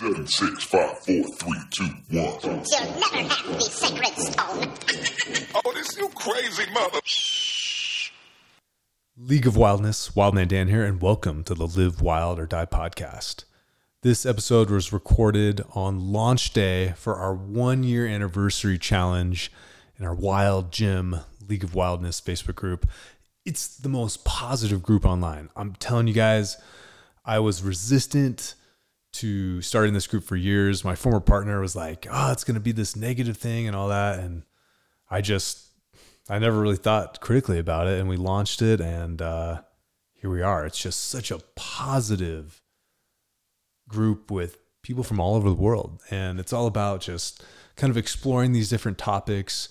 Seven, 0.00 0.28
six, 0.28 0.62
five, 0.62 0.96
four, 1.00 1.24
three, 1.24 1.58
two, 1.70 1.84
one. 1.84 2.38
You'll 2.44 2.44
never 2.44 3.34
have 3.34 3.46
the 3.48 3.60
sacred 3.62 4.14
stone. 4.16 4.72
Oh, 5.64 5.72
this 5.72 5.98
you 5.98 6.08
crazy 6.10 6.70
mother. 6.72 7.00
League 9.16 9.48
of 9.48 9.56
Wildness, 9.56 10.14
Wildman 10.14 10.46
Dan 10.46 10.68
here, 10.68 10.84
and 10.84 11.02
welcome 11.02 11.42
to 11.42 11.52
the 11.52 11.66
Live 11.66 12.00
Wild 12.00 12.38
or 12.38 12.46
Die 12.46 12.66
podcast. 12.66 13.42
This 14.02 14.24
episode 14.24 14.70
was 14.70 14.92
recorded 14.92 15.64
on 15.74 16.12
launch 16.12 16.52
day 16.52 16.92
for 16.96 17.16
our 17.16 17.34
one 17.34 17.82
year 17.82 18.06
anniversary 18.06 18.78
challenge 18.78 19.50
in 19.98 20.04
our 20.04 20.14
Wild 20.14 20.70
Gym 20.70 21.22
League 21.48 21.64
of 21.64 21.74
Wildness 21.74 22.20
Facebook 22.20 22.54
group. 22.54 22.88
It's 23.44 23.66
the 23.76 23.88
most 23.88 24.24
positive 24.24 24.80
group 24.80 25.04
online. 25.04 25.50
I'm 25.56 25.72
telling 25.72 26.06
you 26.06 26.14
guys, 26.14 26.56
I 27.24 27.40
was 27.40 27.64
resistant 27.64 28.54
to 29.12 29.62
starting 29.62 29.94
this 29.94 30.06
group 30.06 30.24
for 30.24 30.36
years. 30.36 30.84
My 30.84 30.94
former 30.94 31.20
partner 31.20 31.60
was 31.60 31.74
like, 31.74 32.06
oh, 32.10 32.32
it's 32.32 32.44
going 32.44 32.54
to 32.54 32.60
be 32.60 32.72
this 32.72 32.94
negative 32.94 33.36
thing 33.36 33.66
and 33.66 33.74
all 33.74 33.88
that. 33.88 34.18
And 34.18 34.42
I 35.10 35.20
just, 35.20 35.66
I 36.28 36.38
never 36.38 36.60
really 36.60 36.76
thought 36.76 37.20
critically 37.20 37.58
about 37.58 37.86
it. 37.86 37.98
And 37.98 38.08
we 38.08 38.16
launched 38.16 38.60
it, 38.62 38.80
and 38.80 39.20
uh, 39.22 39.62
here 40.12 40.30
we 40.30 40.42
are. 40.42 40.66
It's 40.66 40.78
just 40.78 41.08
such 41.08 41.30
a 41.30 41.40
positive 41.56 42.60
group 43.88 44.30
with 44.30 44.58
people 44.82 45.02
from 45.02 45.20
all 45.20 45.34
over 45.34 45.48
the 45.48 45.54
world. 45.54 46.02
And 46.10 46.38
it's 46.38 46.52
all 46.52 46.66
about 46.66 47.00
just 47.00 47.42
kind 47.76 47.90
of 47.90 47.96
exploring 47.96 48.52
these 48.52 48.68
different 48.68 48.98
topics, 48.98 49.70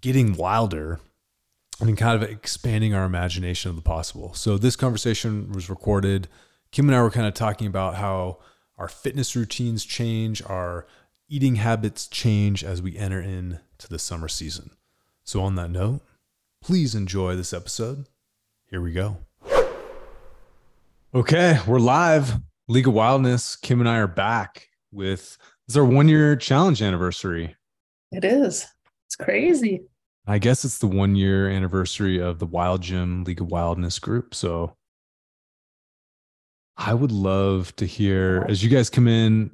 getting 0.00 0.34
wilder, 0.34 1.00
and 1.80 1.96
kind 1.98 2.22
of 2.22 2.28
expanding 2.28 2.94
our 2.94 3.04
imagination 3.04 3.68
of 3.70 3.76
the 3.76 3.82
possible. 3.82 4.34
So 4.34 4.58
this 4.58 4.76
conversation 4.76 5.50
was 5.52 5.68
recorded. 5.68 6.28
Kim 6.74 6.88
and 6.88 6.96
I 6.96 7.02
were 7.02 7.10
kind 7.10 7.28
of 7.28 7.34
talking 7.34 7.68
about 7.68 7.94
how 7.94 8.38
our 8.78 8.88
fitness 8.88 9.36
routines 9.36 9.84
change, 9.84 10.42
our 10.42 10.88
eating 11.28 11.54
habits 11.54 12.08
change 12.08 12.64
as 12.64 12.82
we 12.82 12.98
enter 12.98 13.20
into 13.20 13.86
the 13.88 13.96
summer 13.96 14.26
season. 14.26 14.72
So 15.22 15.40
on 15.40 15.54
that 15.54 15.70
note, 15.70 16.00
please 16.60 16.96
enjoy 16.96 17.36
this 17.36 17.52
episode. 17.52 18.08
Here 18.70 18.80
we 18.80 18.90
go. 18.90 19.18
Okay, 21.14 21.60
we're 21.64 21.78
live. 21.78 22.40
League 22.66 22.88
of 22.88 22.94
Wildness. 22.94 23.54
Kim 23.54 23.78
and 23.78 23.88
I 23.88 23.98
are 23.98 24.08
back 24.08 24.66
with 24.90 25.38
it's 25.68 25.76
our 25.76 25.84
one 25.84 26.08
year 26.08 26.34
challenge 26.34 26.82
anniversary. 26.82 27.54
It 28.10 28.24
is. 28.24 28.66
It's 29.06 29.14
crazy. 29.14 29.84
I 30.26 30.40
guess 30.40 30.64
it's 30.64 30.78
the 30.78 30.88
one 30.88 31.14
year 31.14 31.48
anniversary 31.48 32.18
of 32.20 32.40
the 32.40 32.46
Wild 32.46 32.82
Gym 32.82 33.22
League 33.22 33.40
of 33.40 33.52
Wildness 33.52 34.00
group. 34.00 34.34
So 34.34 34.74
I 36.76 36.94
would 36.94 37.12
love 37.12 37.74
to 37.76 37.86
hear 37.86 38.44
as 38.48 38.62
you 38.62 38.70
guys 38.70 38.90
come 38.90 39.06
in, 39.08 39.50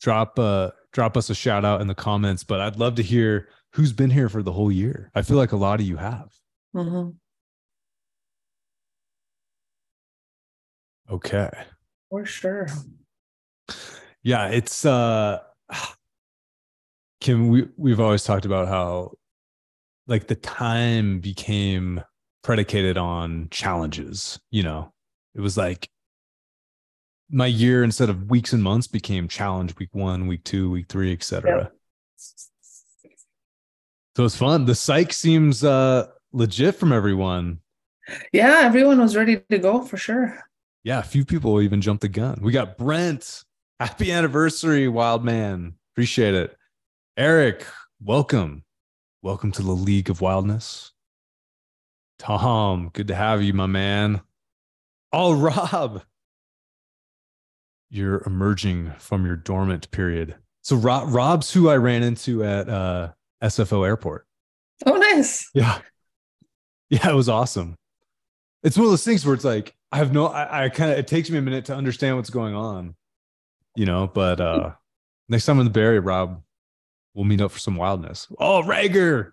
drop 0.00 0.38
a 0.38 0.72
drop 0.92 1.16
us 1.16 1.30
a 1.30 1.34
shout 1.34 1.64
out 1.64 1.80
in 1.80 1.86
the 1.86 1.94
comments. 1.94 2.44
But 2.44 2.60
I'd 2.60 2.76
love 2.76 2.96
to 2.96 3.02
hear 3.02 3.48
who's 3.72 3.92
been 3.92 4.10
here 4.10 4.28
for 4.28 4.42
the 4.42 4.52
whole 4.52 4.72
year. 4.72 5.10
I 5.14 5.22
feel 5.22 5.36
like 5.36 5.52
a 5.52 5.56
lot 5.56 5.80
of 5.80 5.86
you 5.86 5.96
have. 5.96 6.30
hmm 6.72 7.10
Okay. 11.10 11.50
For 12.08 12.24
sure. 12.24 12.68
Yeah, 14.22 14.48
it's 14.48 14.84
uh 14.84 15.40
Kim, 17.20 17.48
we 17.48 17.68
we've 17.76 18.00
always 18.00 18.24
talked 18.24 18.44
about 18.44 18.68
how 18.68 19.12
like 20.06 20.26
the 20.26 20.34
time 20.34 21.20
became 21.20 22.02
predicated 22.42 22.96
on 22.96 23.48
challenges, 23.50 24.40
you 24.50 24.62
know. 24.62 24.92
It 25.34 25.40
was 25.40 25.56
like 25.56 25.88
my 27.30 27.46
year 27.46 27.84
instead 27.84 28.10
of 28.10 28.28
weeks 28.30 28.52
and 28.52 28.62
months 28.62 28.86
became 28.86 29.28
challenge 29.28 29.76
week 29.78 29.90
1, 29.92 30.26
week 30.26 30.44
2, 30.44 30.70
week 30.70 30.86
3, 30.88 31.12
etc. 31.12 31.70
So 34.16 34.24
it's 34.24 34.36
fun. 34.36 34.64
The 34.64 34.74
psych 34.74 35.12
seems 35.12 35.64
uh 35.64 36.08
legit 36.32 36.74
from 36.74 36.92
everyone. 36.92 37.60
Yeah, 38.32 38.60
everyone 38.64 39.00
was 39.00 39.16
ready 39.16 39.40
to 39.50 39.58
go 39.58 39.82
for 39.82 39.96
sure. 39.96 40.38
Yeah, 40.82 40.98
a 40.98 41.04
few 41.04 41.24
people 41.24 41.60
even 41.60 41.80
jumped 41.80 42.02
the 42.02 42.08
gun. 42.08 42.38
We 42.40 42.52
got 42.52 42.76
Brent. 42.76 43.44
Happy 43.78 44.12
anniversary, 44.12 44.88
wild 44.88 45.24
man. 45.24 45.74
Appreciate 45.94 46.34
it. 46.34 46.56
Eric, 47.16 47.64
welcome. 48.02 48.64
Welcome 49.22 49.52
to 49.52 49.62
the 49.62 49.72
League 49.72 50.10
of 50.10 50.20
Wildness. 50.20 50.92
Tom, 52.18 52.90
good 52.92 53.08
to 53.08 53.14
have 53.14 53.42
you, 53.42 53.52
my 53.54 53.66
man. 53.66 54.22
Oh, 55.12 55.32
Rob. 55.38 56.02
You're 57.90 58.22
emerging 58.24 58.92
from 58.98 59.26
your 59.26 59.36
dormant 59.36 59.90
period. 59.90 60.36
So 60.62 60.76
Rob, 60.76 61.12
Rob's 61.12 61.52
who 61.52 61.68
I 61.68 61.76
ran 61.76 62.02
into 62.02 62.44
at 62.44 62.68
uh, 62.68 63.12
SFO 63.42 63.86
Airport. 63.86 64.26
Oh, 64.86 64.96
nice. 64.96 65.48
Yeah. 65.54 65.80
Yeah, 66.88 67.10
it 67.10 67.14
was 67.14 67.28
awesome. 67.28 67.76
It's 68.62 68.76
one 68.76 68.86
of 68.86 68.90
those 68.90 69.04
things 69.04 69.24
where 69.24 69.34
it's 69.34 69.44
like, 69.44 69.74
I 69.92 69.98
have 69.98 70.12
no, 70.12 70.26
I, 70.26 70.64
I 70.64 70.68
kind 70.68 70.90
of, 70.90 70.98
it 70.98 71.06
takes 71.06 71.30
me 71.30 71.38
a 71.38 71.42
minute 71.42 71.66
to 71.66 71.74
understand 71.74 72.16
what's 72.16 72.30
going 72.30 72.54
on, 72.54 72.94
you 73.76 73.86
know, 73.86 74.06
but 74.06 74.40
uh 74.40 74.72
next 75.28 75.46
time 75.46 75.58
in 75.58 75.64
the 75.64 75.70
Bay 75.70 75.82
Area, 75.82 76.00
Rob, 76.00 76.42
we'll 77.14 77.24
meet 77.24 77.40
up 77.40 77.52
for 77.52 77.58
some 77.58 77.76
wildness. 77.76 78.26
Oh, 78.38 78.62
Rager, 78.62 79.30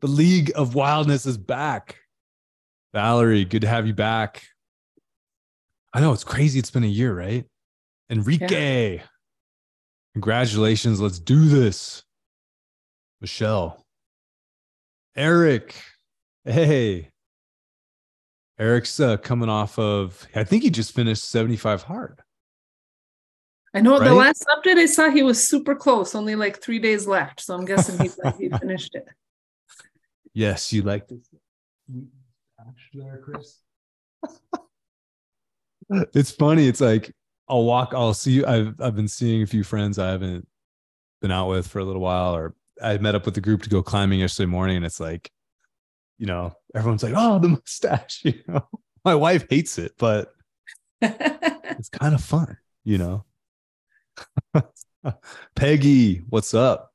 the 0.00 0.08
League 0.08 0.52
of 0.54 0.74
Wildness 0.74 1.26
is 1.26 1.38
back. 1.38 1.96
Valerie, 2.92 3.44
good 3.44 3.62
to 3.62 3.68
have 3.68 3.86
you 3.86 3.94
back. 3.94 4.42
I 5.94 6.00
know 6.00 6.12
it's 6.12 6.24
crazy. 6.24 6.58
It's 6.58 6.70
been 6.70 6.84
a 6.84 6.88
year, 6.88 7.14
right? 7.14 7.44
Enrique, 8.10 9.00
congratulations. 10.14 11.00
Let's 11.00 11.18
do 11.18 11.48
this. 11.48 12.02
Michelle, 13.20 13.84
Eric, 15.16 15.74
hey, 16.44 17.10
Eric's 18.58 19.00
uh, 19.00 19.16
coming 19.16 19.48
off 19.48 19.78
of, 19.78 20.26
I 20.34 20.44
think 20.44 20.62
he 20.62 20.70
just 20.70 20.94
finished 20.94 21.24
75 21.24 21.82
hard. 21.82 22.20
I 23.74 23.80
know 23.80 23.98
the 23.98 24.14
last 24.14 24.44
update 24.48 24.76
I 24.76 24.86
saw, 24.86 25.10
he 25.10 25.22
was 25.22 25.46
super 25.46 25.74
close, 25.74 26.14
only 26.14 26.34
like 26.34 26.62
three 26.62 26.78
days 26.78 27.06
left. 27.06 27.40
So 27.40 27.54
I'm 27.54 27.66
guessing 27.66 27.98
he, 27.98 28.10
he 28.38 28.48
finished 28.60 28.94
it. 28.94 29.06
Yes, 30.32 30.72
you 30.72 30.82
like 30.82 31.06
this. 31.08 31.28
there, 32.94 33.20
Chris. 33.22 33.60
it's 36.14 36.30
funny. 36.30 36.68
It's 36.68 36.80
like 36.80 37.12
I'll 37.48 37.64
walk, 37.64 37.92
I'll 37.94 38.14
see 38.14 38.32
you. 38.32 38.46
I've 38.46 38.74
I've 38.80 38.96
been 38.96 39.08
seeing 39.08 39.42
a 39.42 39.46
few 39.46 39.62
friends 39.62 39.98
I 39.98 40.10
haven't 40.10 40.46
been 41.22 41.30
out 41.30 41.48
with 41.48 41.66
for 41.66 41.78
a 41.78 41.84
little 41.84 42.02
while, 42.02 42.34
or 42.34 42.54
I 42.82 42.98
met 42.98 43.14
up 43.14 43.24
with 43.24 43.34
the 43.34 43.40
group 43.40 43.62
to 43.62 43.70
go 43.70 43.82
climbing 43.82 44.20
yesterday 44.20 44.46
morning, 44.46 44.76
and 44.76 44.84
it's 44.84 45.00
like, 45.00 45.30
you 46.18 46.26
know, 46.26 46.54
everyone's 46.74 47.02
like, 47.02 47.14
oh, 47.16 47.38
the 47.38 47.48
mustache, 47.64 48.20
you 48.24 48.42
know. 48.48 48.66
My 49.04 49.14
wife 49.14 49.46
hates 49.48 49.78
it, 49.78 49.92
but 49.98 50.32
it's 51.00 51.88
kind 51.88 52.14
of 52.14 52.20
fun, 52.20 52.58
you 52.84 52.98
know. 52.98 53.24
Peggy, 55.54 56.22
what's 56.28 56.54
up? 56.54 56.92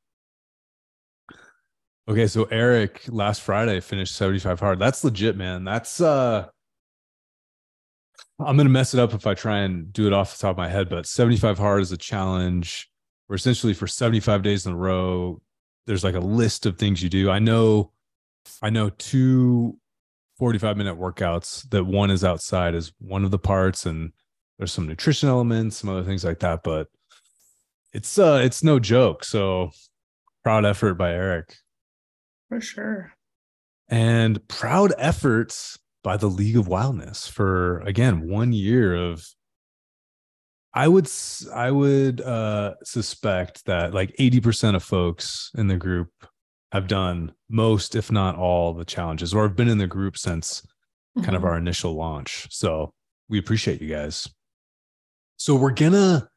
Okay, 2.10 2.28
so 2.28 2.44
Eric 2.46 3.04
last 3.08 3.42
Friday 3.42 3.80
finished 3.80 4.16
75 4.16 4.60
hard. 4.60 4.80
That's 4.80 5.04
legit, 5.04 5.38
man. 5.38 5.64
That's 5.64 6.02
uh 6.02 6.48
I'm 8.46 8.58
gonna 8.58 8.70
mess 8.70 8.94
it 8.94 9.00
up 9.00 9.14
if 9.14 9.28
I 9.28 9.34
try 9.34 9.60
and 9.60 9.92
do 9.92 10.08
it 10.08 10.14
off 10.14 10.36
the 10.36 10.42
top 10.42 10.52
of 10.52 10.58
my 10.58 10.70
head, 10.70 10.90
but 10.90 11.06
75 11.06 11.58
hard 11.58 11.82
is 11.82 11.92
a 11.92 11.98
challenge 11.98 12.90
where 13.28 13.36
essentially 13.36 13.74
for 13.74 13.88
75 13.88 14.42
days 14.44 14.66
in 14.66 14.74
a 14.74 14.76
row, 14.78 15.42
there's 15.88 16.04
like 16.04 16.16
a 16.16 16.20
list 16.20 16.66
of 16.66 16.78
things 16.78 17.02
you 17.02 17.10
do. 17.10 17.30
I 17.30 17.40
know 17.40 17.92
I 18.62 18.70
know 18.70 18.90
two 18.90 19.78
45 20.38 20.78
minute 20.78 21.00
workouts 21.00 21.70
that 21.70 21.84
one 21.84 22.10
is 22.10 22.24
outside 22.24 22.74
is 22.74 22.92
one 23.00 23.24
of 23.24 23.32
the 23.32 23.40
parts, 23.40 23.86
and 23.86 24.12
there's 24.58 24.72
some 24.74 24.88
nutrition 24.88 25.30
elements, 25.30 25.78
some 25.78 25.90
other 25.90 26.04
things 26.04 26.24
like 26.24 26.40
that, 26.40 26.62
but 26.64 26.88
it's 27.94 28.18
uh 28.18 28.42
it's 28.44 28.64
no 28.64 28.80
joke. 28.80 29.24
So 29.24 29.72
proud 30.44 30.66
effort 30.66 30.96
by 30.96 31.12
Eric 31.12 31.56
for 32.50 32.60
sure. 32.60 33.14
and 33.90 34.46
proud 34.48 34.94
efforts 34.98 35.78
by 36.04 36.18
the 36.18 36.28
League 36.28 36.58
of 36.58 36.68
Wildness 36.68 37.28
for 37.28 37.80
again 37.82 38.28
one 38.30 38.54
year 38.54 38.96
of. 38.96 39.26
I 40.74 40.88
would 40.88 41.10
I 41.54 41.70
would 41.70 42.22
uh, 42.22 42.76
suspect 42.84 43.66
that 43.66 43.94
like 43.94 44.16
eighty 44.20 44.40
percent 44.40 44.76
of 44.78 44.84
folks 44.84 45.52
in 45.56 45.68
the 45.68 45.76
group 45.76 46.10
have 46.72 46.88
done 46.88 47.34
most, 47.50 47.94
if 47.96 48.10
not 48.10 48.38
all, 48.38 48.74
the 48.74 48.86
challenges, 48.86 49.34
or 49.34 49.44
have 49.44 49.58
been 49.58 49.68
in 49.68 49.80
the 49.80 49.88
group 49.88 50.18
since 50.18 50.66
kind 51.24 51.36
of 51.36 51.42
Mhm. 51.42 51.46
our 51.48 51.58
initial 51.58 51.94
launch. 51.96 52.48
So 52.52 52.94
we 53.28 53.38
appreciate 53.38 53.82
you 53.82 53.90
guys. 53.90 54.30
So 55.36 55.56
we're 55.58 55.72
gonna. 55.74 56.30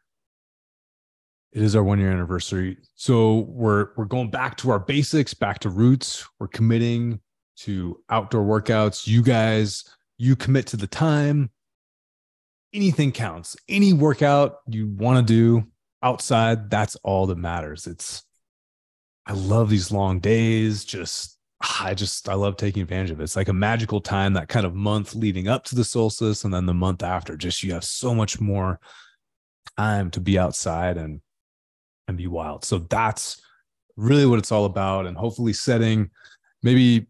It 1.53 1.63
is 1.63 1.77
our 1.77 1.85
one 1.85 2.01
year 2.01 2.11
anniversary. 2.11 2.79
So 2.97 3.43
we're 3.51 3.91
we're 3.97 4.05
going 4.07 4.31
back 4.33 4.57
to 4.59 4.71
our 4.73 4.81
basics, 4.81 5.33
back 5.33 5.61
to 5.61 5.69
roots. 5.69 6.27
We're 6.41 6.49
committing 6.49 7.21
to 7.56 8.01
outdoor 8.11 8.45
workouts. 8.45 9.06
You 9.06 9.23
guys, 9.23 9.85
you 10.19 10.37
commit 10.37 10.67
to 10.69 10.77
the 10.77 10.87
time. 10.87 11.51
Anything 12.73 13.12
counts. 13.12 13.56
Any 13.69 13.93
workout 13.93 14.56
you 14.69 14.89
want 14.89 15.27
to 15.27 15.33
do, 15.33 15.67
outside, 16.03 16.71
that's 16.71 16.97
all 16.97 17.27
that 17.27 17.39
matters. 17.39 17.87
It's, 17.87 18.25
I 19.27 19.33
love 19.33 19.71
these 19.71 19.91
long 19.91 20.21
days. 20.21 20.85
Just, 20.85 21.39
I 21.81 21.95
just, 21.95 22.29
I 22.29 22.35
love 22.35 22.56
taking 22.56 22.83
advantage 22.83 23.11
of 23.11 23.21
it. 23.21 23.23
It's 23.23 23.37
like 23.37 23.49
a 23.49 23.55
magical 23.55 24.01
time, 24.01 24.35
that 24.35 24.49
kind 24.49 24.67
of 24.67 24.75
month 24.75 25.15
leading 25.15 25.49
up 25.49 25.65
to 25.65 25.75
the 25.75 25.85
solstice. 25.85 26.45
And 26.45 26.53
then 26.53 26.67
the 26.67 26.75
month 26.75 27.03
after, 27.03 27.37
just 27.37 27.62
you 27.62 27.73
have 27.73 27.85
so 27.85 28.15
much 28.15 28.41
more 28.41 28.81
time 29.79 30.11
to 30.11 30.21
be 30.21 30.39
outside 30.39 30.99
and, 30.99 31.21
and 32.06 32.19
be 32.19 32.27
wild. 32.27 32.65
So 32.65 32.79
that's 32.79 33.41
really 33.97 34.27
what 34.27 34.41
it's 34.41 34.53
all 34.53 34.67
about. 34.67 35.06
And 35.06 35.17
hopefully 35.17 35.53
setting 35.55 36.11
maybe, 36.62 37.06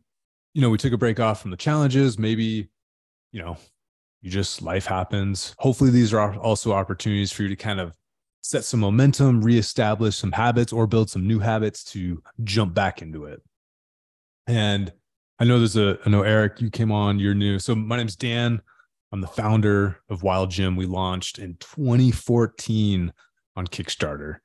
you 0.54 0.60
know, 0.60 0.70
we 0.70 0.78
took 0.78 0.92
a 0.92 0.98
break 0.98 1.20
off 1.20 1.42
from 1.42 1.50
the 1.50 1.56
challenges. 1.56 2.18
Maybe, 2.18 2.68
you 3.32 3.42
know, 3.42 3.56
you 4.22 4.30
just 4.30 4.62
life 4.62 4.86
happens. 4.86 5.54
Hopefully, 5.58 5.90
these 5.90 6.14
are 6.14 6.34
also 6.36 6.72
opportunities 6.72 7.32
for 7.32 7.42
you 7.42 7.48
to 7.48 7.56
kind 7.56 7.80
of 7.80 7.94
set 8.40 8.64
some 8.64 8.80
momentum, 8.80 9.42
reestablish 9.42 10.16
some 10.16 10.32
habits, 10.32 10.72
or 10.72 10.86
build 10.86 11.10
some 11.10 11.26
new 11.26 11.40
habits 11.40 11.82
to 11.84 12.22
jump 12.44 12.72
back 12.72 13.02
into 13.02 13.24
it. 13.24 13.42
And 14.46 14.92
I 15.38 15.44
know 15.44 15.58
there's 15.58 15.76
a, 15.76 15.98
I 16.06 16.10
know 16.10 16.22
Eric, 16.22 16.60
you 16.60 16.70
came 16.70 16.92
on, 16.92 17.18
you're 17.18 17.34
new. 17.34 17.58
So 17.58 17.74
my 17.74 17.96
name's 17.96 18.16
Dan. 18.16 18.62
I'm 19.12 19.20
the 19.20 19.26
founder 19.26 19.98
of 20.08 20.22
Wild 20.22 20.50
Gym. 20.50 20.76
We 20.76 20.86
launched 20.86 21.38
in 21.38 21.56
2014 21.60 23.12
on 23.56 23.66
Kickstarter. 23.66 24.38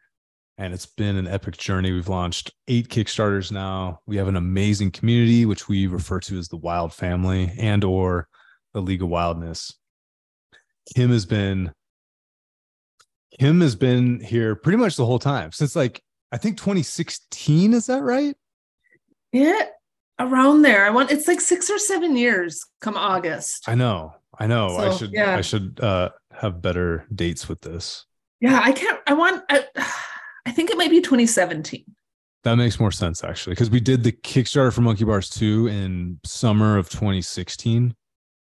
And 0.60 0.74
it's 0.74 0.86
been 0.86 1.16
an 1.16 1.26
epic 1.26 1.56
journey. 1.56 1.94
We've 1.94 2.10
launched 2.10 2.52
eight 2.68 2.90
Kickstarters 2.90 3.50
now. 3.50 4.02
We 4.06 4.18
have 4.18 4.28
an 4.28 4.36
amazing 4.36 4.92
community, 4.92 5.46
which 5.46 5.70
we 5.70 5.88
refer 5.88 6.20
to 6.20 6.38
as 6.38 6.50
the 6.50 6.58
Wild 6.58 6.94
Family 6.94 7.54
and 7.58 7.82
or 7.86 8.28
the 8.74 8.82
League 8.82 9.02
of 9.02 9.08
Wildness. 9.08 9.74
Kim 10.94 11.12
has 11.12 11.26
been 11.26 11.72
Kim 13.40 13.62
has 13.62 13.78
been 13.78 14.20
here 14.20 14.54
pretty 14.54 14.78
much 14.78 14.98
the 14.98 15.06
whole 15.06 15.18
time 15.18 15.54
since 15.54 15.78
like 15.78 16.04
I 16.34 16.38
think 16.38 16.58
2016. 16.58 17.74
Is 17.74 17.86
that 17.86 18.04
right? 18.04 18.36
Yeah, 19.32 19.64
around 20.20 20.64
there. 20.64 20.86
I 20.86 20.90
want 20.90 21.10
it's 21.10 21.30
like 21.30 21.40
six 21.40 21.70
or 21.70 21.78
seven 21.78 22.18
years 22.18 22.66
come 22.82 22.98
August. 22.98 23.70
I 23.70 23.76
know. 23.76 24.14
I 24.38 24.46
know. 24.48 24.76
I 24.76 24.94
should 24.94 25.14
yeah. 25.14 25.38
I 25.38 25.42
should 25.42 25.80
uh 25.80 26.10
have 26.34 26.62
better 26.62 27.06
dates 27.16 27.48
with 27.48 27.62
this. 27.62 28.06
Yeah, 28.42 28.60
I 28.62 28.74
can't. 28.74 29.00
I 29.08 29.14
want. 29.14 29.44
I, 29.50 29.66
I 30.50 30.52
think 30.52 30.72
it 30.72 30.78
might 30.78 30.90
be 30.90 31.00
2017. 31.00 31.86
That 32.44 32.56
makes 32.56 32.80
more 32.80 32.92
sense 32.92 33.24
actually, 33.24 33.52
because 33.54 33.70
we 33.70 33.80
did 33.80 34.04
the 34.04 34.12
Kickstarter 34.12 34.74
for 34.74 34.82
Monkey 34.82 35.04
Bars 35.04 35.30
2 35.30 35.68
in 35.68 36.20
summer 36.26 36.78
of 36.78 36.90
2016. 36.90 37.94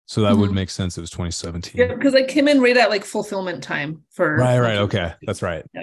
So 0.07 0.23
that 0.23 0.37
would 0.37 0.51
Mhm. 0.51 0.55
make 0.55 0.71
sense. 0.71 0.97
It 0.97 1.03
was 1.03 1.11
2017. 1.11 1.75
Yeah, 1.79 1.95
because 1.95 2.15
I 2.15 2.23
came 2.25 2.49
in 2.49 2.61
right 2.63 2.77
at 2.77 2.89
like 2.89 3.05
fulfillment 3.05 3.63
time 3.63 4.03
for. 4.11 4.35
Right, 4.37 4.59
right. 4.59 4.79
Okay. 4.79 5.13
That's 5.27 5.43
right. 5.43 5.65
Yeah. 5.75 5.83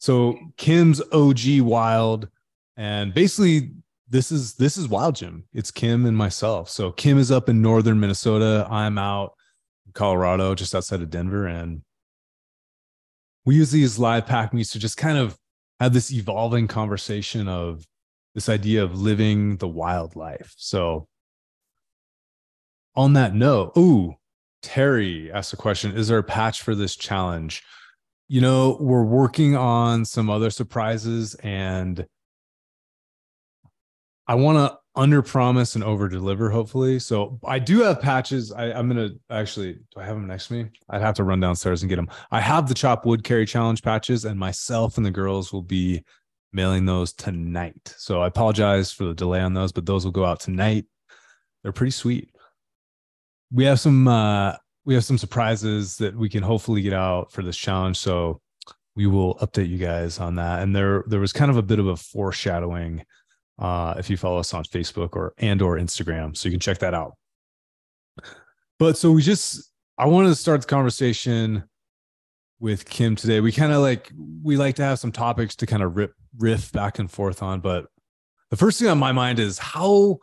So 0.00 0.36
Kim's 0.56 1.00
OG 1.12 1.60
Wild. 1.60 2.28
And 2.76 3.14
basically 3.14 3.70
this 4.08 4.32
is 4.32 4.54
this 4.54 4.76
is 4.76 4.88
Wild 4.88 5.14
Gym. 5.14 5.44
It's 5.54 5.70
Kim 5.70 6.04
and 6.04 6.16
myself. 6.16 6.68
So 6.68 6.90
Kim 6.90 7.16
is 7.16 7.30
up 7.30 7.48
in 7.48 7.62
northern 7.62 8.00
Minnesota. 8.00 8.66
I'm 8.68 8.98
out 8.98 9.34
in 9.86 9.92
Colorado, 9.92 10.54
just 10.56 10.74
outside 10.74 11.00
of 11.00 11.10
Denver. 11.10 11.46
And 11.46 11.82
we 13.44 13.56
use 13.56 13.70
these 13.70 13.98
live 13.98 14.26
pack 14.26 14.52
meets 14.54 14.70
to 14.72 14.78
just 14.78 14.96
kind 14.96 15.18
of 15.18 15.36
have 15.80 15.92
this 15.92 16.12
evolving 16.12 16.68
conversation 16.68 17.48
of 17.48 17.84
this 18.34 18.48
idea 18.48 18.82
of 18.82 19.00
living 19.00 19.56
the 19.56 19.68
wild 19.68 20.16
life. 20.16 20.54
So 20.56 21.08
on 22.94 23.14
that 23.14 23.34
note, 23.34 23.72
ooh, 23.76 24.14
Terry 24.62 25.30
asked 25.32 25.52
a 25.52 25.56
question 25.56 25.96
Is 25.96 26.08
there 26.08 26.18
a 26.18 26.22
patch 26.22 26.62
for 26.62 26.74
this 26.74 26.94
challenge? 26.94 27.62
You 28.28 28.40
know, 28.40 28.78
we're 28.80 29.04
working 29.04 29.56
on 29.56 30.04
some 30.04 30.30
other 30.30 30.50
surprises 30.50 31.34
and 31.36 32.06
I 34.26 34.36
want 34.36 34.56
to 34.56 34.78
under 34.94 35.22
promise 35.22 35.74
and 35.74 35.82
over 35.82 36.08
deliver, 36.08 36.50
hopefully. 36.50 36.98
So 36.98 37.38
I 37.44 37.58
do 37.58 37.80
have 37.80 38.00
patches. 38.00 38.52
I, 38.52 38.72
I'm 38.72 38.88
going 38.88 39.08
to 39.08 39.18
actually, 39.30 39.74
do 39.74 40.00
I 40.00 40.04
have 40.04 40.16
them 40.16 40.26
next 40.26 40.48
to 40.48 40.54
me? 40.54 40.70
I'd 40.90 41.00
have 41.00 41.14
to 41.14 41.24
run 41.24 41.40
downstairs 41.40 41.82
and 41.82 41.88
get 41.88 41.96
them. 41.96 42.10
I 42.30 42.40
have 42.40 42.68
the 42.68 42.74
chop 42.74 43.06
wood 43.06 43.24
carry 43.24 43.46
challenge 43.46 43.82
patches, 43.82 44.24
and 44.24 44.38
myself 44.38 44.96
and 44.96 45.06
the 45.06 45.10
girls 45.10 45.52
will 45.52 45.62
be 45.62 46.04
mailing 46.52 46.84
those 46.84 47.12
tonight. 47.12 47.94
So 47.96 48.20
I 48.20 48.26
apologize 48.26 48.92
for 48.92 49.04
the 49.04 49.14
delay 49.14 49.40
on 49.40 49.54
those, 49.54 49.72
but 49.72 49.86
those 49.86 50.04
will 50.04 50.12
go 50.12 50.26
out 50.26 50.40
tonight. 50.40 50.84
They're 51.62 51.72
pretty 51.72 51.92
sweet 51.92 52.32
we 53.52 53.64
have 53.64 53.78
some 53.78 54.08
uh 54.08 54.54
we 54.84 54.94
have 54.94 55.04
some 55.04 55.18
surprises 55.18 55.96
that 55.98 56.16
we 56.16 56.28
can 56.28 56.42
hopefully 56.42 56.82
get 56.82 56.92
out 56.92 57.30
for 57.30 57.42
this 57.42 57.56
challenge 57.56 57.96
so 57.96 58.40
we 58.96 59.06
will 59.06 59.36
update 59.36 59.68
you 59.68 59.78
guys 59.78 60.18
on 60.18 60.36
that 60.36 60.62
and 60.62 60.74
there 60.74 61.04
there 61.06 61.20
was 61.20 61.32
kind 61.32 61.50
of 61.50 61.56
a 61.56 61.62
bit 61.62 61.78
of 61.78 61.86
a 61.86 61.96
foreshadowing 61.96 63.04
uh 63.58 63.94
if 63.98 64.08
you 64.08 64.16
follow 64.16 64.38
us 64.38 64.54
on 64.54 64.64
facebook 64.64 65.10
or 65.12 65.34
and 65.38 65.62
or 65.62 65.76
instagram. 65.78 66.36
So 66.36 66.48
you 66.48 66.52
can 66.52 66.60
check 66.60 66.78
that 66.78 66.94
out. 66.94 67.16
But 68.78 68.96
so 68.96 69.12
we 69.12 69.22
just 69.22 69.70
i 69.98 70.06
wanted 70.06 70.28
to 70.28 70.34
start 70.34 70.62
the 70.62 70.66
conversation 70.66 71.64
with 72.60 72.88
kim 72.88 73.16
today. 73.16 73.40
We 73.40 73.52
kind 73.52 73.72
of 73.72 73.80
like 73.80 74.10
we 74.42 74.56
like 74.56 74.76
to 74.76 74.84
have 74.84 74.98
some 74.98 75.12
topics 75.12 75.56
to 75.56 75.66
kind 75.66 75.82
of 75.82 75.96
rip 75.96 76.14
riff 76.38 76.72
back 76.72 76.98
and 76.98 77.10
forth 77.10 77.42
on 77.42 77.60
but 77.60 77.86
the 78.50 78.56
first 78.56 78.78
thing 78.78 78.88
on 78.88 78.98
my 78.98 79.12
mind 79.12 79.38
is 79.38 79.58
how 79.58 80.18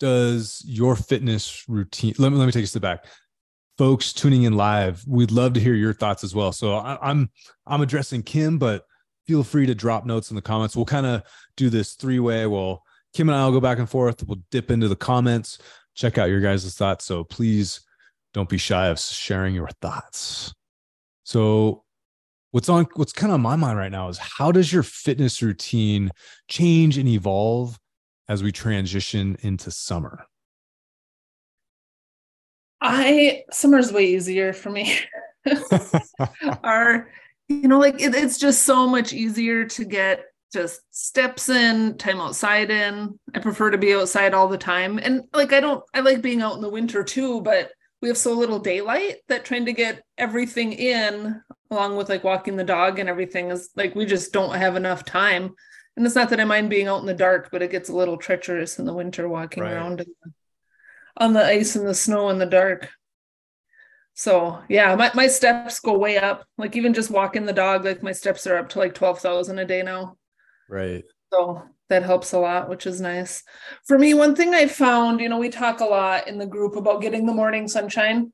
does 0.00 0.62
your 0.66 0.96
fitness 0.96 1.64
routine 1.68 2.14
let 2.18 2.30
me 2.30 2.38
let 2.38 2.46
me 2.46 2.52
take 2.52 2.64
a 2.64 2.66
step 2.66 2.82
back. 2.82 3.04
Folks 3.76 4.12
tuning 4.12 4.44
in 4.44 4.54
live 4.54 5.04
we'd 5.06 5.30
love 5.32 5.52
to 5.54 5.60
hear 5.60 5.74
your 5.74 5.92
thoughts 5.92 6.24
as 6.24 6.34
well. 6.34 6.52
So 6.52 6.74
I, 6.74 6.98
i'm 7.02 7.30
i'm 7.66 7.82
addressing 7.82 8.22
kim 8.22 8.58
but 8.58 8.84
feel 9.26 9.42
free 9.42 9.66
to 9.66 9.74
drop 9.74 10.04
notes 10.04 10.30
in 10.30 10.36
the 10.36 10.42
comments. 10.42 10.76
We'll 10.76 10.84
kind 10.84 11.06
of 11.06 11.22
do 11.56 11.70
this 11.70 11.94
three 11.94 12.18
way 12.18 12.46
We'll 12.46 12.82
kim 13.14 13.28
and 13.28 13.36
i'll 13.36 13.52
go 13.52 13.60
back 13.60 13.78
and 13.78 13.88
forth. 13.88 14.26
We'll 14.26 14.42
dip 14.50 14.70
into 14.70 14.88
the 14.88 14.96
comments. 14.96 15.58
Check 15.94 16.18
out 16.18 16.28
your 16.28 16.40
guys' 16.40 16.74
thoughts. 16.74 17.04
So 17.04 17.24
please 17.24 17.80
don't 18.32 18.48
be 18.48 18.58
shy 18.58 18.88
of 18.88 18.98
sharing 18.98 19.54
your 19.54 19.68
thoughts. 19.80 20.52
So 21.22 21.84
what's 22.50 22.68
on 22.68 22.86
what's 22.94 23.12
kind 23.12 23.30
of 23.30 23.34
on 23.34 23.40
my 23.40 23.56
mind 23.56 23.78
right 23.78 23.92
now 23.92 24.08
is 24.08 24.18
how 24.18 24.52
does 24.52 24.72
your 24.72 24.82
fitness 24.82 25.42
routine 25.42 26.10
change 26.48 26.98
and 26.98 27.08
evolve 27.08 27.78
as 28.28 28.42
we 28.42 28.52
transition 28.52 29.36
into 29.40 29.70
summer? 29.70 30.26
I 32.80 33.44
summer's 33.50 33.92
way 33.92 34.04
easier 34.04 34.52
for 34.52 34.70
me. 34.70 34.98
Our, 36.62 37.10
you 37.48 37.68
know, 37.68 37.78
like 37.78 38.00
it, 38.00 38.14
it's 38.14 38.38
just 38.38 38.64
so 38.64 38.86
much 38.86 39.12
easier 39.12 39.64
to 39.66 39.84
get 39.84 40.24
just 40.52 40.80
steps 40.90 41.48
in, 41.48 41.96
time 41.98 42.20
outside 42.20 42.70
in. 42.70 43.18
I 43.34 43.40
prefer 43.40 43.70
to 43.70 43.78
be 43.78 43.94
outside 43.94 44.34
all 44.34 44.48
the 44.48 44.58
time. 44.58 44.98
And 44.98 45.22
like 45.32 45.52
I 45.52 45.60
don't 45.60 45.82
I 45.92 46.00
like 46.00 46.22
being 46.22 46.42
out 46.42 46.54
in 46.56 46.62
the 46.62 46.70
winter 46.70 47.02
too, 47.04 47.40
but 47.42 47.70
we 48.00 48.08
have 48.08 48.18
so 48.18 48.34
little 48.34 48.58
daylight 48.58 49.16
that 49.28 49.44
trying 49.44 49.66
to 49.66 49.72
get 49.72 50.02
everything 50.18 50.72
in 50.72 51.40
along 51.70 51.96
with 51.96 52.08
like 52.08 52.22
walking 52.22 52.56
the 52.56 52.64
dog 52.64 52.98
and 52.98 53.08
everything 53.08 53.50
is 53.50 53.70
like 53.76 53.94
we 53.94 54.06
just 54.06 54.32
don't 54.32 54.54
have 54.54 54.76
enough 54.76 55.04
time. 55.04 55.54
And 55.96 56.04
it's 56.04 56.14
not 56.14 56.28
that 56.30 56.40
I 56.40 56.44
mind 56.44 56.70
being 56.70 56.88
out 56.88 57.00
in 57.00 57.06
the 57.06 57.14
dark, 57.14 57.50
but 57.50 57.62
it 57.62 57.70
gets 57.70 57.88
a 57.88 57.94
little 57.96 58.16
treacherous 58.16 58.78
in 58.78 58.84
the 58.84 58.92
winter 58.92 59.28
walking 59.28 59.62
Right. 59.62 59.72
around 59.72 60.00
the, 60.00 60.06
on 61.16 61.32
the 61.32 61.44
ice 61.44 61.76
and 61.76 61.86
the 61.86 61.94
snow 61.94 62.28
in 62.30 62.38
the 62.38 62.46
dark. 62.46 62.90
So 64.14 64.62
yeah, 64.68 64.94
my, 64.96 65.10
my 65.14 65.26
steps 65.26 65.80
go 65.80 65.98
way 65.98 66.18
up. 66.18 66.46
Like 66.58 66.76
even 66.76 66.94
just 66.94 67.10
walking 67.10 67.46
the 67.46 67.52
dog, 67.52 67.84
like 67.84 68.02
my 68.02 68.12
steps 68.12 68.46
are 68.46 68.56
up 68.56 68.68
to 68.70 68.78
like 68.78 68.94
12,000 68.94 69.58
a 69.58 69.64
day 69.64 69.82
now. 69.82 70.16
right. 70.68 71.04
So 71.32 71.62
that 71.88 72.02
helps 72.02 72.32
a 72.32 72.38
lot, 72.38 72.68
which 72.68 72.86
is 72.86 73.00
nice. 73.00 73.42
For 73.86 73.98
me, 73.98 74.14
one 74.14 74.34
thing 74.34 74.54
I 74.54 74.66
found, 74.66 75.20
you 75.20 75.28
know, 75.28 75.38
we 75.38 75.48
talk 75.50 75.80
a 75.80 75.84
lot 75.84 76.28
in 76.28 76.38
the 76.38 76.46
group 76.46 76.76
about 76.76 77.02
getting 77.02 77.26
the 77.26 77.32
morning 77.32 77.68
sunshine. 77.68 78.32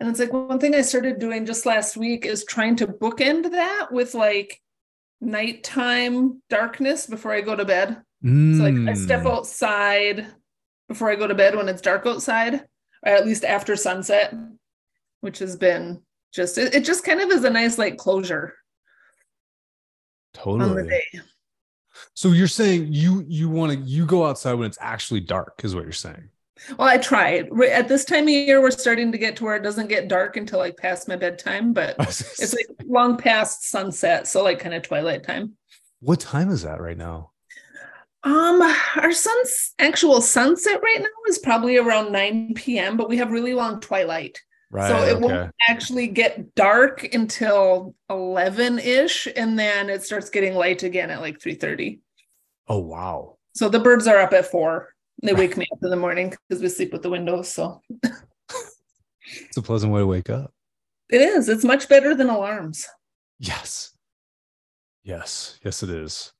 And 0.00 0.08
it's 0.08 0.20
like 0.20 0.32
one 0.32 0.58
thing 0.60 0.74
I 0.74 0.82
started 0.82 1.18
doing 1.18 1.46
just 1.46 1.66
last 1.66 1.96
week 1.96 2.24
is 2.26 2.44
trying 2.44 2.76
to 2.76 2.86
bookend 2.86 3.50
that 3.52 3.88
with 3.90 4.14
like 4.14 4.60
nighttime 5.20 6.42
darkness 6.50 7.06
before 7.06 7.32
I 7.32 7.40
go 7.40 7.56
to 7.56 7.64
bed. 7.64 8.02
So 8.50 8.64
like 8.64 8.82
I 8.86 8.94
step 8.94 9.24
Mm, 9.24 9.26
outside 9.26 10.26
before 10.88 11.10
I 11.10 11.16
go 11.16 11.26
to 11.26 11.34
bed 11.34 11.56
when 11.56 11.68
it's 11.68 11.82
dark 11.82 12.06
outside, 12.06 12.54
or 13.04 13.12
at 13.12 13.26
least 13.26 13.44
after 13.44 13.76
sunset, 13.76 14.34
which 15.20 15.38
has 15.38 15.56
been 15.56 16.02
just 16.32 16.58
it, 16.58 16.74
it 16.74 16.84
just 16.84 17.04
kind 17.04 17.20
of 17.20 17.30
is 17.30 17.44
a 17.44 17.50
nice 17.50 17.78
like 17.78 17.96
closure 17.96 18.54
Totally. 20.34 21.02
So 22.14 22.28
you're 22.28 22.46
saying 22.46 22.92
you 22.92 23.24
you 23.28 23.48
want 23.48 23.72
to 23.72 23.78
you 23.78 24.06
go 24.06 24.26
outside 24.26 24.54
when 24.54 24.66
it's 24.66 24.78
actually 24.80 25.20
dark 25.20 25.60
is 25.64 25.74
what 25.74 25.84
you're 25.84 25.92
saying. 25.92 26.28
Well, 26.76 26.88
I 26.88 26.98
tried. 26.98 27.48
Right 27.50 27.70
At 27.70 27.88
this 27.88 28.04
time 28.04 28.24
of 28.24 28.30
year, 28.30 28.60
we're 28.60 28.70
starting 28.72 29.12
to 29.12 29.18
get 29.18 29.36
to 29.36 29.44
where 29.44 29.56
it 29.56 29.62
doesn't 29.62 29.88
get 29.88 30.08
dark 30.08 30.36
until 30.36 30.58
like 30.58 30.76
past 30.76 31.08
my 31.08 31.16
bedtime, 31.16 31.72
but 31.72 31.96
it's 31.98 32.54
like 32.54 32.66
long 32.84 33.16
past 33.16 33.68
sunset, 33.68 34.26
so 34.26 34.42
like 34.42 34.58
kind 34.58 34.74
of 34.74 34.82
twilight 34.82 35.24
time. 35.24 35.56
what 36.00 36.20
time 36.20 36.50
is 36.50 36.62
that 36.62 36.80
right 36.80 36.98
now? 36.98 37.30
Um, 38.24 38.60
our 38.96 39.12
sun's 39.12 39.74
actual 39.78 40.20
sunset 40.20 40.80
right 40.82 41.00
now 41.00 41.06
is 41.28 41.38
probably 41.38 41.78
around 41.78 42.10
9 42.10 42.54
p.m., 42.54 42.96
but 42.96 43.08
we 43.08 43.18
have 43.18 43.30
really 43.30 43.54
long 43.54 43.80
twilight. 43.80 44.40
Right. 44.70 44.88
so 44.88 45.02
it 45.02 45.12
okay. 45.16 45.20
won't 45.34 45.54
actually 45.68 46.08
get 46.08 46.54
dark 46.54 47.14
until 47.14 47.94
11-ish 48.10 49.26
and 49.34 49.58
then 49.58 49.88
it 49.88 50.02
starts 50.02 50.28
getting 50.28 50.54
light 50.54 50.82
again 50.82 51.10
at 51.10 51.20
like 51.22 51.38
3:30. 51.38 52.00
Oh 52.68 52.78
wow. 52.78 53.36
So 53.54 53.68
the 53.70 53.80
birds 53.80 54.06
are 54.06 54.18
up 54.18 54.32
at 54.34 54.46
4. 54.46 54.92
They 55.22 55.32
wake 55.42 55.56
me 55.56 55.66
up 55.72 55.78
in 55.82 55.88
the 55.90 55.96
morning 55.96 56.34
because 56.48 56.62
we 56.62 56.68
sleep 56.68 56.92
with 56.92 57.02
the 57.02 57.10
windows, 57.10 57.48
so 57.52 57.80
It's 58.02 59.56
a 59.56 59.62
pleasant 59.62 59.92
way 59.92 60.00
to 60.00 60.06
wake 60.06 60.30
up. 60.30 60.52
it 61.10 61.20
is. 61.20 61.48
It's 61.48 61.64
much 61.64 61.88
better 61.88 62.14
than 62.14 62.28
alarms. 62.28 62.86
Yes. 63.38 63.92
Yes. 65.02 65.58
Yes, 65.64 65.82
it 65.82 65.90
is. 65.90 66.32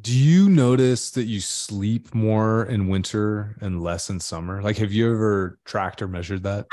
Do 0.00 0.16
you 0.18 0.48
notice 0.48 1.10
that 1.12 1.24
you 1.24 1.40
sleep 1.40 2.14
more 2.14 2.64
in 2.64 2.88
winter 2.88 3.56
and 3.60 3.82
less 3.82 4.10
in 4.10 4.18
summer? 4.18 4.60
Like, 4.62 4.76
have 4.78 4.92
you 4.92 5.12
ever 5.12 5.58
tracked 5.64 6.02
or 6.02 6.08
measured 6.08 6.42
that? 6.44 6.66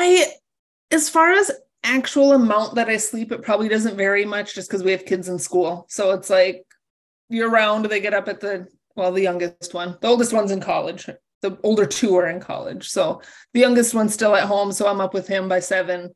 I, 0.00 0.26
as 0.90 1.08
far 1.08 1.32
as 1.32 1.50
actual 1.84 2.32
amount 2.32 2.74
that 2.74 2.88
I 2.88 2.96
sleep, 2.96 3.32
it 3.32 3.42
probably 3.42 3.68
doesn't 3.68 3.96
vary 3.96 4.24
much 4.24 4.54
just 4.54 4.68
because 4.68 4.82
we 4.82 4.92
have 4.92 5.04
kids 5.04 5.28
in 5.28 5.38
school. 5.38 5.86
So 5.88 6.12
it's 6.12 6.30
like 6.30 6.64
year 7.28 7.48
round, 7.48 7.84
they 7.84 8.00
get 8.00 8.14
up 8.14 8.28
at 8.28 8.40
the, 8.40 8.66
well, 8.96 9.12
the 9.12 9.22
youngest 9.22 9.74
one, 9.74 9.96
the 10.00 10.08
oldest 10.08 10.32
one's 10.32 10.50
in 10.50 10.60
college. 10.60 11.08
The 11.42 11.58
older 11.62 11.86
two 11.86 12.16
are 12.16 12.28
in 12.28 12.40
college. 12.40 12.88
So 12.88 13.22
the 13.54 13.60
youngest 13.60 13.94
one's 13.94 14.12
still 14.12 14.36
at 14.36 14.44
home. 14.44 14.72
So 14.72 14.86
I'm 14.86 15.00
up 15.00 15.14
with 15.14 15.26
him 15.26 15.48
by 15.48 15.60
seven, 15.60 16.14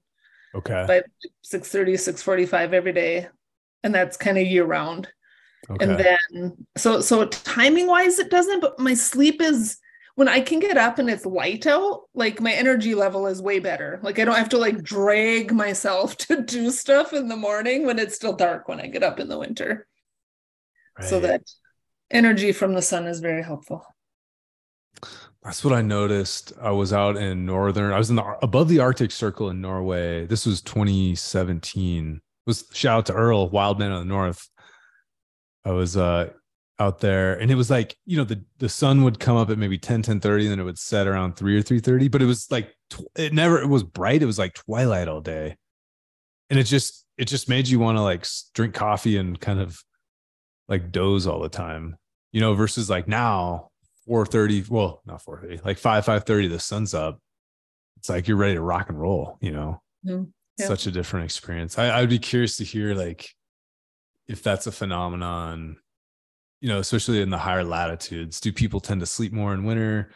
Okay. 0.55 0.85
by 0.87 1.03
6 1.43 1.69
645 1.69 2.75
every 2.75 2.93
day. 2.93 3.29
And 3.83 3.95
that's 3.95 4.17
kind 4.17 4.39
of 4.39 4.47
year 4.47 4.65
round. 4.65 5.09
Okay. 5.71 5.85
And 5.85 5.99
then 5.99 6.67
so 6.77 7.01
so 7.01 7.25
timing 7.27 7.87
wise 7.87 8.19
it 8.19 8.31
doesn't, 8.31 8.61
but 8.61 8.79
my 8.79 8.95
sleep 8.95 9.41
is 9.41 9.79
when 10.17 10.29
I 10.29 10.41
can 10.41 10.61
get 10.61 10.77
up 10.77 10.99
and 10.99 11.11
it's 11.11 11.27
light 11.27 11.67
out, 11.67 12.03
like 12.15 12.41
my 12.41 12.53
energy 12.53 12.95
level 12.95 13.27
is 13.27 13.43
way 13.43 13.59
better. 13.59 13.99
Like 14.03 14.19
I 14.19 14.25
don't 14.25 14.37
have 14.37 14.51
to 14.51 14.59
like 14.59 14.83
drag 14.83 15.53
myself 15.53 16.17
to 16.29 16.43
do 16.43 16.71
stuff 16.71 17.13
in 17.13 17.29
the 17.29 17.37
morning 17.37 17.87
when 17.87 17.99
it's 17.99 18.15
still 18.15 18.35
dark 18.35 18.69
when 18.69 18.81
I 18.81 18.87
get 18.87 19.03
up 19.03 19.19
in 19.19 19.29
the 19.29 19.39
winter. 19.39 19.87
So 21.01 21.19
that 21.21 21.43
energy 22.13 22.53
from 22.53 22.75
the 22.75 22.83
sun 22.83 23.07
is 23.07 23.19
very 23.19 23.43
helpful. 23.43 23.85
That's 25.43 25.65
what 25.65 25.75
I 25.75 25.83
noticed. 25.83 26.53
I 26.63 26.71
was 26.71 26.93
out 26.93 27.17
in 27.17 27.45
northern. 27.45 27.93
I 27.93 27.99
was 27.99 28.11
in 28.11 28.17
the 28.17 28.39
above 28.43 28.69
the 28.69 28.79
Arctic 28.79 29.11
Circle 29.11 29.51
in 29.51 29.61
Norway. 29.61 30.25
This 30.27 30.47
was 30.47 30.63
2017. 30.63 32.15
It 32.17 32.21
was 32.47 32.65
shout 32.73 32.99
out 32.99 33.07
to 33.07 33.13
Earl, 33.13 33.51
Wild 33.51 33.81
Man 33.81 33.91
of 33.91 33.99
the 33.99 34.05
North. 34.07 34.49
I 35.65 35.73
was 35.73 35.97
uh 35.97 36.31
out 36.81 36.99
there 37.01 37.35
and 37.39 37.51
it 37.51 37.55
was 37.55 37.71
like, 37.71 37.97
you 38.05 38.17
know, 38.17 38.25
the 38.25 38.45
the 38.59 38.69
sun 38.69 39.05
would 39.05 39.21
come 39.21 39.37
up 39.37 39.51
at 39.51 39.59
maybe 39.59 39.79
10, 39.79 40.03
10 40.03 40.21
30, 40.21 40.45
and 40.45 40.53
then 40.53 40.61
it 40.61 40.65
would 40.65 40.79
set 40.79 41.07
around 41.07 41.37
3 41.37 41.57
or 41.57 41.63
3 41.63 41.79
30. 41.81 42.09
But 42.09 42.23
it 42.23 42.27
was 42.27 42.51
like 42.51 42.75
tw- 42.91 43.03
it 43.17 43.33
never 43.33 43.61
it 43.61 43.69
was 43.69 43.83
bright. 43.83 44.23
It 44.23 44.27
was 44.27 44.39
like 44.39 44.55
twilight 44.55 45.09
all 45.09 45.21
day. 45.21 45.57
And 46.51 46.59
it 46.59 46.65
just 46.65 47.07
it 47.17 47.27
just 47.27 47.49
made 47.49 47.69
you 47.69 47.79
want 47.79 47.97
to 47.97 48.03
like 48.03 48.27
drink 48.55 48.75
coffee 48.75 49.17
and 49.17 49.39
kind 49.41 49.61
of 49.61 49.81
like 50.69 50.91
doze 50.91 51.27
all 51.27 51.41
the 51.41 51.49
time, 51.49 51.97
you 52.33 52.41
know, 52.41 52.55
versus 52.55 52.91
like 52.91 53.07
now 53.07 53.71
4:30, 54.09 54.69
well, 54.69 55.01
not 55.07 55.23
4:30, 55.23 55.65
like 55.65 55.79
5 55.79 56.05
5:30 56.05 56.49
the 56.51 56.59
sun's 56.59 56.93
up. 56.95 57.21
It's 57.99 58.09
like 58.09 58.27
you're 58.29 58.37
ready 58.37 58.55
to 58.55 58.61
rock 58.61 58.89
and 58.91 59.01
roll, 59.01 59.39
you 59.41 59.53
know. 59.53 59.81
Mhm. 60.05 60.33
Yeah. 60.59 60.67
Such 60.67 60.87
a 60.87 60.91
different 60.91 61.25
experience. 61.25 61.79
I 61.79 61.99
I'd 62.01 62.09
be 62.11 62.19
curious 62.19 62.57
to 62.59 62.65
hear 62.65 62.95
like 62.95 63.31
if 64.29 64.43
that's 64.43 64.67
a 64.67 64.73
phenomenon, 64.73 65.77
you 66.65 66.71
know, 66.71 66.79
especially 66.79 67.21
in 67.21 67.29
the 67.29 67.37
higher 67.37 67.63
latitudes. 67.63 68.41
Do 68.41 68.51
people 68.51 68.81
tend 68.81 69.01
to 69.01 69.07
sleep 69.07 69.35
more 69.35 69.53
in 69.53 69.65
winter, 69.65 70.13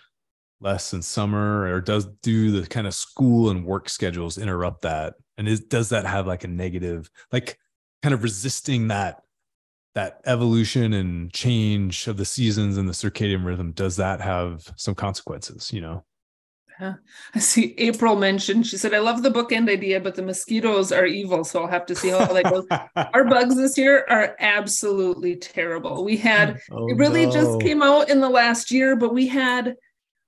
less 0.63 0.95
in 0.95 1.03
summer, 1.03 1.65
or 1.65 1.83
does 1.83 2.07
do 2.23 2.59
the 2.59 2.67
kind 2.67 2.87
of 2.87 2.95
school 2.95 3.51
and 3.51 3.67
work 3.67 3.91
schedules 3.91 4.39
interrupt 4.39 4.81
that? 4.81 5.17
And 5.37 5.47
is 5.47 5.61
does 5.61 5.91
that 5.91 6.07
have 6.07 6.27
like 6.27 6.45
a 6.45 6.49
negative, 6.49 7.11
like 7.33 7.59
kind 8.03 8.15
of 8.15 8.23
resisting 8.23 8.89
that 8.89 9.21
that 9.95 10.23
evolution 10.25 10.95
and 10.95 11.31
change 11.35 12.07
of 12.07 12.17
the 12.17 12.25
seasons 12.25 12.79
and 12.79 12.89
the 12.89 12.95
circadian 12.95 13.45
rhythm 13.45 13.73
does 13.73 13.97
that 13.97 14.21
have 14.21 14.73
some 14.77 14.95
consequences 14.95 15.73
you 15.73 15.81
know 15.81 16.05
I 16.81 16.95
see 17.39 17.75
April 17.79 18.17
mentioned, 18.17 18.67
she 18.67 18.77
said, 18.77 18.95
I 18.95 18.99
love 18.99 19.23
the 19.23 19.31
bookend 19.31 19.69
idea, 19.69 20.01
but 20.01 20.15
the 20.15 20.23
mosquitoes 20.23 20.93
are 20.93 21.07
evil. 21.07 21.45
So 21.45 21.63
I'll 21.63 21.69
have 21.69 21.87
to 21.87 21.95
see 21.95 22.09
how 22.09 22.25
that 22.27 22.45
goes. 22.45 22.67
Our 23.15 23.25
bugs 23.25 23.57
this 23.57 23.77
year 23.77 24.07
are 24.09 24.37
absolutely 24.39 25.37
terrible. 25.37 26.05
We 26.05 26.17
had 26.17 26.61
Oh, 26.71 26.89
it 26.89 26.97
really 26.97 27.27
no. 27.27 27.33
just 27.33 27.61
came 27.61 27.83
out 27.83 28.09
in 28.11 28.21
the 28.21 28.29
last 28.29 28.71
year, 28.71 28.97
but 28.97 29.15
we 29.15 29.27
had 29.27 29.77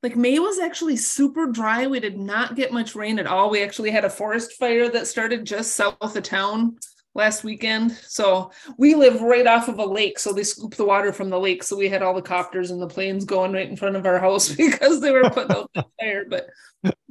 like 0.03 0.17
May 0.17 0.39
was 0.39 0.59
actually 0.59 0.97
super 0.97 1.47
dry. 1.47 1.87
We 1.87 2.01
did 2.01 2.19
not 2.19 2.57
get 2.57 2.73
much 2.73 2.95
rain 2.95 3.19
at 3.19 3.27
all. 3.27 3.51
We 3.51 3.63
actually 3.63 3.91
had 3.91 4.05
a 4.05 4.11
forest 4.11 4.53
fire 4.55 4.89
that 4.89 5.07
started 5.07 5.45
just 5.45 5.77
south 5.77 6.17
of 6.17 6.23
town 6.23 6.77
last 7.15 7.45
weekend. 7.45 7.93
So 7.93 8.53
we 8.79 8.95
live 8.95 9.21
right 9.21 9.47
off 9.47 9.69
of 9.69 9.79
a 9.79 9.85
lake. 9.85 10.19
So 10.19 10.33
they 10.33 10.45
scoop 10.45 10.75
the 10.75 10.85
water 10.85 11.13
from 11.13 11.31
the 11.31 11.41
lake. 11.41 11.63
So 11.63 11.77
we 11.77 11.89
had 11.89 12.03
all 12.03 12.15
the 12.15 12.23
copters 12.23 12.71
and 12.71 12.81
the 12.81 12.87
planes 12.87 13.25
going 13.25 13.53
right 13.53 13.69
in 13.69 13.77
front 13.77 13.97
of 13.97 14.07
our 14.07 14.19
house 14.19 14.49
because 14.55 15.01
they 15.01 15.11
were 15.11 15.29
putting 15.31 15.57
out 15.57 15.71
the 15.75 15.85
fire. 15.99 16.25
But 16.29 16.49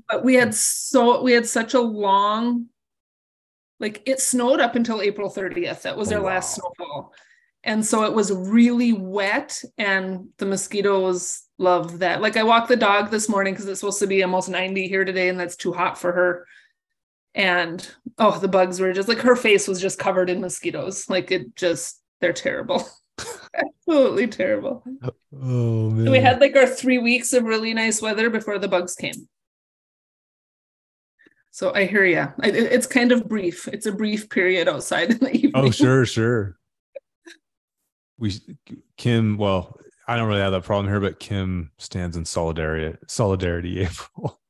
but 0.08 0.24
we 0.24 0.36
had 0.36 0.56
so 0.56 1.22
we 1.22 1.34
had 1.34 1.46
such 1.48 1.74
a 1.74 1.82
long 1.82 2.68
like 3.79 4.01
it 4.06 4.20
snowed 4.20 4.60
up 4.60 4.75
until 4.75 5.01
April 5.01 5.29
30th. 5.29 5.84
That 5.84 5.98
was 5.98 6.12
Oh, 6.12 6.18
our 6.18 6.22
last 6.22 6.56
snowfall. 6.56 7.13
And 7.63 7.86
so 7.86 8.03
it 8.03 8.13
was 8.13 8.32
really 8.32 8.94
wet 8.94 9.62
and 9.77 10.29
the 10.38 10.46
mosquitoes 10.46 11.44
love 11.58 12.00
that. 12.00 12.22
Like 12.22 12.38
I 12.38 12.44
walked 12.44 12.70
the 12.70 12.77
dog 12.77 13.12
this 13.12 13.27
morning 13.27 13.53
because 13.53 13.68
it's 13.68 13.82
supposed 13.82 14.00
to 14.00 14.08
be 14.08 14.24
almost 14.24 14.48
90 14.50 14.88
here 14.88 15.03
today 15.03 15.27
and 15.27 15.39
that's 15.39 15.58
too 15.58 15.74
hot 15.74 15.98
for 15.98 16.13
her. 16.13 16.46
And 17.36 17.88
oh, 18.18 18.38
the 18.40 18.48
bugs 18.48 18.80
were 18.80 18.92
just 18.94 19.08
like 19.08 19.20
her 19.20 19.36
face 19.36 19.68
was 19.68 19.80
just 19.82 20.00
covered 20.00 20.30
in 20.30 20.42
mosquitoes. 20.42 21.10
Like 21.10 21.32
it 21.32 21.56
just 21.56 22.02
they're 22.22 22.34
terrible. 22.34 22.88
Absolutely 23.56 24.28
terrible. 24.28 24.84
oh 25.34 25.90
man 25.90 26.10
We 26.12 26.20
had 26.20 26.40
like 26.42 26.56
our 26.56 26.68
three 26.68 26.98
weeks 26.98 27.34
of 27.34 27.44
really 27.44 27.74
nice 27.74 28.02
weather 28.02 28.30
before 28.30 28.58
the 28.60 28.68
bugs 28.68 28.96
came. 28.96 29.28
So 31.52 31.74
I 31.74 31.86
hear 31.86 32.06
it- 32.56 32.56
It's 32.56 32.88
kind 32.88 33.12
of 33.12 33.28
brief. 33.28 33.68
It's 33.68 33.86
a 33.86 33.92
brief 33.92 34.30
period 34.30 34.68
outside 34.68 35.12
in 35.12 35.18
the 35.20 35.36
evening. 35.36 35.52
oh 35.56 35.72
sure 35.72 36.06
sure 36.06 36.56
we 38.18 38.34
kim 38.98 39.38
well 39.38 39.80
i 40.08 40.18
don't 40.18 40.28
really 40.28 40.42
have 40.42 40.52
that 40.52 40.64
problem 40.66 40.88
here 40.92 41.00
but 41.00 41.20
kim 41.22 41.72
stands 41.78 42.18
in 42.18 42.26
solidarity 42.26 42.98
solidarity 43.08 43.80
april 43.86 44.42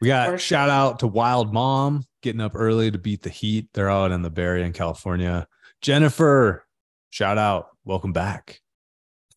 we 0.00 0.08
got 0.08 0.26
sure. 0.26 0.38
shout 0.38 0.68
out 0.70 1.00
to 1.00 1.06
wild 1.06 1.52
mom 1.52 2.04
getting 2.22 2.40
up 2.40 2.52
early 2.54 2.90
to 2.90 2.98
beat 2.98 3.22
the 3.22 3.30
heat. 3.30 3.68
They're 3.74 3.90
out 3.90 4.10
in 4.12 4.22
the 4.22 4.30
bay 4.30 4.62
in 4.62 4.72
california. 4.72 5.46
Jennifer 5.82 6.64
shout 7.10 7.38
out. 7.38 7.68
Welcome 7.84 8.12
back. 8.12 8.60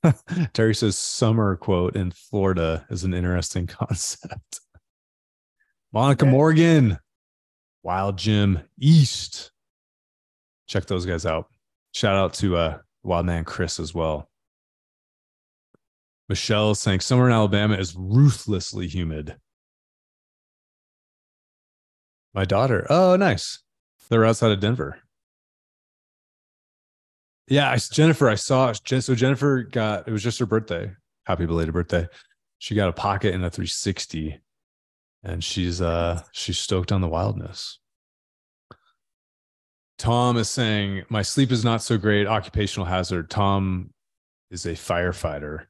Terry 0.53 0.73
says 0.75 0.97
summer 0.97 1.55
quote 1.55 1.95
in 1.95 2.11
florida 2.11 2.85
is 2.89 3.03
an 3.03 3.13
interesting 3.13 3.67
concept. 3.67 4.59
Monica 5.93 6.25
Yeah. 6.25 6.31
morgan 6.31 6.97
wild 7.83 8.17
gym 8.17 8.59
east. 8.79 9.51
Check 10.67 10.85
those 10.85 11.05
guys 11.05 11.25
out. 11.25 11.47
Shout 11.93 12.15
out 12.15 12.33
to 12.35 12.57
uh 12.57 12.77
wild 13.03 13.25
man 13.25 13.43
chris 13.45 13.79
as 13.79 13.93
well. 13.93 14.29
Michelle 16.29 16.75
saying 16.75 17.01
summer 17.01 17.27
in 17.27 17.33
alabama 17.33 17.75
is 17.75 17.95
ruthlessly 17.97 18.87
humid 18.87 19.35
my 22.33 22.45
daughter 22.45 22.85
oh 22.89 23.15
nice 23.15 23.59
they're 24.09 24.25
outside 24.25 24.51
of 24.51 24.59
denver 24.59 24.99
yeah 27.47 27.69
I, 27.71 27.77
jennifer 27.77 28.29
i 28.29 28.35
saw 28.35 28.73
so 28.73 29.15
jennifer 29.15 29.63
got 29.63 30.07
it 30.07 30.11
was 30.11 30.23
just 30.23 30.39
her 30.39 30.45
birthday 30.45 30.91
happy 31.25 31.45
belated 31.45 31.73
birthday 31.73 32.07
she 32.59 32.75
got 32.75 32.89
a 32.89 32.93
pocket 32.93 33.33
and 33.33 33.43
a 33.43 33.49
360 33.49 34.39
and 35.23 35.43
she's 35.43 35.81
uh 35.81 36.21
she's 36.31 36.57
stoked 36.57 36.91
on 36.91 37.01
the 37.01 37.07
wildness 37.07 37.79
Tom 40.01 40.35
is 40.37 40.49
saying, 40.49 41.03
My 41.09 41.21
sleep 41.21 41.51
is 41.51 41.63
not 41.63 41.83
so 41.83 41.95
great. 41.95 42.25
Occupational 42.25 42.87
hazard. 42.87 43.29
Tom 43.29 43.91
is 44.49 44.65
a 44.65 44.71
firefighter. 44.71 45.65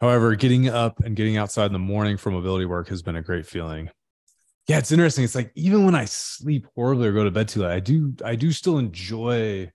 However, 0.00 0.36
getting 0.36 0.68
up 0.68 1.00
and 1.00 1.16
getting 1.16 1.36
outside 1.36 1.66
in 1.66 1.72
the 1.72 1.80
morning 1.80 2.16
for 2.16 2.30
mobility 2.30 2.64
work 2.64 2.86
has 2.90 3.02
been 3.02 3.16
a 3.16 3.22
great 3.22 3.44
feeling. 3.44 3.90
Yeah, 4.68 4.78
it's 4.78 4.90
interesting. 4.90 5.24
It's 5.24 5.34
like 5.34 5.52
even 5.54 5.84
when 5.84 5.94
I 5.94 6.06
sleep 6.06 6.66
horribly 6.74 7.06
or 7.08 7.12
go 7.12 7.24
to 7.24 7.30
bed 7.30 7.48
too 7.48 7.62
late, 7.62 7.70
I 7.72 7.80
do 7.80 8.14
I 8.24 8.34
do 8.34 8.50
still 8.52 8.78
enjoy 8.78 9.70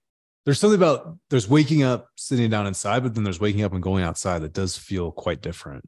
there's 0.46 0.60
something 0.60 0.78
about 0.80 1.18
there's 1.30 1.48
waking 1.48 1.84
up, 1.84 2.10
sitting 2.18 2.50
down 2.50 2.68
inside, 2.68 3.04
but 3.04 3.14
then 3.16 3.24
there's 3.24 3.40
waking 3.40 3.64
up 3.64 3.74
and 3.74 3.82
going 3.82 4.04
outside 4.04 4.40
that 4.40 4.54
does 4.54 4.78
feel 4.78 5.12
quite 5.12 5.42
different. 5.42 5.88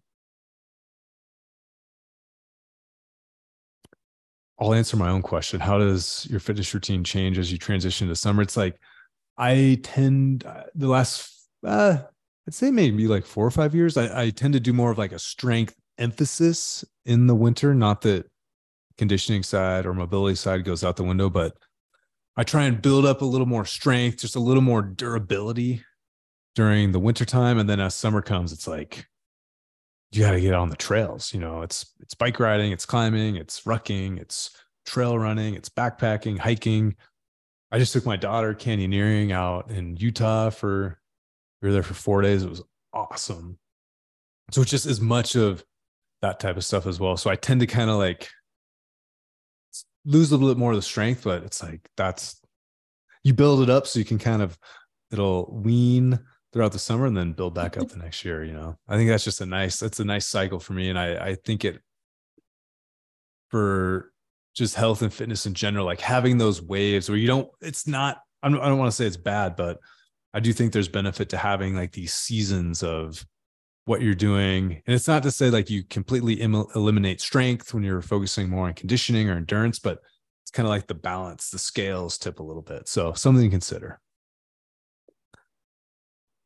I'll 4.60 4.74
answer 4.74 4.98
my 4.98 5.10
own 5.10 5.22
question. 5.22 5.60
How 5.60 5.77
does 5.77 6.27
your 6.29 6.39
fitness 6.39 6.74
routine 6.74 7.03
change 7.03 7.38
as 7.38 7.51
you 7.51 7.57
transition 7.57 8.07
to 8.07 8.15
summer? 8.15 8.41
It's 8.43 8.55
like 8.57 8.77
I 9.38 9.79
tend 9.83 10.45
uh, 10.45 10.65
the 10.75 10.88
last 10.88 11.48
uh 11.65 12.00
I'd 12.48 12.53
say 12.53 12.72
maybe 12.72 13.07
like 13.07 13.25
four 13.25 13.45
or 13.45 13.51
five 13.51 13.75
years. 13.75 13.98
I, 13.98 14.25
I 14.25 14.29
tend 14.31 14.53
to 14.53 14.60
do 14.60 14.74
more 14.74 14.91
of 14.91 14.98
like 14.98 15.13
a 15.13 15.19
strength 15.19 15.75
emphasis 15.98 16.86
in 17.05 17.27
the 17.27 17.36
winter. 17.36 17.74
Not 17.75 18.01
that 18.01 18.27
conditioning 18.97 19.43
side 19.43 19.85
or 19.85 19.93
mobility 19.93 20.35
side 20.35 20.65
goes 20.65 20.83
out 20.83 20.95
the 20.95 21.03
window, 21.03 21.29
but 21.29 21.57
I 22.35 22.43
try 22.43 22.63
and 22.63 22.81
build 22.81 23.05
up 23.05 23.21
a 23.21 23.25
little 23.25 23.47
more 23.47 23.65
strength, 23.65 24.19
just 24.19 24.35
a 24.35 24.39
little 24.39 24.62
more 24.62 24.81
durability 24.81 25.83
during 26.55 26.91
the 26.91 27.00
wintertime. 27.00 27.59
And 27.59 27.69
then 27.69 27.79
as 27.79 27.95
summer 27.95 28.21
comes, 28.21 28.51
it's 28.51 28.67
like 28.67 29.07
you 30.12 30.21
got 30.21 30.31
to 30.31 30.41
get 30.41 30.53
on 30.53 30.69
the 30.69 30.75
trails. 30.75 31.33
You 31.33 31.39
know, 31.39 31.62
it's 31.62 31.85
it's 32.00 32.13
bike 32.13 32.39
riding, 32.39 32.71
it's 32.71 32.85
climbing, 32.85 33.35
it's 33.35 33.62
rucking, 33.62 34.19
it's 34.19 34.51
trail 34.85 35.17
running, 35.17 35.55
it's 35.55 35.69
backpacking, 35.69 36.38
hiking. 36.38 36.95
I 37.71 37.79
just 37.79 37.93
took 37.93 38.05
my 38.05 38.17
daughter 38.17 38.53
canyoneering 38.53 39.31
out 39.31 39.71
in 39.71 39.97
Utah 39.97 40.50
for 40.51 41.00
we 41.62 41.69
were 41.69 41.73
there 41.73 41.83
for 41.83 41.95
four 41.95 42.21
days. 42.21 42.43
It 42.43 42.50
was 42.50 42.62
awesome. 42.93 43.57
So 44.51 44.62
it's 44.62 44.71
just 44.71 44.85
as 44.85 45.01
much 45.01 45.35
of 45.35 45.63
that 46.21 46.39
type 46.39 46.57
of 46.57 46.65
stuff 46.65 46.85
as 46.85 47.00
well. 47.00 47.17
So 47.17 47.29
I 47.29 47.35
tend 47.35 47.62
to 47.62 47.67
kind 47.67 47.89
of 47.89 47.97
like 47.97 48.29
lose 50.05 50.31
a 50.31 50.36
little 50.38 50.53
bit 50.53 50.60
more 50.60 50.72
of 50.72 50.77
the 50.77 50.81
strength, 50.81 51.24
but 51.24 51.43
it's 51.43 51.62
like 51.62 51.81
that's 51.98 52.39
you 53.24 53.33
build 53.33 53.62
it 53.62 53.69
up 53.69 53.88
so 53.88 54.00
you 54.00 54.05
can 54.05 54.19
kind 54.19 54.41
of 54.41 54.57
it'll 55.12 55.50
wean 55.51 56.19
throughout 56.51 56.72
the 56.72 56.79
summer 56.79 57.05
and 57.05 57.17
then 57.17 57.33
build 57.33 57.55
back 57.55 57.77
up 57.77 57.88
mm-hmm. 57.88 58.00
the 58.00 58.05
next 58.05 58.24
year. 58.25 58.43
You 58.43 58.53
know, 58.53 58.77
I 58.88 58.98
think 58.98 59.10
that's 59.10 59.24
just 59.24 59.41
a 59.41 59.45
nice 59.45 59.79
that's 59.79 60.00
a 60.00 60.05
nice 60.05 60.27
cycle 60.27 60.60
for 60.60 60.74
me, 60.74 60.89
and 60.89 61.00
I 61.00 61.29
I 61.29 61.36
think 61.36 61.65
it 61.65 61.79
for 63.50 64.12
just 64.55 64.75
health 64.75 65.01
and 65.01 65.13
fitness 65.13 65.45
in 65.45 65.53
general, 65.53 65.86
like 65.86 66.01
having 66.01 66.38
those 66.38 66.62
waves 66.62 67.10
where 67.10 67.17
you 67.17 67.27
don't. 67.27 67.50
It's 67.62 67.88
not. 67.88 68.17
I 68.41 68.50
don't, 68.50 68.60
I 68.60 68.67
don't 68.67 68.77
want 68.77 68.91
to 68.91 68.95
say 68.95 69.05
it's 69.05 69.17
bad, 69.17 69.55
but 69.55 69.79
I 70.33 70.39
do 70.39 70.51
think 70.51 70.74
there's 70.74 70.89
benefit 70.89 71.29
to 71.29 71.38
having 71.38 71.75
like 71.75 71.91
these 71.91 72.13
seasons 72.13 72.83
of 72.83 73.25
what 73.85 74.01
you're 74.01 74.15
doing. 74.15 74.81
And 74.85 74.95
it's 74.95 75.07
not 75.07 75.23
to 75.23 75.31
say 75.31 75.49
like 75.49 75.69
you 75.69 75.83
completely 75.83 76.35
Im- 76.35 76.65
eliminate 76.75 77.21
strength 77.21 77.73
when 77.73 77.83
you're 77.83 78.01
focusing 78.01 78.49
more 78.49 78.67
on 78.67 78.73
conditioning 78.73 79.29
or 79.29 79.35
endurance, 79.35 79.79
but 79.79 79.99
it's 80.43 80.51
kind 80.51 80.65
of 80.65 80.69
like 80.69 80.87
the 80.87 80.93
balance, 80.93 81.49
the 81.49 81.59
scales 81.59 82.17
tip 82.17 82.39
a 82.39 82.43
little 82.43 82.61
bit. 82.61 82.87
So 82.87 83.13
something 83.13 83.43
to 83.43 83.49
consider. 83.49 83.99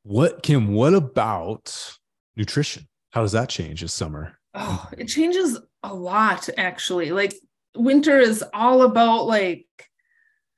What 0.03 0.41
Kim, 0.41 0.69
what 0.73 0.93
about 0.93 1.97
nutrition? 2.35 2.87
How 3.11 3.21
does 3.21 3.33
that 3.33 3.49
change 3.49 3.81
this 3.81 3.93
summer? 3.93 4.39
Oh, 4.53 4.87
it 4.97 5.05
changes 5.05 5.59
a 5.83 5.93
lot 5.93 6.49
actually. 6.57 7.11
Like 7.11 7.35
winter 7.75 8.19
is 8.19 8.43
all 8.53 8.81
about 8.83 9.25
like 9.27 9.65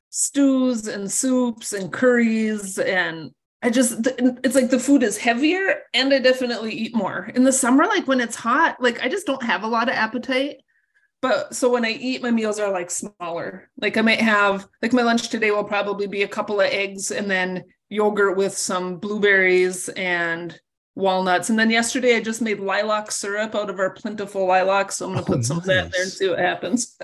stews 0.09 0.87
and 0.87 1.11
soups 1.11 1.73
and 1.73 1.91
curries 1.91 2.77
and 2.77 3.31
I 3.61 3.69
just 3.69 4.07
it's 4.17 4.55
like 4.55 4.69
the 4.69 4.79
food 4.79 5.03
is 5.03 5.17
heavier 5.17 5.81
and 5.93 6.13
I 6.13 6.19
definitely 6.19 6.73
eat 6.73 6.95
more. 6.95 7.29
In 7.35 7.43
the 7.43 7.51
summer 7.51 7.85
like 7.85 8.07
when 8.07 8.21
it's 8.21 8.35
hot, 8.35 8.81
like 8.81 9.03
I 9.03 9.09
just 9.09 9.25
don't 9.25 9.43
have 9.43 9.63
a 9.63 9.67
lot 9.67 9.89
of 9.89 9.95
appetite. 9.95 10.57
But 11.21 11.53
so 11.53 11.69
when 11.69 11.83
I 11.83 11.89
eat 11.89 12.23
my 12.23 12.31
meals 12.31 12.59
are 12.59 12.71
like 12.71 12.89
smaller. 12.89 13.69
Like 13.81 13.97
I 13.97 14.01
might 14.01 14.21
have 14.21 14.67
like 14.81 14.93
my 14.93 15.01
lunch 15.01 15.27
today 15.27 15.51
will 15.51 15.65
probably 15.65 16.07
be 16.07 16.23
a 16.23 16.27
couple 16.27 16.61
of 16.61 16.67
eggs 16.67 17.11
and 17.11 17.29
then 17.29 17.65
yogurt 17.89 18.37
with 18.37 18.55
some 18.57 18.97
blueberries 18.97 19.89
and 19.89 20.57
walnuts. 20.95 21.49
And 21.49 21.59
then 21.59 21.69
yesterday 21.69 22.15
I 22.15 22.21
just 22.21 22.41
made 22.41 22.61
lilac 22.61 23.11
syrup 23.11 23.55
out 23.55 23.69
of 23.69 23.79
our 23.79 23.89
plentiful 23.89 24.45
lilacs. 24.47 24.95
So 24.97 25.07
I'm 25.07 25.13
gonna 25.13 25.23
oh, 25.23 25.25
put 25.25 25.43
some 25.43 25.57
nice. 25.57 25.63
of 25.63 25.67
that 25.67 25.85
in 25.85 25.91
there 25.91 26.01
and 26.03 26.11
see 26.11 26.29
what 26.29 26.39
happens. 26.39 26.97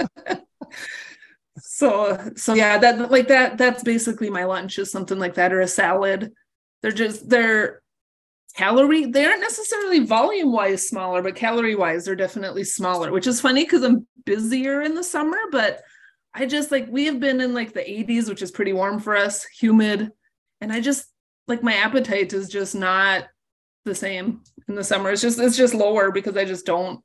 so 1.60 2.32
so 2.38 2.54
yeah, 2.54 2.78
that 2.78 3.12
like 3.12 3.28
that 3.28 3.58
that's 3.58 3.84
basically 3.84 4.30
my 4.30 4.46
lunch 4.46 4.80
is 4.80 4.90
something 4.90 5.20
like 5.20 5.34
that 5.34 5.52
or 5.52 5.60
a 5.60 5.68
salad. 5.68 6.32
They're 6.82 6.92
just 6.92 7.30
they're 7.30 7.82
calorie 8.56 9.06
they 9.06 9.26
aren't 9.26 9.42
necessarily 9.42 10.00
volume 10.00 10.50
wise 10.50 10.88
smaller 10.88 11.22
but 11.22 11.36
calorie 11.36 11.76
wise 11.76 12.06
they're 12.06 12.16
definitely 12.16 12.64
smaller 12.64 13.12
which 13.12 13.28
is 13.28 13.42
funny 13.42 13.66
because 13.66 13.84
i'm 13.84 14.08
busier 14.24 14.82
in 14.82 14.96
the 14.96 15.04
summer 15.04 15.38
but 15.52 15.82
i 16.34 16.46
just 16.46 16.72
like 16.72 16.88
we 16.90 17.04
have 17.04 17.20
been 17.20 17.42
in 17.42 17.54
like 17.54 17.74
the 17.74 17.82
80s 17.82 18.30
which 18.30 18.42
is 18.42 18.52
pretty 18.52 18.72
warm 18.72 19.02
for 19.02 19.14
us 19.14 19.44
humid 19.44 20.10
and 20.62 20.72
i 20.72 20.80
just 20.80 21.08
like 21.48 21.64
my 21.64 21.74
appetite 21.74 22.34
is 22.34 22.48
just 22.50 22.76
not 22.76 23.26
the 23.86 23.96
same 23.96 24.42
in 24.68 24.76
the 24.76 24.84
summer. 24.84 25.12
It's 25.12 25.22
just 25.22 25.40
it's 25.40 25.58
just 25.58 25.74
lower 25.74 26.12
because 26.12 26.36
i 26.36 26.44
just 26.44 26.66
don't 26.66 27.02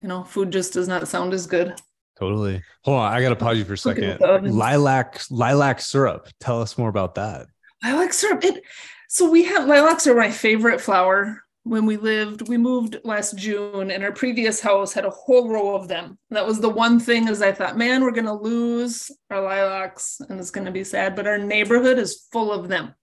you 0.00 0.08
know 0.08 0.24
food 0.24 0.50
just 0.50 0.72
does 0.72 0.88
not 0.88 1.06
sound 1.08 1.32
as 1.34 1.46
good. 1.46 1.74
Totally. 2.18 2.62
Hold 2.84 3.00
on 3.00 3.12
i 3.12 3.20
gotta 3.20 3.36
pause 3.36 3.58
you 3.58 3.64
for 3.64 3.74
a 3.74 3.78
second. 3.78 4.20
lilac 4.20 5.20
lilac 5.30 5.80
syrup. 5.80 6.28
Tell 6.40 6.62
us 6.62 6.78
more 6.78 6.88
about 6.88 7.16
that 7.16 7.46
lilac 7.82 8.12
syrup. 8.12 8.44
It 8.44 8.62
so 9.08 9.30
we 9.30 9.44
have 9.44 9.66
lilacs 9.66 10.06
are 10.06 10.14
my 10.14 10.30
favorite 10.30 10.80
flower. 10.80 11.42
When 11.64 11.86
we 11.86 11.96
lived 11.96 12.48
we 12.48 12.56
moved 12.56 12.98
last 13.04 13.36
june 13.36 13.92
and 13.92 14.02
our 14.02 14.10
previous 14.10 14.60
house 14.60 14.92
had 14.92 15.04
a 15.04 15.10
whole 15.10 15.48
row 15.48 15.76
of 15.76 15.86
them. 15.86 16.18
That 16.30 16.46
was 16.46 16.60
the 16.60 16.68
one 16.68 16.98
thing 16.98 17.28
as 17.28 17.40
i 17.40 17.52
thought 17.52 17.78
man 17.78 18.02
we're 18.02 18.10
to 18.26 18.32
lose 18.32 19.10
our 19.30 19.40
lilacs 19.40 20.20
and 20.28 20.40
it's 20.40 20.50
to 20.66 20.72
be 20.72 20.82
sad 20.82 21.14
but 21.14 21.28
our 21.28 21.38
neighborhood 21.38 21.98
is 21.98 22.26
full 22.32 22.52
of 22.52 22.68
them. 22.68 22.94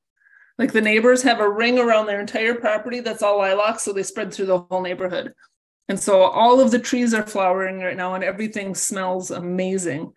Like 0.57 0.73
the 0.73 0.81
neighbors 0.81 1.21
have 1.21 1.39
a 1.39 1.49
ring 1.49 1.79
around 1.79 2.07
their 2.07 2.19
entire 2.19 2.55
property 2.55 2.99
that's 2.99 3.23
all 3.23 3.37
lilacs 3.37 3.83
so 3.83 3.93
they 3.93 4.03
spread 4.03 4.33
through 4.33 4.47
the 4.47 4.59
whole 4.59 4.81
neighborhood. 4.81 5.33
And 5.87 5.97
so 5.97 6.23
all 6.23 6.59
of 6.59 6.69
the 6.69 6.79
trees 6.79 7.13
are 7.13 7.25
flowering 7.25 7.79
right 7.79 7.95
now 7.95 8.13
and 8.13 8.25
everything 8.25 8.75
smells 8.75 9.31
amazing 9.31 10.11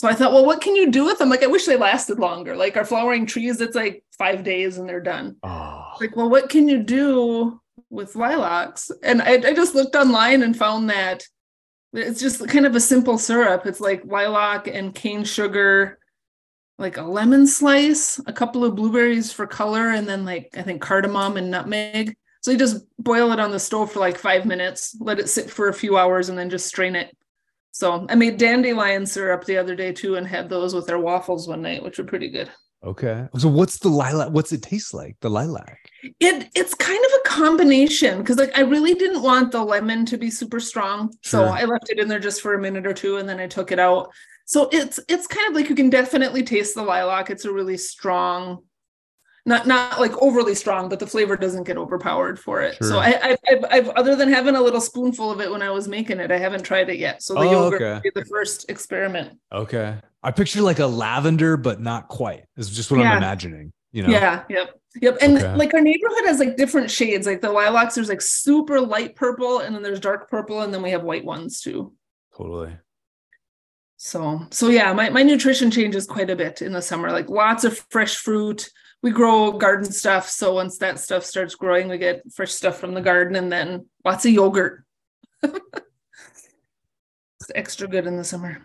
so 0.00 0.08
I 0.08 0.14
thought, 0.14 0.32
well, 0.32 0.46
what 0.46 0.62
can 0.62 0.76
you 0.76 0.90
do 0.90 1.04
with 1.04 1.18
them? 1.18 1.28
Like, 1.28 1.42
I 1.42 1.46
wish 1.46 1.66
they 1.66 1.76
lasted 1.76 2.18
longer. 2.18 2.56
Like 2.56 2.74
our 2.78 2.86
flowering 2.86 3.26
trees, 3.26 3.60
it's 3.60 3.76
like 3.76 4.02
five 4.16 4.42
days 4.42 4.78
and 4.78 4.88
they're 4.88 4.98
done. 4.98 5.36
Oh. 5.42 5.92
Like, 6.00 6.16
well, 6.16 6.30
what 6.30 6.48
can 6.48 6.70
you 6.70 6.82
do 6.82 7.60
with 7.90 8.16
lilacs? 8.16 8.90
And 9.02 9.20
I, 9.20 9.32
I 9.32 9.52
just 9.52 9.74
looked 9.74 9.96
online 9.96 10.42
and 10.42 10.56
found 10.56 10.88
that 10.88 11.24
it's 11.92 12.18
just 12.18 12.48
kind 12.48 12.64
of 12.64 12.74
a 12.74 12.80
simple 12.80 13.18
syrup. 13.18 13.66
It's 13.66 13.78
like 13.78 14.02
lilac 14.06 14.68
and 14.68 14.94
cane 14.94 15.22
sugar, 15.22 15.98
like 16.78 16.96
a 16.96 17.02
lemon 17.02 17.46
slice, 17.46 18.18
a 18.26 18.32
couple 18.32 18.64
of 18.64 18.76
blueberries 18.76 19.30
for 19.30 19.46
color, 19.46 19.90
and 19.90 20.08
then 20.08 20.24
like 20.24 20.48
I 20.56 20.62
think 20.62 20.80
cardamom 20.80 21.36
and 21.36 21.50
nutmeg. 21.50 22.16
So 22.40 22.52
you 22.52 22.56
just 22.56 22.86
boil 22.98 23.32
it 23.32 23.38
on 23.38 23.50
the 23.50 23.60
stove 23.60 23.92
for 23.92 24.00
like 24.00 24.16
five 24.16 24.46
minutes, 24.46 24.96
let 24.98 25.18
it 25.18 25.28
sit 25.28 25.50
for 25.50 25.68
a 25.68 25.74
few 25.74 25.98
hours, 25.98 26.30
and 26.30 26.38
then 26.38 26.48
just 26.48 26.68
strain 26.68 26.96
it 26.96 27.14
so 27.72 28.06
I 28.08 28.14
made 28.14 28.38
dandelion 28.38 29.06
syrup 29.06 29.44
the 29.44 29.56
other 29.56 29.74
day 29.74 29.92
too 29.92 30.16
and 30.16 30.26
had 30.26 30.48
those 30.48 30.74
with 30.74 30.90
our 30.90 30.98
waffles 30.98 31.48
one 31.48 31.62
night, 31.62 31.82
which 31.82 31.98
were 31.98 32.04
pretty 32.04 32.28
good. 32.28 32.50
Okay. 32.82 33.28
So 33.36 33.48
what's 33.48 33.78
the 33.78 33.90
lilac? 33.90 34.30
What's 34.30 34.52
it 34.52 34.62
taste 34.62 34.94
like? 34.94 35.16
The 35.20 35.28
lilac? 35.28 35.78
It 36.02 36.48
it's 36.54 36.74
kind 36.74 37.04
of 37.04 37.10
a 37.12 37.28
combination 37.28 38.18
because 38.18 38.38
like 38.38 38.56
I 38.56 38.62
really 38.62 38.94
didn't 38.94 39.22
want 39.22 39.52
the 39.52 39.62
lemon 39.62 40.06
to 40.06 40.16
be 40.16 40.30
super 40.30 40.60
strong. 40.60 41.12
Sure. 41.20 41.46
So 41.46 41.52
I 41.52 41.64
left 41.64 41.90
it 41.90 41.98
in 41.98 42.08
there 42.08 42.18
just 42.18 42.40
for 42.40 42.54
a 42.54 42.60
minute 42.60 42.86
or 42.86 42.94
two 42.94 43.18
and 43.18 43.28
then 43.28 43.38
I 43.38 43.46
took 43.46 43.70
it 43.70 43.78
out. 43.78 44.10
So 44.46 44.68
it's 44.72 44.98
it's 45.08 45.26
kind 45.26 45.46
of 45.48 45.54
like 45.54 45.68
you 45.68 45.76
can 45.76 45.90
definitely 45.90 46.42
taste 46.42 46.74
the 46.74 46.82
lilac. 46.82 47.28
It's 47.28 47.44
a 47.44 47.52
really 47.52 47.76
strong 47.76 48.64
not 49.46 49.66
not 49.66 50.00
like 50.00 50.12
overly 50.22 50.54
strong, 50.54 50.88
but 50.88 50.98
the 50.98 51.06
flavor 51.06 51.36
doesn't 51.36 51.64
get 51.64 51.76
overpowered 51.76 52.38
for 52.38 52.60
it. 52.62 52.76
Sure. 52.76 52.88
So 52.88 52.98
I, 52.98 53.36
I 53.50 53.58
I've, 53.70 53.88
other 53.90 54.16
than 54.16 54.30
having 54.32 54.56
a 54.56 54.60
little 54.60 54.80
spoonful 54.80 55.30
of 55.30 55.40
it 55.40 55.50
when 55.50 55.62
I 55.62 55.70
was 55.70 55.88
making 55.88 56.20
it, 56.20 56.30
I 56.30 56.38
haven't 56.38 56.62
tried 56.62 56.90
it 56.90 56.98
yet. 56.98 57.22
So 57.22 57.34
the 57.34 57.40
oh, 57.40 57.50
yogurt 57.50 57.82
okay. 57.82 58.10
the 58.14 58.24
first 58.24 58.70
experiment. 58.70 59.38
Okay, 59.52 59.96
I 60.22 60.30
picture 60.30 60.62
like 60.62 60.78
a 60.78 60.86
lavender, 60.86 61.56
but 61.56 61.80
not 61.80 62.08
quite. 62.08 62.44
Is 62.56 62.70
just 62.70 62.90
what 62.90 63.00
yeah. 63.00 63.12
I'm 63.12 63.18
imagining. 63.18 63.72
You 63.92 64.04
know? 64.04 64.10
Yeah. 64.10 64.44
Yep. 64.48 64.80
Yep. 65.00 65.18
And 65.20 65.38
okay. 65.38 65.54
like 65.56 65.74
our 65.74 65.80
neighborhood 65.80 66.26
has 66.26 66.38
like 66.38 66.56
different 66.56 66.90
shades. 66.90 67.26
Like 67.26 67.40
the 67.40 67.50
lilacs, 67.50 67.94
there's 67.94 68.08
like 68.08 68.20
super 68.20 68.80
light 68.80 69.16
purple, 69.16 69.60
and 69.60 69.74
then 69.74 69.82
there's 69.82 70.00
dark 70.00 70.30
purple, 70.30 70.60
and 70.60 70.72
then 70.72 70.82
we 70.82 70.90
have 70.90 71.02
white 71.02 71.24
ones 71.24 71.60
too. 71.60 71.92
Totally. 72.36 72.76
So 74.02 74.40
so 74.50 74.68
yeah, 74.68 74.94
my 74.94 75.10
my 75.10 75.22
nutrition 75.22 75.70
changes 75.70 76.06
quite 76.06 76.30
a 76.30 76.36
bit 76.36 76.62
in 76.62 76.72
the 76.72 76.80
summer. 76.80 77.12
Like 77.12 77.28
lots 77.28 77.64
of 77.64 77.78
fresh 77.90 78.16
fruit 78.16 78.70
we 79.02 79.10
grow 79.10 79.52
garden 79.52 79.92
stuff. 79.92 80.26
So 80.26 80.54
once 80.54 80.78
that 80.78 80.98
stuff 80.98 81.22
starts 81.22 81.54
growing, 81.54 81.88
we 81.88 81.98
get 81.98 82.22
fresh 82.32 82.52
stuff 82.52 82.78
from 82.78 82.94
the 82.94 83.02
garden 83.02 83.36
and 83.36 83.52
then 83.52 83.86
lots 84.02 84.24
of 84.24 84.32
yogurt. 84.32 84.84
it's 85.42 85.60
extra 87.54 87.88
good 87.88 88.06
in 88.06 88.16
the 88.16 88.24
summer. 88.24 88.62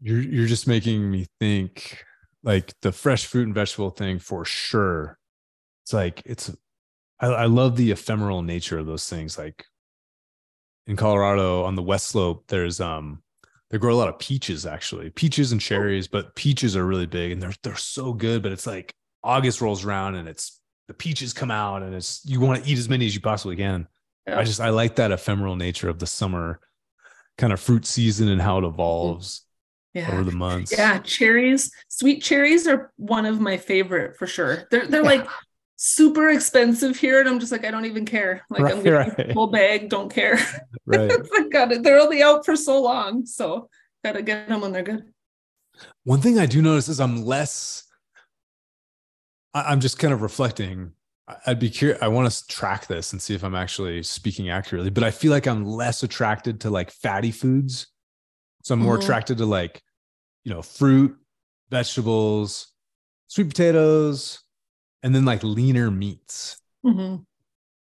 You're 0.00 0.22
you're 0.22 0.46
just 0.46 0.66
making 0.66 1.10
me 1.10 1.26
think 1.38 2.02
like 2.42 2.72
the 2.80 2.92
fresh 2.92 3.26
fruit 3.26 3.44
and 3.44 3.54
vegetable 3.54 3.90
thing 3.90 4.20
for 4.20 4.46
sure. 4.46 5.18
It's 5.84 5.92
like 5.92 6.22
it's 6.24 6.50
I, 7.20 7.26
I 7.26 7.44
love 7.44 7.76
the 7.76 7.90
ephemeral 7.90 8.40
nature 8.40 8.78
of 8.78 8.86
those 8.86 9.06
things. 9.06 9.36
Like 9.36 9.66
in 10.86 10.96
Colorado 10.96 11.64
on 11.64 11.74
the 11.74 11.82
west 11.82 12.06
slope, 12.06 12.44
there's 12.48 12.80
um 12.80 13.22
they 13.70 13.78
grow 13.78 13.94
a 13.94 13.96
lot 13.96 14.08
of 14.08 14.18
peaches 14.18 14.66
actually 14.66 15.10
peaches 15.10 15.52
and 15.52 15.60
oh. 15.60 15.62
cherries 15.62 16.08
but 16.08 16.34
peaches 16.34 16.76
are 16.76 16.86
really 16.86 17.06
big 17.06 17.32
and 17.32 17.42
they're 17.42 17.54
they're 17.62 17.76
so 17.76 18.12
good 18.12 18.42
but 18.42 18.52
it's 18.52 18.66
like 18.66 18.94
August 19.26 19.60
rolls 19.60 19.84
around 19.84 20.14
and 20.14 20.28
it's 20.28 20.60
the 20.88 20.94
peaches 20.94 21.32
come 21.32 21.50
out 21.50 21.82
and 21.82 21.94
it's 21.94 22.22
you 22.24 22.40
want 22.40 22.62
to 22.62 22.70
eat 22.70 22.78
as 22.78 22.88
many 22.88 23.06
as 23.06 23.14
you 23.14 23.20
possibly 23.20 23.56
can. 23.56 23.88
Yeah. 24.26 24.38
I 24.38 24.44
just 24.44 24.60
I 24.60 24.70
like 24.70 24.96
that 24.96 25.12
ephemeral 25.12 25.56
nature 25.56 25.88
of 25.88 25.98
the 25.98 26.06
summer 26.06 26.60
kind 27.36 27.52
of 27.52 27.60
fruit 27.60 27.84
season 27.84 28.28
and 28.28 28.40
how 28.40 28.58
it 28.58 28.64
evolves 28.64 29.42
yeah. 29.94 30.10
over 30.12 30.24
the 30.24 30.32
months. 30.32 30.72
Yeah, 30.72 30.98
cherries, 30.98 31.72
sweet 31.88 32.22
cherries 32.22 32.66
are 32.66 32.92
one 32.96 33.26
of 33.26 33.40
my 33.40 33.56
favorite 33.56 34.16
for 34.16 34.26
sure. 34.26 34.68
They're 34.70 34.86
they're 34.86 35.02
yeah. 35.02 35.08
like 35.08 35.28
super 35.76 36.28
expensive 36.30 36.96
here, 36.96 37.20
and 37.20 37.28
I'm 37.28 37.38
just 37.38 37.52
like, 37.52 37.64
I 37.64 37.70
don't 37.70 37.84
even 37.84 38.04
care. 38.06 38.42
Like 38.50 38.60
I'm 38.60 38.64
Right, 38.66 38.84
getting 38.84 38.92
right. 38.92 39.30
a 39.30 39.34
full 39.34 39.48
bag, 39.48 39.88
don't 39.90 40.12
care. 40.12 40.38
Right. 40.88 41.10
I 41.10 41.48
got 41.48 41.72
it. 41.72 41.82
They're 41.82 41.98
only 41.98 42.22
out 42.22 42.44
for 42.46 42.54
so 42.54 42.80
long, 42.80 43.26
so 43.26 43.68
gotta 44.04 44.22
get 44.22 44.48
them 44.48 44.60
when 44.60 44.70
they're 44.72 44.84
good. 44.84 45.12
One 46.04 46.20
thing 46.20 46.38
I 46.38 46.46
do 46.46 46.62
notice 46.62 46.88
is 46.88 47.00
I'm 47.00 47.24
less. 47.24 47.82
I- 49.52 49.64
I'm 49.72 49.80
just 49.80 49.98
kind 49.98 50.14
of 50.14 50.22
reflecting. 50.22 50.92
I- 51.26 51.36
I'd 51.48 51.58
be 51.58 51.70
curious. 51.70 51.98
I 52.00 52.06
want 52.08 52.30
to 52.30 52.46
track 52.46 52.86
this 52.86 53.12
and 53.12 53.20
see 53.20 53.34
if 53.34 53.42
I'm 53.42 53.56
actually 53.56 54.02
speaking 54.04 54.48
accurately. 54.48 54.90
But 54.90 55.02
I 55.02 55.10
feel 55.10 55.32
like 55.32 55.46
I'm 55.48 55.64
less 55.64 56.04
attracted 56.04 56.60
to 56.60 56.70
like 56.70 56.92
fatty 56.92 57.32
foods. 57.32 57.88
So 58.62 58.74
I'm 58.74 58.80
more 58.80 58.96
Mhm. 58.96 59.02
attracted 59.02 59.38
to 59.38 59.46
like, 59.46 59.82
you 60.44 60.52
know, 60.54 60.62
fruit, 60.62 61.16
vegetables, 61.70 62.68
sweet 63.26 63.48
potatoes, 63.48 64.38
and 65.06 65.14
then 65.14 65.24
like 65.24 65.44
leaner 65.44 65.88
meats 65.88 66.60
Mhm. 66.84 67.24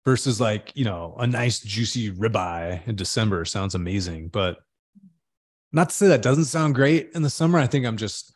versus 0.06 0.40
like 0.40 0.72
you 0.74 0.86
know 0.86 1.14
a 1.18 1.26
nice 1.26 1.60
juicy 1.60 2.10
ribeye 2.10 2.80
in 2.88 2.96
December 2.96 3.44
sounds 3.44 3.74
amazing, 3.74 4.28
but 4.28 4.56
not 5.70 5.90
to 5.90 5.94
say 5.94 6.08
that 6.08 6.22
doesn't 6.22 6.46
sound 6.46 6.74
great 6.74 7.10
in 7.14 7.20
the 7.22 7.28
summer. 7.30 7.58
I 7.58 7.66
think 7.66 7.84
I'm 7.84 7.98
just 7.98 8.34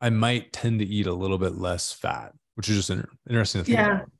I 0.00 0.10
might 0.10 0.52
tend 0.52 0.78
to 0.78 0.86
eat 0.86 1.06
a 1.08 1.12
little 1.12 1.36
bit 1.36 1.56
less 1.56 1.92
fat, 1.92 2.32
which 2.54 2.68
is 2.68 2.76
just 2.76 2.90
inter- 2.90 3.08
interesting 3.28 3.62
to 3.62 3.64
think 3.64 3.78
Yeah. 3.78 3.94
about. 3.96 4.10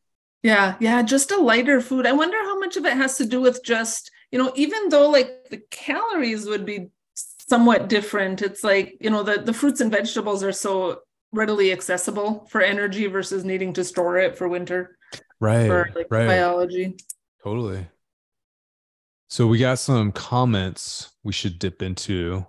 Yeah, 0.43 0.75
yeah, 0.81 1.03
just 1.03 1.31
a 1.31 1.37
lighter 1.37 1.81
food. 1.81 2.05
I 2.05 2.12
wonder 2.12 2.37
how 2.43 2.59
much 2.59 2.77
of 2.77 2.85
it 2.85 2.95
has 2.95 3.17
to 3.19 3.25
do 3.25 3.41
with 3.41 3.62
just, 3.65 4.11
you 4.33 4.38
know, 4.41 4.53
even 4.57 4.88
though 4.88 5.09
like 5.09 5.49
the 5.51 5.59
calories 5.71 6.47
would 6.47 6.67
be 6.67 6.88
somewhat 7.15 7.88
different, 7.88 8.43
it's 8.43 8.65
like, 8.65 8.97
you 9.01 9.09
know, 9.11 9.23
the, 9.23 9.41
the 9.41 9.53
fruits 9.53 9.81
and 9.81 9.93
vegetables 9.93 10.43
are 10.43 10.51
so 10.53 11.03
readily 11.33 11.73
accessible 11.73 12.47
for 12.51 12.61
energy 12.61 13.07
versus 13.07 13.45
needing 13.45 13.73
to 13.73 13.85
store 13.85 14.18
it 14.18 14.37
for 14.37 14.49
winter 14.49 14.97
Right, 15.40 15.66
for 15.66 15.90
like 15.95 16.07
right, 16.11 16.27
biology. 16.29 16.97
totally. 17.42 17.87
So 19.29 19.47
we 19.47 19.59
got 19.59 19.79
some 19.79 20.12
comments 20.12 21.11
we 21.25 21.33
should 21.33 21.59
dip 21.59 21.83
into. 21.83 22.47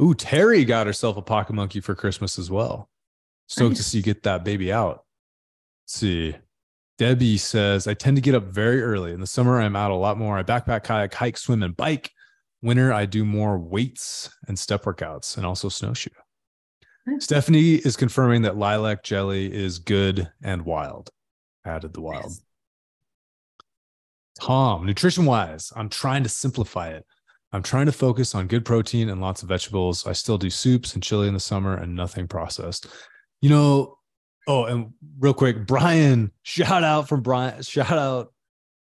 Ooh, 0.00 0.14
Terry 0.14 0.64
got 0.64 0.86
herself 0.86 1.16
a 1.16 1.22
pocket 1.22 1.52
monkey 1.52 1.80
for 1.80 1.94
Christmas 1.94 2.38
as 2.38 2.50
well. 2.50 2.88
Stoked 3.48 3.76
to 3.76 3.82
see 3.84 3.98
you 3.98 4.04
get 4.04 4.22
that 4.22 4.44
baby 4.44 4.72
out. 4.72 5.04
Let's 5.84 5.94
see. 5.98 6.36
Debbie 6.98 7.36
says, 7.38 7.86
I 7.86 7.94
tend 7.94 8.16
to 8.16 8.20
get 8.22 8.34
up 8.34 8.44
very 8.44 8.82
early. 8.82 9.12
In 9.12 9.20
the 9.20 9.26
summer, 9.26 9.60
I'm 9.60 9.74
out 9.76 9.90
a 9.90 9.94
lot 9.94 10.18
more. 10.18 10.38
I 10.38 10.42
backpack, 10.42 10.84
kayak, 10.84 11.12
hike, 11.14 11.36
swim, 11.38 11.62
and 11.62 11.76
bike. 11.76 12.10
Winter, 12.62 12.92
I 12.92 13.06
do 13.06 13.24
more 13.24 13.58
weights 13.58 14.30
and 14.48 14.58
step 14.58 14.84
workouts 14.84 15.36
and 15.36 15.44
also 15.46 15.68
snowshoe. 15.68 16.10
Stephanie 17.18 17.74
is 17.74 17.96
confirming 17.96 18.42
that 18.42 18.56
lilac 18.56 19.02
jelly 19.02 19.52
is 19.52 19.78
good 19.78 20.30
and 20.42 20.62
wild. 20.62 21.10
Added 21.64 21.92
the 21.92 22.00
wild. 22.00 22.24
Nice. 22.24 22.42
Tom, 24.40 24.86
nutrition 24.86 25.26
wise, 25.26 25.72
I'm 25.76 25.88
trying 25.88 26.22
to 26.22 26.28
simplify 26.28 26.88
it. 26.88 27.04
I'm 27.52 27.62
trying 27.62 27.86
to 27.86 27.92
focus 27.92 28.34
on 28.34 28.46
good 28.46 28.64
protein 28.64 29.08
and 29.08 29.20
lots 29.20 29.42
of 29.42 29.48
vegetables. 29.48 30.06
I 30.06 30.12
still 30.12 30.38
do 30.38 30.50
soups 30.50 30.94
and 30.94 31.02
chili 31.02 31.26
in 31.26 31.34
the 31.34 31.40
summer 31.40 31.76
and 31.76 31.94
nothing 31.94 32.28
processed. 32.28 32.86
You 33.42 33.50
know, 33.50 33.98
oh, 34.46 34.64
and 34.66 34.92
real 35.18 35.34
quick, 35.34 35.66
Brian, 35.66 36.30
shout 36.42 36.84
out 36.84 37.08
from 37.08 37.22
Brian, 37.22 37.62
shout 37.62 37.92
out 37.92 38.32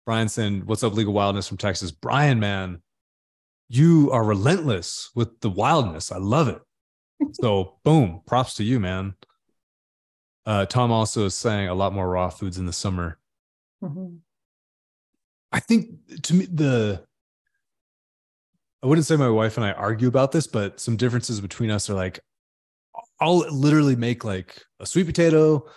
Brian 0.05 0.29
What's 0.67 0.83
up, 0.83 0.95
League 0.95 1.09
of 1.09 1.15
Wildness 1.15 1.49
from 1.49 1.57
Texas? 1.57 1.91
Brian, 1.91 2.41
man, 2.41 2.83
you 3.69 4.11
are 4.13 4.25
relentless 4.25 5.11
with 5.15 5.41
the 5.41 5.51
wildness. 5.51 6.13
I 6.13 6.19
love 6.19 6.49
it. 6.49 6.61
So, 7.33 7.79
boom, 7.85 8.23
props 8.27 8.55
to 8.55 8.65
you, 8.65 8.81
man. 8.81 9.15
Uh, 10.45 10.67
Tom 10.67 10.91
also 10.91 11.27
is 11.27 11.35
saying 11.35 11.69
a 11.69 11.75
lot 11.75 11.93
more 11.93 12.09
raw 12.09 12.29
foods 12.29 12.59
in 12.59 12.67
the 12.67 12.73
summer. 12.73 13.19
Mhm. 13.83 14.19
I 15.53 15.61
think 15.61 16.23
to 16.23 16.35
me 16.35 16.47
the 16.47 17.05
I 18.83 18.87
wouldn't 18.87 19.07
say 19.07 19.17
my 19.17 19.29
wife 19.29 19.57
and 19.57 19.65
I 19.65 19.73
argue 19.73 20.09
about 20.09 20.33
this, 20.33 20.49
but 20.49 20.81
some 20.81 20.97
differences 20.97 21.41
between 21.41 21.71
us 21.71 21.89
are 21.89 21.95
like 21.95 22.19
I'll 23.21 23.39
literally 23.39 23.95
make 23.95 24.25
like 24.25 24.61
a 24.81 24.87
sweet 24.87 25.07
potato, 25.07 25.69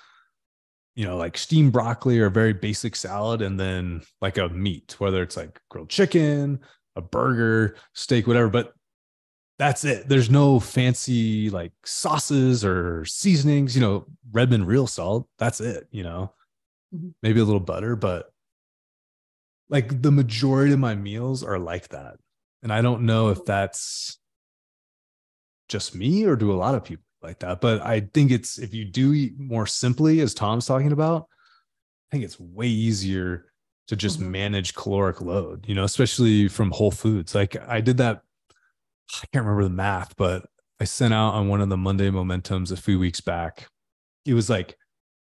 you 0.95 1.05
know, 1.05 1.17
like 1.17 1.38
steamed 1.38 1.73
broccoli 1.73 2.19
or 2.19 2.25
a 2.25 2.31
very 2.31 2.53
basic 2.53 2.95
salad, 2.95 3.41
and 3.41 3.60
then 3.60 4.01
like 4.21 4.38
a 4.38 4.49
meat, 4.49 4.95
whether 4.97 5.21
it's 5.21 5.38
like 5.38 5.62
grilled 5.69 5.89
chicken, 5.89 6.60
a 6.95 7.01
burger, 7.01 7.75
steak, 7.93 8.25
whatever. 8.25 8.49
But 8.49 8.73
that's 9.58 9.86
it. 9.86 10.08
There's 10.10 10.30
no 10.30 10.60
fancy 10.60 11.50
like 11.50 11.72
sauces 11.86 12.65
or 12.65 13.06
seasonings, 13.06 13.76
you 13.76 13.82
know, 13.82 14.06
Redmond 14.32 14.68
real 14.68 14.88
salt. 14.88 15.28
That's 15.38 15.62
it, 15.62 15.88
you 15.91 16.04
know. 16.04 16.34
Mhm. 16.94 17.13
Maybe 17.24 17.39
a 17.39 17.46
little 17.46 17.60
butter, 17.62 17.96
but 17.96 18.32
like 19.70 20.02
the 20.02 20.12
majority 20.12 20.74
of 20.74 20.80
my 20.80 20.96
meals 20.96 21.44
are 21.44 21.60
like 21.60 21.89
that. 21.89 22.18
And 22.63 22.72
I 22.74 22.82
don't 22.82 23.06
know 23.06 23.30
if 23.30 23.46
that's 23.46 24.18
just 25.70 25.96
me 25.96 26.26
or 26.26 26.36
do 26.36 26.52
a 26.52 26.56
lot 26.56 26.76
of 26.76 26.84
people 26.84 27.04
like 27.22 27.39
that. 27.39 27.62
But 27.62 27.82
I 27.82 28.02
think 28.13 28.32
it's 28.32 28.58
if 28.60 28.74
you 28.74 28.86
do 28.86 29.13
eat 29.13 29.34
more 29.39 29.65
simply, 29.65 30.20
as 30.22 30.34
Tom's 30.34 30.65
talking 30.65 30.91
about, 30.91 31.28
I 32.12 32.15
think 32.15 32.24
it's 32.24 32.39
way 32.39 32.68
easier 32.68 33.52
to 33.88 33.96
just 33.96 34.20
Mhm. 34.20 34.30
manage 34.30 34.76
caloric 34.76 35.22
load, 35.22 35.65
you 35.68 35.76
know, 35.76 35.84
especially 35.86 36.48
from 36.50 36.72
Whole 36.72 36.91
Foods. 36.91 37.36
Like 37.36 37.56
I 37.68 37.82
did 37.82 37.98
that, 37.98 38.24
I 39.13 39.28
can't 39.32 39.46
remember 39.46 39.63
the 39.63 39.70
math, 39.70 40.15
but 40.18 40.46
I 40.80 40.84
sent 40.84 41.13
out 41.13 41.34
on 41.34 41.48
one 41.48 41.62
of 41.62 41.70
the 41.70 41.78
Monday 41.78 42.10
Momentums 42.10 42.72
a 42.72 42.78
few 42.78 43.00
weeks 43.00 43.22
back. 43.22 43.68
It 44.26 44.34
was 44.34 44.50
like 44.50 44.76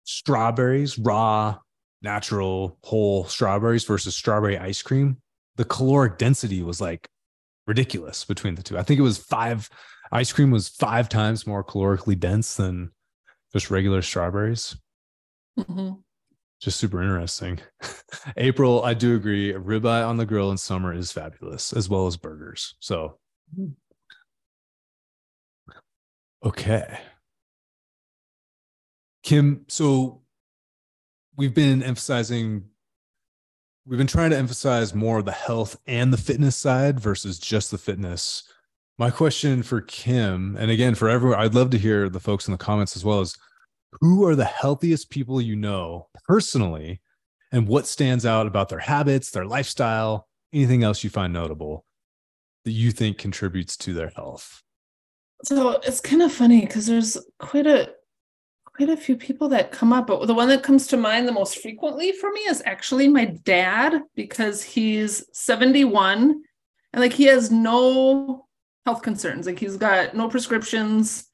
strawberries, 0.04 0.98
raw, 0.98 1.58
natural, 2.02 2.78
whole 2.84 3.26
strawberries 3.26 3.84
versus 3.84 4.16
strawberry 4.16 4.58
ice 4.58 4.82
cream. 4.82 5.18
The 5.58 5.66
caloric 5.66 6.18
density 6.18 6.62
was 6.64 6.80
like 6.80 7.10
ridiculous 7.68 8.24
between 8.24 8.56
the 8.56 8.64
two. 8.64 8.78
I 8.78 8.84
think 8.84 9.00
it 9.00 9.04
was 9.04 9.18
five, 9.18 9.70
ice 10.12 10.32
cream 10.32 10.52
was 10.52 10.70
five 10.70 11.10
times 11.10 11.48
more 11.48 11.64
calorically 11.64 12.18
dense 12.18 12.56
than 12.56 12.92
just 13.52 13.72
regular 13.72 14.02
strawberries. 14.02 14.78
Mhm. 15.58 16.02
Just 16.62 16.80
super 16.80 17.02
interesting. 17.02 17.60
April, 18.38 18.84
I 18.84 18.94
do 18.94 19.16
agree. 19.16 19.52
A 19.52 19.60
ribeye 19.60 20.08
on 20.08 20.18
the 20.18 20.26
grill 20.26 20.52
in 20.52 20.58
summer 20.58 20.94
is 20.94 21.12
fabulous, 21.12 21.74
as 21.74 21.90
well 21.90 22.08
as 22.08 22.16
burgers. 22.16 22.76
So. 22.80 23.18
Okay. 26.44 27.00
Kim, 29.24 29.66
so 29.68 30.22
we've 31.36 31.54
been 31.54 31.82
emphasizing, 31.82 32.66
we've 33.86 33.98
been 33.98 34.08
trying 34.08 34.30
to 34.30 34.38
emphasize 34.38 34.94
more 34.94 35.22
the 35.22 35.32
health 35.32 35.78
and 35.88 36.14
the 36.14 36.18
fitness 36.18 36.56
side 36.56 37.00
versus 37.00 37.40
just 37.40 37.72
the 37.72 37.78
fitness. 37.78 38.44
My 38.98 39.10
question 39.10 39.64
for 39.64 39.82
Kim, 39.82 40.56
and 40.58 40.72
again, 40.72 40.96
for 40.96 41.10
everyone, 41.10 41.40
I'd 41.40 41.56
love 41.56 41.72
to 41.72 41.78
hear 41.78 42.08
the 42.08 42.20
folks 42.20 42.48
in 42.48 42.52
the 42.52 42.58
comments 42.58 42.96
as 42.96 43.04
well 43.04 43.20
as 43.20 43.36
who 44.00 44.26
are 44.26 44.36
the 44.36 44.46
healthiest 44.46 45.10
people 45.10 45.42
you 45.42 45.56
know 45.56 46.08
personally 46.28 47.02
and 47.52 47.68
what 47.68 47.88
stands 47.88 48.26
out 48.26 48.48
about 48.48 48.70
their 48.70 48.80
habits, 48.80 49.32
their 49.32 49.46
lifestyle, 49.46 50.28
anything 50.54 50.84
else 50.84 51.04
you 51.04 51.10
find 51.10 51.34
notable 51.34 51.85
that 52.66 52.72
you 52.72 52.92
think 52.92 53.18
contributes 53.18 53.78
to 53.78 53.94
their 53.94 54.10
health? 54.10 54.62
So 55.44 55.80
it's 55.84 56.02
kind 56.02 56.22
of 56.22 56.32
funny 56.32 56.62
because 56.62 56.88
there's 56.88 57.18
quite 57.40 57.68
a 57.68 57.94
quite 58.66 58.90
a 58.90 58.98
few 58.98 59.16
people 59.16 59.48
that 59.48 59.72
come 59.72 59.94
up, 59.94 60.08
but 60.08 60.26
the 60.26 60.34
one 60.34 60.50
that 60.50 60.64
comes 60.64 60.88
to 60.88 60.98
mind 60.98 61.26
the 61.26 61.32
most 61.32 61.60
frequently 61.60 62.12
for 62.12 62.30
me 62.32 62.42
is 62.42 62.62
actually 62.66 63.08
my 63.08 63.24
dad 63.24 64.02
because 64.16 64.62
he's 64.62 65.24
71 65.32 66.42
and 66.92 67.02
like 67.02 67.14
he 67.14 67.26
has 67.26 67.52
no 67.52 68.48
health 68.86 69.02
concerns. 69.02 69.46
Like 69.46 69.60
he's 69.60 69.78
got 69.78 70.14
no 70.14 70.28
prescriptions. 70.28 71.26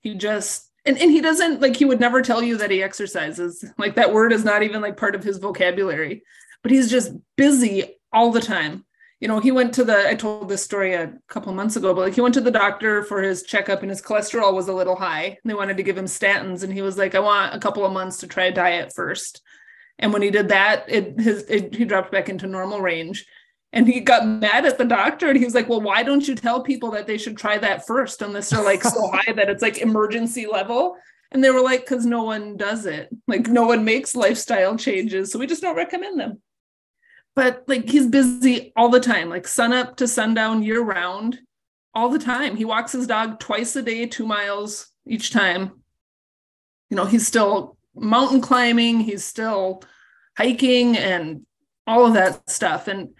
He 0.00 0.14
just 0.14 0.70
and, 0.86 0.96
and 0.96 1.10
he 1.10 1.20
doesn't 1.20 1.60
like 1.60 1.76
he 1.76 1.84
would 1.84 2.00
never 2.00 2.22
tell 2.22 2.42
you 2.42 2.56
that 2.58 2.70
he 2.70 2.82
exercises. 2.82 3.64
Like 3.76 3.96
that 3.96 4.14
word 4.14 4.32
is 4.32 4.44
not 4.44 4.62
even 4.62 4.80
like 4.80 4.96
part 4.96 5.14
of 5.14 5.24
his 5.24 5.38
vocabulary. 5.38 6.22
But 6.62 6.72
he's 6.72 6.90
just 6.90 7.12
busy 7.36 7.98
all 8.12 8.32
the 8.32 8.40
time 8.40 8.84
you 9.20 9.26
know, 9.26 9.40
he 9.40 9.50
went 9.50 9.74
to 9.74 9.84
the, 9.84 10.08
I 10.08 10.14
told 10.14 10.48
this 10.48 10.62
story 10.62 10.94
a 10.94 11.12
couple 11.26 11.52
months 11.52 11.74
ago, 11.74 11.92
but 11.92 12.02
like 12.02 12.14
he 12.14 12.20
went 12.20 12.34
to 12.34 12.40
the 12.40 12.52
doctor 12.52 13.02
for 13.02 13.20
his 13.20 13.42
checkup 13.42 13.82
and 13.82 13.90
his 13.90 14.00
cholesterol 14.00 14.54
was 14.54 14.68
a 14.68 14.72
little 14.72 14.94
high. 14.94 15.24
And 15.24 15.38
they 15.44 15.54
wanted 15.54 15.76
to 15.76 15.82
give 15.82 15.98
him 15.98 16.04
statins. 16.04 16.62
And 16.62 16.72
he 16.72 16.82
was 16.82 16.96
like, 16.96 17.14
I 17.16 17.20
want 17.20 17.54
a 17.54 17.58
couple 17.58 17.84
of 17.84 17.92
months 17.92 18.18
to 18.18 18.28
try 18.28 18.44
a 18.44 18.52
diet 18.52 18.92
first. 18.94 19.42
And 19.98 20.12
when 20.12 20.22
he 20.22 20.30
did 20.30 20.48
that, 20.48 20.84
it 20.88 21.18
his 21.18 21.42
it, 21.48 21.74
he 21.74 21.84
dropped 21.84 22.12
back 22.12 22.28
into 22.28 22.46
normal 22.46 22.80
range. 22.80 23.26
And 23.72 23.88
he 23.88 24.00
got 24.00 24.26
mad 24.26 24.64
at 24.64 24.78
the 24.78 24.84
doctor 24.84 25.28
and 25.28 25.36
he 25.36 25.44
was 25.44 25.54
like, 25.54 25.68
Well, 25.68 25.80
why 25.80 26.04
don't 26.04 26.26
you 26.26 26.36
tell 26.36 26.62
people 26.62 26.92
that 26.92 27.08
they 27.08 27.18
should 27.18 27.36
try 27.36 27.58
that 27.58 27.86
first 27.88 28.22
unless 28.22 28.50
they're 28.50 28.62
like 28.62 28.84
so 28.84 29.10
high 29.12 29.32
that 29.32 29.50
it's 29.50 29.62
like 29.62 29.78
emergency 29.78 30.46
level? 30.46 30.96
And 31.32 31.42
they 31.42 31.50
were 31.50 31.60
like, 31.60 31.80
because 31.80 32.06
no 32.06 32.22
one 32.22 32.56
does 32.56 32.86
it. 32.86 33.10
Like 33.26 33.48
no 33.48 33.66
one 33.66 33.84
makes 33.84 34.14
lifestyle 34.14 34.78
changes. 34.78 35.30
So 35.30 35.38
we 35.38 35.46
just 35.46 35.60
don't 35.60 35.76
recommend 35.76 36.18
them 36.18 36.40
but 37.38 37.62
like 37.68 37.88
he's 37.88 38.08
busy 38.08 38.72
all 38.74 38.88
the 38.88 38.98
time, 38.98 39.28
like 39.28 39.46
sun 39.46 39.72
up 39.72 39.94
to 39.94 40.08
sundown 40.08 40.60
year 40.60 40.82
round, 40.82 41.38
all 41.94 42.08
the 42.08 42.18
time. 42.18 42.56
He 42.56 42.64
walks 42.64 42.90
his 42.90 43.06
dog 43.06 43.38
twice 43.38 43.76
a 43.76 43.82
day, 43.82 44.06
two 44.06 44.26
miles 44.26 44.90
each 45.06 45.30
time. 45.30 45.80
You 46.90 46.96
know, 46.96 47.04
he's 47.04 47.28
still 47.28 47.76
mountain 47.94 48.40
climbing, 48.40 48.98
he's 48.98 49.24
still 49.24 49.84
hiking 50.36 50.96
and 50.96 51.46
all 51.86 52.06
of 52.06 52.14
that 52.14 52.50
stuff. 52.50 52.88
And 52.88 53.10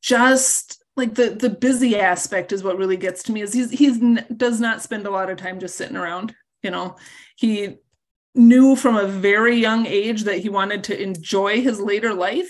just 0.00 0.80
like 0.94 1.16
the 1.16 1.30
the 1.30 1.50
busy 1.50 1.98
aspect 1.98 2.52
is 2.52 2.62
what 2.62 2.78
really 2.78 2.96
gets 2.96 3.24
to 3.24 3.32
me 3.32 3.42
is 3.42 3.52
he's 3.52 3.72
he's 3.72 3.98
does 4.36 4.60
not 4.60 4.80
spend 4.80 5.08
a 5.08 5.10
lot 5.10 5.28
of 5.28 5.38
time 5.38 5.58
just 5.58 5.76
sitting 5.76 5.96
around 5.96 6.36
you 6.62 6.70
know 6.70 6.96
he 7.36 7.74
knew 8.34 8.76
from 8.76 8.96
a 8.96 9.06
very 9.06 9.56
young 9.56 9.86
age 9.86 10.22
that 10.22 10.38
he 10.38 10.48
wanted 10.48 10.84
to 10.84 11.02
enjoy 11.02 11.60
his 11.60 11.80
later 11.80 12.14
life 12.14 12.48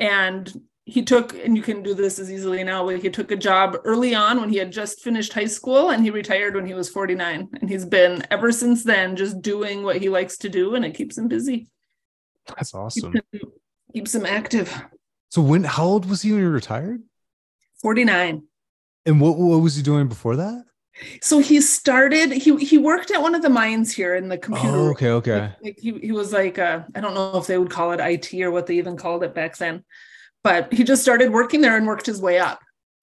and 0.00 0.52
he 0.86 1.02
took 1.02 1.34
and 1.44 1.56
you 1.56 1.62
can 1.62 1.82
do 1.82 1.94
this 1.94 2.18
as 2.18 2.30
easily 2.30 2.64
now 2.64 2.84
but 2.84 3.00
he 3.00 3.10
took 3.10 3.30
a 3.30 3.36
job 3.36 3.76
early 3.84 4.14
on 4.14 4.40
when 4.40 4.48
he 4.48 4.56
had 4.56 4.72
just 4.72 5.00
finished 5.00 5.32
high 5.32 5.46
school 5.46 5.90
and 5.90 6.02
he 6.02 6.10
retired 6.10 6.56
when 6.56 6.66
he 6.66 6.74
was 6.74 6.88
49 6.88 7.48
and 7.60 7.70
he's 7.70 7.84
been 7.84 8.24
ever 8.30 8.50
since 8.50 8.82
then 8.82 9.14
just 9.14 9.40
doing 9.40 9.84
what 9.84 9.98
he 9.98 10.08
likes 10.08 10.36
to 10.38 10.48
do 10.48 10.74
and 10.74 10.84
it 10.84 10.94
keeps 10.94 11.16
him 11.16 11.28
busy. 11.28 11.68
That's 12.46 12.74
awesome. 12.74 13.12
keeps 13.12 13.26
him, 13.32 13.52
keeps 13.94 14.14
him 14.14 14.26
active. 14.26 14.82
So 15.28 15.42
when 15.42 15.62
how 15.62 15.84
old 15.84 16.06
was 16.06 16.22
he 16.22 16.32
when 16.32 16.40
he 16.40 16.46
retired? 16.46 17.02
49 17.82 18.42
and 19.06 19.20
what, 19.20 19.38
what 19.38 19.58
was 19.58 19.76
he 19.76 19.82
doing 19.82 20.08
before 20.08 20.36
that 20.36 20.64
so 21.22 21.38
he 21.38 21.60
started 21.60 22.32
he 22.32 22.56
he 22.56 22.78
worked 22.78 23.10
at 23.10 23.20
one 23.20 23.34
of 23.34 23.42
the 23.42 23.48
mines 23.48 23.92
here 23.92 24.14
in 24.14 24.28
the 24.28 24.38
computer 24.38 24.76
oh, 24.76 24.90
okay 24.90 25.10
okay 25.10 25.40
like, 25.40 25.56
like 25.62 25.78
he, 25.78 25.98
he 25.98 26.12
was 26.12 26.32
like 26.32 26.58
uh, 26.58 26.82
i 26.94 27.00
don't 27.00 27.14
know 27.14 27.36
if 27.36 27.46
they 27.46 27.58
would 27.58 27.70
call 27.70 27.92
it 27.92 28.00
it 28.00 28.42
or 28.42 28.50
what 28.50 28.66
they 28.66 28.76
even 28.76 28.96
called 28.96 29.22
it 29.22 29.34
back 29.34 29.56
then 29.56 29.84
but 30.42 30.72
he 30.72 30.84
just 30.84 31.02
started 31.02 31.32
working 31.32 31.60
there 31.60 31.76
and 31.76 31.86
worked 31.86 32.06
his 32.06 32.20
way 32.20 32.38
up 32.38 32.60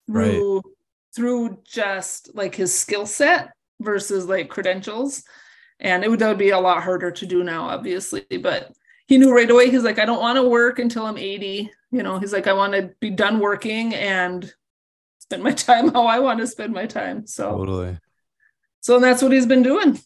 through 0.08 0.56
right. 0.56 0.64
through 1.16 1.60
just 1.64 2.34
like 2.36 2.56
his 2.56 2.78
skill 2.78 3.06
set 3.06 3.52
versus 3.80 4.26
like 4.26 4.50
credentials 4.50 5.24
and 5.80 6.04
it 6.04 6.10
would 6.10 6.20
that 6.20 6.30
would 6.30 6.38
be 6.38 6.50
a 6.50 6.60
lot 6.60 6.84
harder 6.84 7.12
to 7.12 7.26
do 7.26 7.44
now 7.44 7.68
obviously 7.70 8.26
but 8.42 8.72
he 9.08 9.18
knew 9.18 9.34
right 9.34 9.50
away 9.50 9.70
he's 9.70 9.84
like 9.84 10.00
i 10.00 10.06
don't 10.06 10.22
want 10.22 10.36
to 10.36 10.48
work 10.48 10.80
until 10.80 11.06
i'm 11.06 11.18
80 11.18 11.72
you 11.92 12.04
know 12.04 12.20
he's 12.20 12.34
like 12.34 12.48
i 12.48 12.54
want 12.54 12.74
to 12.74 12.92
be 13.00 13.10
done 13.10 13.40
working 13.40 13.94
and 13.96 14.52
spend 15.28 15.44
my 15.44 15.52
time 15.52 15.94
how 15.94 16.06
i 16.06 16.20
want 16.20 16.40
to 16.40 16.48
spend 16.48 16.74
my 16.74 16.86
time. 16.86 17.28
So 17.28 17.52
totally. 17.52 17.98
so 18.80 19.00
that's 19.00 19.22
what 19.22 19.32
he's 19.32 19.46
been 19.46 19.64
doing. 19.64 20.00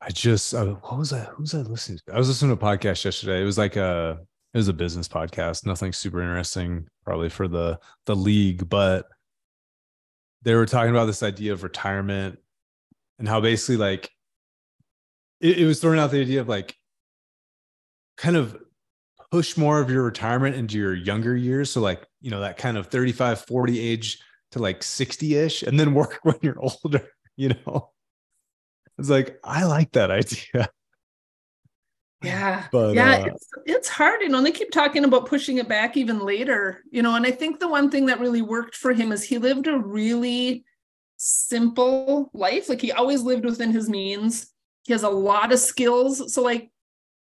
I 0.00 0.10
just 0.10 0.54
uh, 0.54 0.66
what 0.66 0.98
was 0.98 1.10
that 1.10 1.28
who's 1.28 1.54
i 1.54 1.58
listening 1.58 1.98
to? 2.06 2.14
I 2.14 2.18
was 2.18 2.28
listening 2.28 2.56
to 2.56 2.64
a 2.64 2.70
podcast 2.70 3.04
yesterday. 3.04 3.42
It 3.42 3.44
was 3.44 3.58
like 3.58 3.76
a 3.76 4.18
it 4.54 4.56
was 4.56 4.68
a 4.68 4.72
business 4.72 5.08
podcast. 5.08 5.66
Nothing 5.66 5.92
super 5.92 6.20
interesting 6.22 6.86
probably 7.04 7.28
for 7.28 7.46
the 7.46 7.78
the 8.06 8.16
league 8.16 8.68
but 8.68 9.06
they 10.42 10.54
were 10.54 10.66
talking 10.66 10.90
about 10.90 11.06
this 11.06 11.22
idea 11.22 11.52
of 11.52 11.62
retirement 11.62 12.38
and 13.18 13.28
how 13.28 13.40
basically 13.40 13.76
like 13.76 14.10
it, 15.40 15.58
it 15.58 15.66
was 15.66 15.80
throwing 15.80 15.98
out 15.98 16.10
the 16.10 16.20
idea 16.20 16.40
of 16.40 16.48
like 16.48 16.74
kind 18.16 18.36
of 18.36 18.56
push 19.30 19.56
more 19.56 19.80
of 19.80 19.90
your 19.90 20.02
retirement 20.02 20.56
into 20.56 20.78
your 20.78 20.94
younger 20.94 21.36
years. 21.36 21.70
So 21.70 21.80
like 21.80 22.06
you 22.20 22.30
know 22.30 22.40
that 22.40 22.56
kind 22.56 22.76
of 22.76 22.88
35 22.88 23.46
40 23.46 23.80
age 23.80 24.20
to 24.52 24.58
like 24.58 24.80
60ish 24.80 25.66
and 25.66 25.78
then 25.78 25.94
work 25.94 26.20
when 26.22 26.36
you're 26.42 26.60
older 26.60 27.08
you 27.36 27.50
know? 27.50 27.90
It's 28.98 29.10
like 29.10 29.40
i 29.42 29.64
like 29.64 29.92
that 29.92 30.10
idea. 30.10 30.68
Yeah. 32.22 32.66
But 32.70 32.94
yeah 32.94 33.16
uh, 33.16 33.24
it's, 33.26 33.48
it's 33.66 33.88
hard 33.88 34.22
you 34.22 34.28
know 34.28 34.38
and 34.38 34.46
they 34.46 34.52
keep 34.52 34.70
talking 34.70 35.04
about 35.04 35.26
pushing 35.26 35.58
it 35.58 35.68
back 35.68 35.96
even 35.96 36.20
later 36.20 36.82
you 36.90 37.02
know 37.02 37.16
and 37.16 37.26
i 37.26 37.30
think 37.30 37.60
the 37.60 37.68
one 37.68 37.90
thing 37.90 38.06
that 38.06 38.18
really 38.18 38.40
worked 38.40 38.76
for 38.76 38.94
him 38.94 39.12
is 39.12 39.22
he 39.22 39.36
lived 39.36 39.66
a 39.66 39.78
really 39.78 40.64
simple 41.16 42.30
life. 42.34 42.68
Like 42.68 42.80
he 42.80 42.92
always 42.92 43.22
lived 43.22 43.44
within 43.44 43.72
his 43.72 43.88
means. 43.88 44.52
He 44.84 44.92
has 44.92 45.02
a 45.02 45.08
lot 45.08 45.52
of 45.52 45.58
skills. 45.58 46.32
So 46.32 46.42
like 46.42 46.70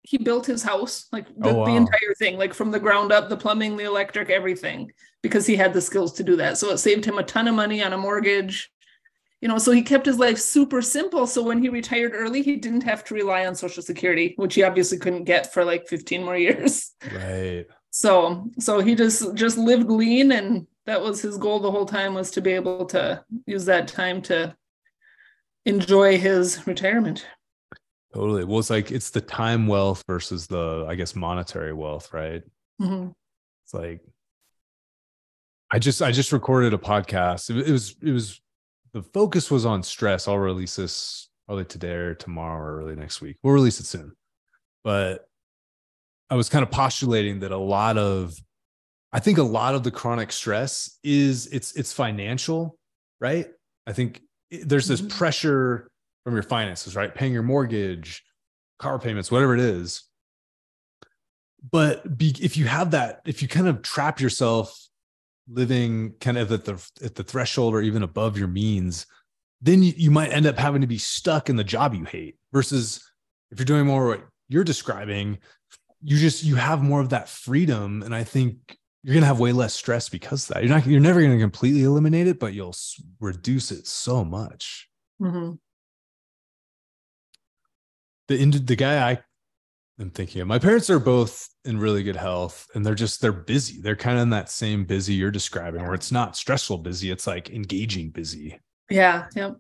he 0.07 0.19
built 0.19 0.47
his 0.47 0.63
house, 0.63 1.07
like 1.13 1.27
oh, 1.29 1.35
the, 1.39 1.51
oh, 1.51 1.55
wow. 1.55 1.65
the, 1.67 1.77
entire 1.77 2.15
thing, 2.19 2.39
like 2.39 2.55
from 2.55 2.71
the 2.71 2.81
ground 2.81 3.13
up, 3.13 3.29
the 3.29 3.37
plumbing, 3.37 3.77
the 3.77 3.85
electric, 3.85 4.31
everything, 4.31 4.93
because 5.23 5.47
he 5.47 5.57
had 5.57 5.73
the 5.73 5.81
skills 5.81 6.13
to 6.15 6.23
do 6.23 6.37
that. 6.37 6.59
So 6.59 6.71
it 6.71 6.79
saved 6.79 7.05
him 7.05 7.19
a 7.19 7.23
ton 7.23 7.49
of 7.49 7.55
money 7.55 7.83
on 7.83 7.93
a 7.93 7.99
mortgage. 7.99 8.71
You 9.41 9.49
know, 9.49 9.59
so 9.59 9.71
he 9.71 9.83
kept 9.83 10.07
his 10.07 10.19
life 10.19 10.39
super 10.39 10.81
simple. 10.81 11.27
So 11.27 11.43
when 11.43 11.63
he 11.63 11.69
retired 11.69 12.13
early, 12.15 12.43
he 12.43 12.57
didn't 12.57 12.85
have 12.85 13.05
to 13.05 13.15
rely 13.15 13.47
on 13.47 13.55
Social 13.55 13.83
Security, 13.83 14.35
which 14.37 14.55
he 14.55 14.63
obviously 14.63 14.99
couldn't 14.99 15.25
get 15.25 15.53
for 15.53 15.65
like 15.65 15.87
15 15.87 16.25
more 16.25 16.37
years. 16.37 16.93
Right. 17.13 17.67
So 17.91 18.51
so 18.59 18.81
he 18.81 18.95
just 18.95 19.35
just 19.35 19.57
lived 19.57 19.91
lean 19.91 20.33
and 20.33 20.67
that 20.87 21.03
was 21.03 21.21
his 21.21 21.39
goal 21.39 21.61
the 21.61 21.71
whole 21.71 21.87
time 21.87 22.15
was 22.15 22.31
to 22.33 22.41
be 22.41 22.53
able 22.53 22.87
to 22.87 23.25
use 23.47 23.65
that 23.65 23.89
time 23.89 24.23
to 24.23 24.57
enjoy 25.65 26.17
his 26.19 26.67
retirement. 26.67 27.27
Totally. 28.17 28.45
Well, 28.45 28.61
it's 28.61 28.71
like 28.71 28.91
it's 28.91 29.11
the 29.11 29.21
time 29.21 29.67
wealth 29.67 30.03
versus 30.07 30.47
the, 30.47 30.87
I 30.89 30.95
guess, 30.95 31.15
monetary 31.15 31.75
wealth, 31.75 32.15
right? 32.15 32.43
Mm-hmm. 32.81 33.09
It's 33.65 33.75
like 33.75 34.01
I 35.71 35.79
just 35.79 36.01
I 36.01 36.13
just 36.13 36.33
recorded 36.33 36.73
a 36.73 36.79
podcast. 36.79 37.51
It, 37.51 37.69
it, 37.69 37.73
was 37.73 37.95
it 38.03 38.13
was 38.13 38.41
the 38.95 39.03
focus 39.03 39.51
was 39.51 39.67
on 39.67 39.83
stress. 39.83 40.29
I'll 40.29 40.39
release 40.39 40.77
this 40.77 41.29
probably 41.45 41.67
today 41.67 41.93
or 41.93 42.15
tomorrow 42.15 42.59
or 42.59 42.79
early 42.79 42.97
next 42.97 43.21
week. 43.21 43.37
We'll 43.43 43.53
release 43.53 43.81
it 43.81 43.87
soon. 43.87 44.13
But 44.83 45.29
I 46.31 46.37
was 46.37 46.49
kind 46.49 46.63
of 46.63 46.71
postulating 46.71 47.41
that 47.41 47.53
a 47.53 47.59
lot 47.59 47.99
of 47.99 48.35
I 49.13 49.21
think 49.21 49.37
a 49.37 49.43
lot 49.43 49.75
of 49.75 49.83
the 49.83 49.91
chronic 49.91 50.33
stress 50.33 50.99
is 51.05 51.49
it's 51.49 51.73
it's 51.73 51.93
financial, 51.93 52.79
right? 53.21 53.49
I 53.87 53.93
think 53.93 54.23
there's 54.51 54.89
this 54.89 55.03
mm-hmm. 55.03 55.19
pressure 55.19 55.91
from 56.27 56.35
your 56.35 56.43
finances, 56.43 56.97
right? 56.97 57.15
Paying 57.15 57.33
your 57.33 57.45
mortgage, 57.45 58.25
car 58.81 58.99
payments, 58.99 59.31
whatever 59.31 59.55
it 59.55 59.61
is. 59.61 60.03
But 61.71 62.19
be, 62.19 62.35
if 62.43 62.57
you 62.57 62.65
have 62.65 62.91
that, 62.91 63.21
if 63.25 63.43
you 63.43 63.49
kind 63.49 63.69
of 63.69 63.81
trap 63.81 64.21
yourself 64.21 64.77
living 65.49 66.15
kind 66.21 66.37
of 66.37 66.51
at 66.51 66.65
the 66.65 66.85
at 67.01 67.15
the 67.15 67.23
threshold 67.23 67.75
or 67.75 67.81
even 67.81 68.03
above 68.03 68.37
your 68.37 68.49
means, 68.49 69.07
then 69.61 69.85
you, 69.85 69.93
you 69.97 70.11
might 70.11 70.33
end 70.33 70.47
up 70.47 70.59
having 70.59 70.81
to 70.81 70.89
be 70.89 70.99
stuck 70.99 71.49
in 71.49 71.55
the 71.55 71.63
job 71.63 71.95
you 71.95 72.03
hate. 72.03 72.37
Versus 72.53 73.09
if 73.53 73.61
you're 73.61 73.65
doing 73.65 73.87
more 73.87 74.09
what 74.09 74.25
you're 74.49 74.65
describing, 74.65 75.39
you 76.03 76.19
just 76.19 76.43
you 76.43 76.57
have 76.57 76.83
more 76.83 77.01
of 77.01 77.11
that 77.11 77.29
freedom, 77.29 78.03
and 78.03 78.13
I 78.13 78.25
think 78.25 78.77
you're 79.05 79.15
gonna 79.15 79.27
have 79.27 79.39
way 79.39 79.53
less 79.53 79.75
stress 79.75 80.09
because 80.09 80.51
of 80.51 80.55
that. 80.55 80.65
You're 80.65 80.75
not 80.75 80.87
you're 80.89 80.99
never 80.99 81.23
gonna 81.23 81.39
completely 81.39 81.85
eliminate 81.85 82.27
it, 82.27 82.41
but 82.41 82.53
you'll 82.53 82.75
reduce 83.21 83.71
it 83.71 83.87
so 83.87 84.25
much. 84.25 84.89
Mm-hmm 85.23 85.55
the 88.29 88.45
the 88.45 88.77
guy 88.77 89.11
I 89.11 89.19
am 90.01 90.11
thinking 90.11 90.41
of, 90.41 90.49
my 90.49 90.59
parents 90.59 90.91
are 90.91 90.99
both 90.99 91.49
in 91.65 91.79
really 91.79 92.03
good 92.03 92.17
health 92.17 92.67
and 92.75 92.85
they're 92.85 92.95
just 92.95 93.21
they're 93.21 93.33
busy. 93.33 93.81
They're 93.81 93.97
kind 93.97 94.17
of 94.17 94.23
in 94.23 94.31
that 94.31 94.51
same 94.51 94.85
busy 94.85 95.15
you're 95.15 95.31
describing, 95.31 95.83
where 95.83 95.95
it's 95.95 96.13
not 96.13 96.37
stressful 96.37 96.79
busy, 96.79 97.11
it's 97.11 97.27
like 97.27 97.51
engaging 97.51 98.11
busy. 98.11 98.59
Yeah, 98.91 99.27
yep. 99.35 99.57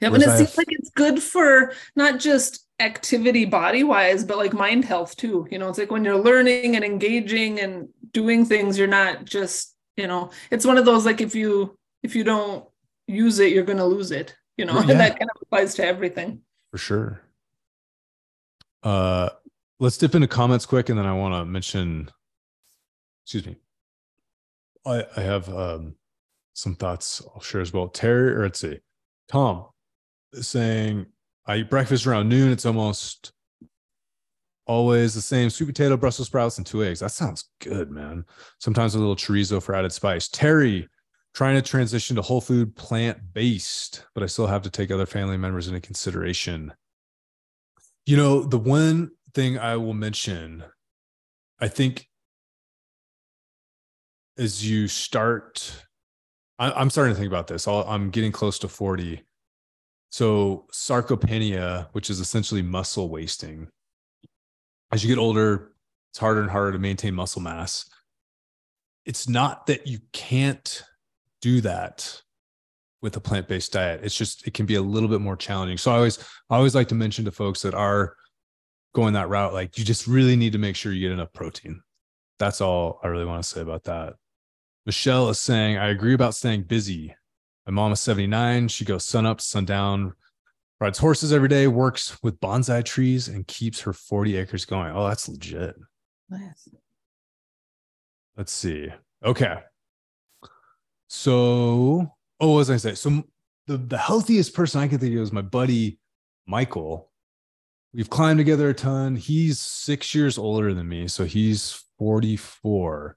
Yep. 0.00 0.14
and 0.14 0.22
it 0.22 0.38
seems 0.38 0.56
like 0.56 0.68
it's 0.70 0.90
good 0.90 1.22
for 1.22 1.74
not 1.94 2.18
just 2.18 2.66
activity 2.78 3.44
body 3.44 3.84
wise, 3.84 4.24
but 4.24 4.38
like 4.38 4.54
mind 4.54 4.84
health 4.84 5.14
too. 5.16 5.46
You 5.50 5.58
know, 5.58 5.68
it's 5.68 5.78
like 5.78 5.90
when 5.90 6.04
you're 6.04 6.16
learning 6.16 6.76
and 6.76 6.84
engaging 6.84 7.60
and 7.60 7.88
doing 8.12 8.46
things, 8.46 8.78
you're 8.78 8.88
not 8.88 9.24
just, 9.26 9.76
you 9.96 10.06
know, 10.06 10.30
it's 10.50 10.64
one 10.64 10.78
of 10.78 10.86
those 10.86 11.04
like 11.04 11.20
if 11.20 11.34
you 11.34 11.76
if 12.02 12.16
you 12.16 12.24
don't 12.24 12.64
use 13.06 13.38
it, 13.38 13.52
you're 13.52 13.64
gonna 13.64 13.86
lose 13.86 14.10
it, 14.10 14.34
you 14.56 14.64
know, 14.64 14.74
yeah. 14.80 14.90
and 14.90 15.00
that 15.00 15.18
kind 15.18 15.30
of 15.34 15.42
applies 15.42 15.74
to 15.74 15.84
everything. 15.84 16.40
For 16.70 16.78
sure. 16.78 17.20
Uh, 18.82 19.30
let's 19.78 19.98
dip 19.98 20.14
into 20.14 20.28
comments 20.28 20.66
quick, 20.66 20.88
and 20.88 20.98
then 20.98 21.06
I 21.06 21.12
want 21.14 21.34
to 21.34 21.44
mention. 21.44 22.10
Excuse 23.24 23.46
me. 23.46 23.56
I 24.86 25.04
I 25.16 25.20
have 25.20 25.48
um, 25.48 25.94
some 26.54 26.74
thoughts 26.74 27.22
I'll 27.34 27.42
share 27.42 27.60
as 27.60 27.72
well. 27.72 27.88
Terry, 27.88 28.34
or 28.34 28.42
let's 28.42 28.60
see, 28.60 28.78
Tom, 29.28 29.66
saying 30.34 31.06
I 31.46 31.58
eat 31.58 31.70
breakfast 31.70 32.06
around 32.06 32.28
noon. 32.28 32.52
It's 32.52 32.66
almost 32.66 33.32
always 34.66 35.14
the 35.14 35.20
same 35.20 35.50
sweet 35.50 35.66
potato, 35.66 35.96
Brussels 35.96 36.28
sprouts, 36.28 36.58
and 36.58 36.66
two 36.66 36.84
eggs. 36.84 37.00
That 37.00 37.10
sounds 37.10 37.50
good, 37.60 37.90
man. 37.90 38.24
Sometimes 38.58 38.94
a 38.94 38.98
little 38.98 39.16
chorizo 39.16 39.62
for 39.62 39.74
added 39.74 39.92
spice. 39.92 40.28
Terry, 40.28 40.88
trying 41.34 41.56
to 41.56 41.62
transition 41.62 42.16
to 42.16 42.22
whole 42.22 42.40
food 42.40 42.74
plant 42.76 43.18
based, 43.32 44.06
but 44.14 44.22
I 44.22 44.26
still 44.26 44.46
have 44.46 44.62
to 44.62 44.70
take 44.70 44.90
other 44.90 45.06
family 45.06 45.36
members 45.36 45.68
into 45.68 45.80
consideration. 45.80 46.72
You 48.06 48.16
know, 48.16 48.42
the 48.42 48.58
one 48.58 49.12
thing 49.34 49.58
I 49.58 49.76
will 49.76 49.94
mention, 49.94 50.64
I 51.60 51.68
think, 51.68 52.08
as 54.38 54.68
you 54.68 54.88
start, 54.88 55.84
I, 56.58 56.80
am 56.80 56.90
starting 56.90 57.14
to 57.14 57.18
think 57.18 57.30
about 57.30 57.46
this. 57.46 57.68
i 57.68 57.82
I'm 57.82 58.10
getting 58.10 58.32
close 58.32 58.58
to 58.60 58.68
40. 58.68 59.22
So, 60.10 60.66
sarcopenia, 60.72 61.88
which 61.92 62.10
is 62.10 62.18
essentially 62.18 62.62
muscle 62.62 63.08
wasting, 63.08 63.68
as 64.90 65.04
you 65.04 65.08
get 65.08 65.20
older, 65.20 65.72
it's 66.10 66.18
harder 66.18 66.40
and 66.40 66.50
harder 66.50 66.72
to 66.72 66.78
maintain 66.78 67.14
muscle 67.14 67.42
mass. 67.42 67.88
It's 69.06 69.28
not 69.28 69.66
that 69.66 69.86
you 69.86 70.00
can't 70.12 70.82
do 71.40 71.60
that. 71.60 72.22
With 73.02 73.16
a 73.16 73.20
plant-based 73.20 73.72
diet. 73.72 74.00
It's 74.02 74.16
just 74.16 74.46
it 74.46 74.54
can 74.54 74.66
be 74.66 74.74
a 74.74 74.82
little 74.82 75.08
bit 75.08 75.20
more 75.20 75.36
challenging. 75.36 75.78
So 75.78 75.90
I 75.90 75.96
always 75.96 76.18
I 76.50 76.56
always 76.56 76.74
like 76.74 76.88
to 76.88 76.94
mention 76.94 77.24
to 77.24 77.32
folks 77.32 77.62
that 77.62 77.74
are 77.74 78.16
going 78.94 79.14
that 79.14 79.28
route, 79.28 79.52
like 79.52 79.78
you 79.78 79.84
just 79.84 80.06
really 80.06 80.36
need 80.36 80.52
to 80.52 80.58
make 80.58 80.76
sure 80.76 80.92
you 80.92 81.08
get 81.08 81.12
enough 81.12 81.32
protein. 81.32 81.82
That's 82.38 82.60
all 82.60 83.00
I 83.02 83.08
really 83.08 83.24
want 83.24 83.42
to 83.42 83.48
say 83.48 83.60
about 83.60 83.84
that. 83.84 84.14
Michelle 84.86 85.28
is 85.28 85.38
saying, 85.38 85.76
I 85.76 85.88
agree 85.88 86.14
about 86.14 86.34
staying 86.34 86.62
busy. 86.62 87.14
My 87.66 87.72
mom 87.72 87.92
is 87.92 88.00
79. 88.00 88.68
She 88.68 88.84
goes 88.84 89.04
sun 89.04 89.26
up, 89.26 89.40
sundown, 89.40 90.14
rides 90.80 90.98
horses 90.98 91.32
every 91.32 91.48
day, 91.48 91.66
works 91.66 92.20
with 92.22 92.40
bonsai 92.40 92.84
trees, 92.84 93.28
and 93.28 93.46
keeps 93.46 93.80
her 93.82 93.92
40 93.92 94.36
acres 94.36 94.64
going. 94.64 94.92
Oh, 94.94 95.06
that's 95.06 95.28
legit. 95.28 95.76
Nice. 96.30 96.68
Let's 98.36 98.52
see. 98.52 98.88
Okay. 99.22 99.58
So, 101.08 102.10
oh, 102.40 102.54
was 102.54 102.70
I 102.70 102.76
say? 102.76 102.94
So 102.94 103.24
the, 103.66 103.76
the 103.76 103.98
healthiest 103.98 104.54
person 104.54 104.80
I 104.80 104.88
can 104.88 104.98
think 104.98 105.14
of 105.14 105.20
is 105.20 105.32
my 105.32 105.42
buddy 105.42 105.98
Michael. 106.46 107.10
We've 107.92 108.10
climbed 108.10 108.38
together 108.38 108.68
a 108.68 108.74
ton. 108.74 109.16
He's 109.16 109.60
six 109.60 110.14
years 110.14 110.38
older 110.38 110.72
than 110.74 110.88
me. 110.88 111.08
So 111.08 111.24
he's 111.24 111.84
44, 111.98 113.16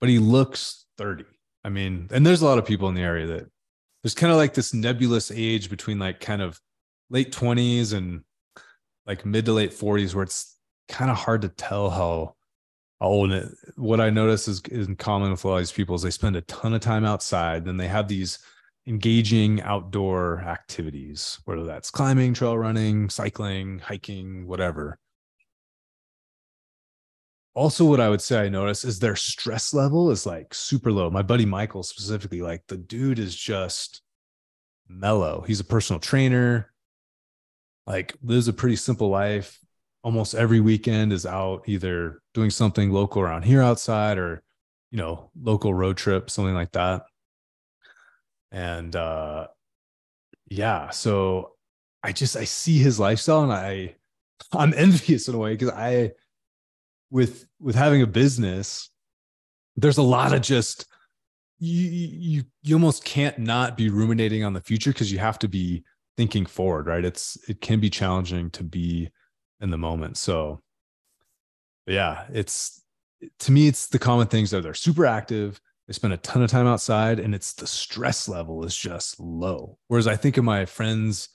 but 0.00 0.08
he 0.08 0.18
looks 0.18 0.86
30. 0.98 1.24
I 1.64 1.70
mean, 1.70 2.08
and 2.12 2.26
there's 2.26 2.42
a 2.42 2.46
lot 2.46 2.58
of 2.58 2.66
people 2.66 2.88
in 2.88 2.94
the 2.94 3.02
area 3.02 3.26
that 3.26 3.46
there's 4.02 4.14
kind 4.14 4.30
of 4.30 4.36
like 4.36 4.52
this 4.52 4.74
nebulous 4.74 5.30
age 5.30 5.70
between 5.70 5.98
like 5.98 6.20
kind 6.20 6.42
of 6.42 6.60
late 7.08 7.32
20s 7.32 7.94
and 7.94 8.22
like 9.06 9.24
mid 9.24 9.46
to 9.46 9.52
late 9.52 9.72
40s 9.72 10.14
where 10.14 10.24
it's 10.24 10.56
kind 10.88 11.10
of 11.10 11.16
hard 11.16 11.42
to 11.42 11.48
tell 11.48 11.88
how 11.88 12.34
Oh, 13.04 13.08
old 13.08 13.32
it. 13.32 13.50
What 13.76 14.00
I 14.00 14.08
notice 14.08 14.48
is, 14.48 14.62
is 14.70 14.88
in 14.88 14.96
common 14.96 15.30
with 15.30 15.44
a 15.44 15.48
lot 15.48 15.56
of 15.56 15.60
these 15.60 15.72
people 15.72 15.94
is 15.94 16.00
they 16.00 16.10
spend 16.10 16.36
a 16.36 16.40
ton 16.42 16.72
of 16.72 16.80
time 16.80 17.04
outside, 17.04 17.66
then 17.66 17.76
they 17.76 17.86
have 17.86 18.08
these 18.08 18.38
engaging 18.86 19.60
outdoor 19.60 20.40
activities, 20.40 21.38
whether 21.44 21.64
that's 21.64 21.90
climbing, 21.90 22.32
trail 22.32 22.56
running, 22.56 23.10
cycling, 23.10 23.78
hiking, 23.78 24.46
whatever. 24.46 24.98
Also, 27.52 27.84
what 27.84 28.00
I 28.00 28.08
would 28.08 28.22
say 28.22 28.40
I 28.40 28.48
notice 28.48 28.86
is 28.86 28.98
their 28.98 29.16
stress 29.16 29.74
level 29.74 30.10
is 30.10 30.24
like 30.24 30.54
super 30.54 30.90
low. 30.90 31.10
My 31.10 31.22
buddy 31.22 31.44
Michael, 31.44 31.82
specifically, 31.82 32.40
like 32.40 32.62
the 32.68 32.78
dude 32.78 33.18
is 33.18 33.36
just 33.36 34.00
mellow. 34.88 35.44
He's 35.46 35.60
a 35.60 35.64
personal 35.64 36.00
trainer, 36.00 36.72
like 37.86 38.14
lives 38.22 38.48
a 38.48 38.54
pretty 38.54 38.76
simple 38.76 39.10
life. 39.10 39.58
Almost 40.04 40.34
every 40.34 40.60
weekend 40.60 41.12
is 41.12 41.26
out 41.26 41.64
either 41.66 42.20
doing 42.32 42.50
something 42.50 42.90
local 42.90 43.22
around 43.22 43.42
here 43.42 43.62
outside 43.62 44.18
or, 44.18 44.42
you 44.90 44.98
know, 44.98 45.30
local 45.40 45.74
road 45.74 45.96
trip, 45.96 46.30
something 46.30 46.54
like 46.54 46.72
that. 46.72 47.02
And 48.52 48.94
uh 48.94 49.48
yeah, 50.46 50.90
so 50.90 51.54
I 52.02 52.12
just 52.12 52.36
I 52.36 52.44
see 52.44 52.78
his 52.78 53.00
lifestyle 53.00 53.42
and 53.42 53.52
I 53.52 53.96
I'm 54.52 54.74
envious 54.74 55.26
in 55.26 55.34
a 55.34 55.38
way 55.38 55.54
because 55.54 55.70
I 55.70 56.12
with 57.10 57.46
with 57.60 57.74
having 57.74 58.02
a 58.02 58.06
business, 58.06 58.90
there's 59.76 59.98
a 59.98 60.02
lot 60.02 60.32
of 60.32 60.42
just 60.42 60.86
you 61.58 61.88
you 61.88 62.44
you 62.62 62.74
almost 62.74 63.04
can't 63.04 63.38
not 63.38 63.76
be 63.76 63.88
ruminating 63.88 64.44
on 64.44 64.52
the 64.52 64.60
future 64.60 64.90
because 64.90 65.10
you 65.10 65.18
have 65.18 65.38
to 65.38 65.48
be 65.48 65.84
thinking 66.16 66.46
forward, 66.46 66.86
right? 66.86 67.04
It's 67.04 67.38
it 67.48 67.60
can 67.60 67.80
be 67.80 67.90
challenging 67.90 68.50
to 68.50 68.64
be 68.64 69.10
in 69.64 69.70
the 69.70 69.78
moment. 69.78 70.16
So 70.16 70.60
yeah, 71.88 72.26
it's 72.32 72.82
to 73.40 73.50
me, 73.50 73.66
it's 73.66 73.88
the 73.88 73.98
common 73.98 74.28
things 74.28 74.50
that 74.52 74.62
they're 74.62 74.74
super 74.74 75.06
active, 75.06 75.60
they 75.88 75.94
spend 75.94 76.12
a 76.12 76.18
ton 76.18 76.42
of 76.42 76.50
time 76.50 76.66
outside, 76.66 77.18
and 77.18 77.34
it's 77.34 77.54
the 77.54 77.66
stress 77.66 78.28
level 78.28 78.64
is 78.64 78.76
just 78.76 79.18
low. 79.18 79.78
Whereas 79.88 80.06
I 80.06 80.16
think 80.16 80.36
of 80.36 80.44
my 80.44 80.66
friends, 80.66 81.30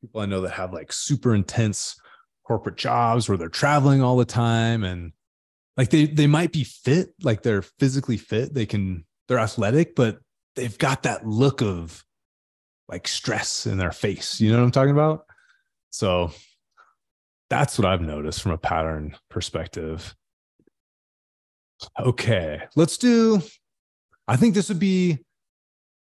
people 0.00 0.20
I 0.20 0.26
know 0.26 0.40
that 0.42 0.50
have 0.50 0.72
like 0.72 0.92
super 0.92 1.34
intense 1.34 1.98
corporate 2.44 2.76
jobs 2.76 3.28
where 3.28 3.38
they're 3.38 3.48
traveling 3.48 4.02
all 4.02 4.16
the 4.16 4.24
time 4.24 4.82
and 4.82 5.12
like 5.76 5.90
they 5.90 6.06
they 6.06 6.26
might 6.26 6.50
be 6.50 6.64
fit 6.64 7.10
like 7.22 7.42
they're 7.42 7.60
physically 7.60 8.16
fit 8.16 8.54
they 8.54 8.64
can 8.64 9.04
they're 9.28 9.38
athletic 9.38 9.94
but 9.94 10.18
they've 10.56 10.78
got 10.78 11.02
that 11.02 11.26
look 11.26 11.60
of 11.60 12.02
like 12.88 13.06
stress 13.06 13.66
in 13.66 13.76
their 13.76 13.92
face 13.92 14.40
you 14.40 14.50
know 14.50 14.56
what 14.56 14.64
i'm 14.64 14.70
talking 14.70 14.92
about 14.92 15.26
so 15.90 16.32
that's 17.50 17.78
what 17.78 17.86
i've 17.86 18.00
noticed 18.00 18.42
from 18.42 18.52
a 18.52 18.58
pattern 18.58 19.14
perspective 19.30 20.14
okay 21.98 22.62
let's 22.76 22.98
do 22.98 23.40
i 24.26 24.36
think 24.36 24.54
this 24.54 24.68
would 24.68 24.78
be 24.78 25.18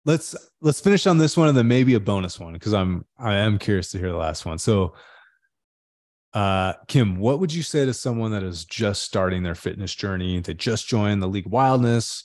let's 0.06 0.36
let's 0.62 0.82
finish 0.82 1.06
on 1.06 1.17
this 1.17 1.38
one 1.38 1.48
and 1.48 1.58
then 1.58 1.67
maybe 1.67 1.94
a 1.94 2.00
bonus 2.00 2.39
one 2.39 2.54
because 2.54 2.74
i'm 2.74 3.06
i 3.20 3.36
am 3.36 3.60
curious 3.60 3.91
to 3.91 4.00
hear 4.00 4.12
the 4.12 4.17
last 4.17 4.46
one 4.46 4.58
so 4.58 4.94
uh, 6.34 6.74
Kim, 6.88 7.17
what 7.17 7.39
would 7.39 7.54
you 7.54 7.63
say 7.63 7.86
to 7.86 7.94
someone 7.94 8.32
that 8.32 8.44
is 8.44 8.63
just 8.65 9.04
starting 9.04 9.44
their 9.44 9.56
fitness 9.56 9.94
journey? 9.94 10.39
They 10.39 10.54
just 10.54 10.88
joined 10.88 11.22
the 11.22 11.28
League 11.28 11.48
Wildness. 11.48 12.24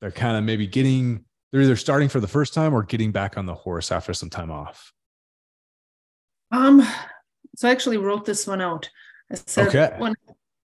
They're 0.00 0.10
kind 0.10 0.36
of 0.36 0.44
maybe 0.44 0.66
getting, 0.66 1.24
they're 1.52 1.62
either 1.62 1.76
starting 1.76 2.08
for 2.08 2.20
the 2.20 2.28
first 2.28 2.54
time 2.54 2.74
or 2.74 2.82
getting 2.82 3.12
back 3.12 3.36
on 3.36 3.46
the 3.46 3.54
horse 3.54 3.92
after 3.92 4.14
some 4.14 4.30
time 4.30 4.50
off. 4.50 4.92
Um, 6.50 6.86
so 7.56 7.68
I 7.68 7.72
actually 7.72 7.96
wrote 7.98 8.24
this 8.24 8.46
one 8.46 8.60
out. 8.60 8.90
I 9.30 9.36
said 9.36 9.68
Okay. 9.68 9.94
when 9.98 10.14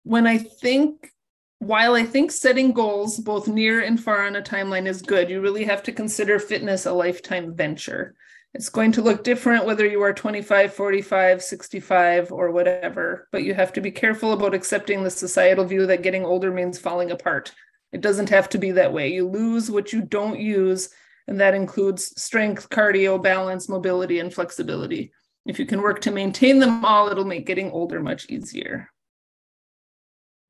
when 0.04 0.26
I 0.26 0.38
think 0.38 1.12
while 1.60 1.96
I 1.96 2.04
think 2.04 2.32
setting 2.32 2.72
goals 2.72 3.20
both 3.20 3.48
near 3.48 3.82
and 3.82 4.02
far 4.02 4.26
on 4.26 4.36
a 4.36 4.42
timeline 4.42 4.88
is 4.88 5.02
good, 5.02 5.30
you 5.30 5.42
really 5.42 5.66
have 5.66 5.84
to 5.84 5.92
consider 5.92 6.40
fitness 6.40 6.86
a 6.86 6.94
lifetime 6.94 7.56
venture. 7.56 8.16
It's 8.54 8.70
going 8.70 8.92
to 8.94 9.02
look 9.02 9.24
different 9.24 9.66
whether 9.66 9.86
you 9.86 10.02
are 10.02 10.14
25, 10.14 10.74
45, 10.74 11.44
65, 11.44 12.32
or 12.32 12.52
whatever, 12.52 13.28
but 13.32 13.44
you 13.44 13.54
have 13.54 13.74
to 13.74 13.82
be 13.82 13.92
careful 13.92 14.34
about 14.34 14.54
accepting 14.54 15.04
the 15.04 15.10
societal 15.10 15.66
view 15.66 15.86
that 15.88 16.04
getting 16.04 16.26
older 16.26 16.52
means 16.52 16.80
falling 16.80 17.12
apart. 17.12 17.52
It 17.92 18.02
doesn't 18.02 18.30
have 18.30 18.50
to 18.50 18.58
be 18.58 18.72
that 18.72 18.94
way. 18.94 19.10
You 19.10 19.28
lose 19.28 19.70
what 19.70 19.92
you 19.92 20.02
don't 20.02 20.40
use, 20.40 20.90
and 21.28 21.40
that 21.40 21.54
includes 21.56 22.20
strength, 22.22 22.70
cardio, 22.70 23.22
balance, 23.22 23.68
mobility, 23.68 24.20
and 24.20 24.34
flexibility. 24.34 25.12
If 25.48 25.58
you 25.58 25.66
can 25.66 25.82
work 25.82 26.02
to 26.02 26.12
maintain 26.12 26.60
them 26.60 26.84
all, 26.84 27.08
it'll 27.08 27.26
make 27.26 27.46
getting 27.46 27.72
older 27.72 28.02
much 28.02 28.30
easier. 28.30 28.90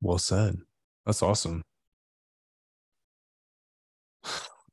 Well 0.02 0.18
said. 0.18 0.58
That's 1.06 1.22
awesome. 1.22 1.62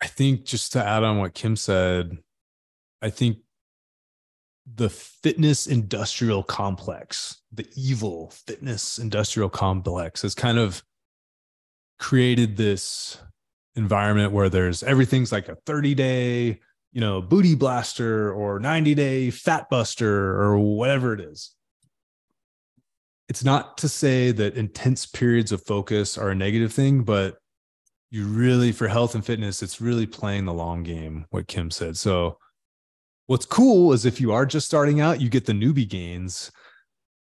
I 0.01 0.07
think 0.07 0.43
just 0.45 0.73
to 0.73 0.83
add 0.83 1.03
on 1.03 1.19
what 1.19 1.35
Kim 1.35 1.55
said, 1.55 2.17
I 3.01 3.11
think 3.11 3.37
the 4.65 4.89
fitness 4.89 5.67
industrial 5.67 6.43
complex, 6.43 7.41
the 7.53 7.67
evil 7.75 8.31
fitness 8.31 8.97
industrial 8.97 9.49
complex 9.49 10.23
has 10.23 10.33
kind 10.33 10.57
of 10.57 10.83
created 11.99 12.57
this 12.57 13.19
environment 13.75 14.31
where 14.31 14.49
there's 14.49 14.81
everything's 14.81 15.31
like 15.31 15.49
a 15.49 15.55
30 15.67 15.93
day, 15.93 16.59
you 16.95 17.01
know, 17.01 17.21
booty 17.21 17.55
blaster 17.55 18.31
or 18.31 18.57
90 18.57 18.95
day 18.95 19.29
fat 19.29 19.69
buster 19.69 20.41
or 20.41 20.57
whatever 20.57 21.13
it 21.13 21.19
is. 21.19 21.51
It's 23.27 23.43
not 23.43 23.77
to 23.79 23.89
say 23.89 24.31
that 24.31 24.55
intense 24.55 25.05
periods 25.05 25.51
of 25.51 25.61
focus 25.65 26.17
are 26.17 26.29
a 26.29 26.35
negative 26.35 26.71
thing, 26.71 27.03
but 27.03 27.37
you 28.11 28.25
really, 28.25 28.71
for 28.71 28.87
health 28.87 29.13
and 29.13 29.25
fitness, 29.25 29.61
it's 29.61 29.81
really 29.81 30.05
playing 30.05 30.45
the 30.45 30.53
long 30.53 30.83
game, 30.83 31.25
what 31.31 31.49
Kim 31.49 31.69
said. 31.69 31.97
So, 31.97 32.37
what's 33.27 33.45
cool 33.45 33.91
is 33.91 34.05
if 34.05 34.21
you 34.21 34.31
are 34.31 34.45
just 34.45 34.67
starting 34.67 35.01
out, 35.01 35.19
you 35.19 35.27
get 35.27 35.45
the 35.45 35.51
newbie 35.51 35.89
gains, 35.89 36.49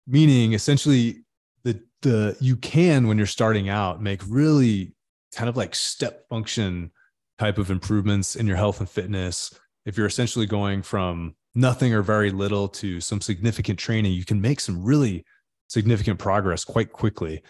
meaning 0.06 0.52
essentially 0.52 1.24
the 1.64 1.80
the 2.02 2.36
you 2.42 2.58
can 2.58 3.08
when 3.08 3.18
you're 3.18 3.28
starting 3.28 3.70
out 3.70 4.02
make 4.02 4.22
really 4.28 4.94
kind 5.34 5.48
of 5.48 5.56
like 5.56 5.74
step 5.74 6.28
function 6.28 6.92
type 7.40 7.58
of 7.58 7.72
improvements 7.72 8.36
in 8.36 8.48
your 8.48 8.58
health 8.58 8.80
and 8.80 8.90
fitness. 8.90 9.58
If 9.86 9.98
you're 9.98 10.08
essentially 10.08 10.46
going 10.46 10.82
from 10.82 11.36
nothing 11.56 11.94
or 11.94 12.02
very 12.02 12.32
little 12.32 12.68
to 12.68 13.02
some 13.02 13.22
significant 13.22 13.80
training, 13.80 14.14
you 14.14 14.26
can 14.26 14.42
make 14.42 14.60
some 14.60 14.84
really 14.84 15.26
significant 15.68 16.20
progress 16.20 16.64
quite 16.64 16.92
quickly. 16.92 17.42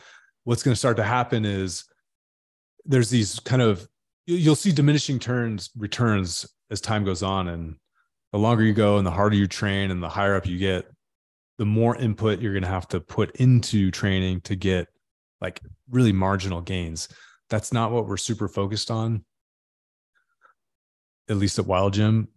What's 0.44 0.64
going 0.64 0.74
to 0.74 0.80
start 0.80 0.98
to 0.98 1.04
happen 1.04 1.46
is 1.46 1.86
there's 2.86 3.10
these 3.10 3.40
kind 3.40 3.62
of 3.62 3.88
you- 4.26 4.38
you'll 4.38 4.56
see 4.56 4.72
diminishing 4.72 5.20
turns 5.20 5.70
returns 5.78 6.48
as 6.70 6.82
time 6.82 7.04
goes 7.04 7.24
on 7.24 7.48
and 7.48 7.76
the 8.32 8.40
longer 8.40 8.64
you 8.64 8.74
go 8.74 8.98
and 8.98 9.06
the 9.06 9.12
harder 9.12 9.36
you 9.36 9.48
train 9.48 9.92
and 9.92 10.02
the 10.02 10.10
higher 10.10 10.36
up 10.36 10.46
you 10.46 10.58
get 10.58 10.90
the 11.58 11.66
more 11.66 11.96
input 11.96 12.40
you're 12.40 12.54
going 12.54 12.64
to 12.64 12.70
have 12.70 12.88
to 12.88 13.00
put 13.00 13.36
into 13.38 13.92
training 13.92 14.42
to 14.42 14.56
get 14.56 14.88
like 15.40 15.62
really 15.90 16.12
marginal 16.12 16.62
gains 16.62 17.08
that's 17.50 17.72
not 17.72 17.92
what 17.92 18.08
we're 18.08 18.18
super 18.18 18.48
focused 18.48 18.90
on 18.90 19.24
at 21.30 21.38
least 21.38 21.60
at 21.60 21.66
wild 21.66 21.94
gym 21.94 22.28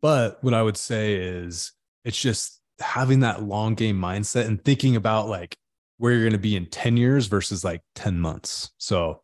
but 0.00 0.42
what 0.42 0.54
i 0.54 0.62
would 0.62 0.76
say 0.76 1.14
is 1.14 1.72
it's 2.04 2.20
just 2.20 2.60
having 2.80 3.20
that 3.20 3.42
long 3.42 3.74
game 3.74 3.98
mindset 3.98 4.46
and 4.46 4.64
thinking 4.64 4.96
about 4.96 5.28
like 5.28 5.56
where 5.98 6.12
you're 6.12 6.22
going 6.22 6.32
to 6.32 6.38
be 6.38 6.56
in 6.56 6.66
10 6.66 6.96
years 6.96 7.26
versus 7.26 7.64
like 7.64 7.80
10 7.94 8.18
months 8.18 8.72
so 8.78 9.22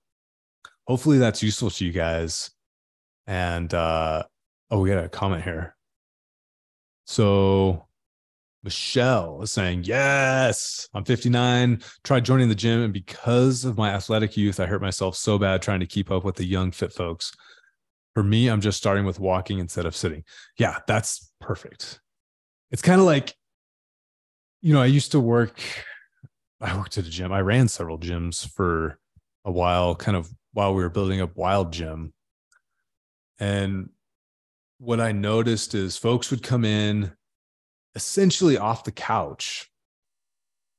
hopefully 0.86 1.18
that's 1.18 1.42
useful 1.42 1.70
to 1.70 1.84
you 1.84 1.92
guys 1.92 2.50
and 3.26 3.74
uh 3.74 4.22
Oh, 4.70 4.80
we 4.80 4.90
got 4.90 5.04
a 5.04 5.08
comment 5.08 5.44
here. 5.44 5.74
So 7.06 7.86
Michelle 8.62 9.40
is 9.42 9.50
saying, 9.50 9.84
Yes, 9.84 10.88
I'm 10.92 11.04
59, 11.04 11.80
tried 12.04 12.24
joining 12.24 12.50
the 12.50 12.54
gym, 12.54 12.82
and 12.82 12.92
because 12.92 13.64
of 13.64 13.78
my 13.78 13.90
athletic 13.90 14.36
youth, 14.36 14.60
I 14.60 14.66
hurt 14.66 14.82
myself 14.82 15.16
so 15.16 15.38
bad 15.38 15.62
trying 15.62 15.80
to 15.80 15.86
keep 15.86 16.10
up 16.10 16.24
with 16.24 16.36
the 16.36 16.44
young, 16.44 16.70
fit 16.70 16.92
folks. 16.92 17.32
For 18.18 18.24
me, 18.24 18.48
I'm 18.48 18.60
just 18.60 18.78
starting 18.78 19.04
with 19.04 19.20
walking 19.20 19.60
instead 19.60 19.86
of 19.86 19.94
sitting. 19.94 20.24
Yeah, 20.58 20.78
that's 20.88 21.30
perfect. 21.40 22.00
It's 22.72 22.82
kind 22.82 22.98
of 22.98 23.06
like, 23.06 23.32
you 24.60 24.74
know, 24.74 24.82
I 24.82 24.86
used 24.86 25.12
to 25.12 25.20
work, 25.20 25.62
I 26.60 26.76
worked 26.76 26.98
at 26.98 27.06
a 27.06 27.10
gym. 27.10 27.32
I 27.32 27.42
ran 27.42 27.68
several 27.68 27.96
gyms 27.96 28.52
for 28.54 28.98
a 29.44 29.52
while, 29.52 29.94
kind 29.94 30.16
of 30.16 30.28
while 30.52 30.74
we 30.74 30.82
were 30.82 30.88
building 30.88 31.20
up 31.20 31.36
Wild 31.36 31.72
Gym. 31.72 32.12
And 33.38 33.90
what 34.78 34.98
I 34.98 35.12
noticed 35.12 35.76
is 35.76 35.96
folks 35.96 36.32
would 36.32 36.42
come 36.42 36.64
in 36.64 37.12
essentially 37.94 38.58
off 38.58 38.82
the 38.82 38.90
couch. 38.90 39.70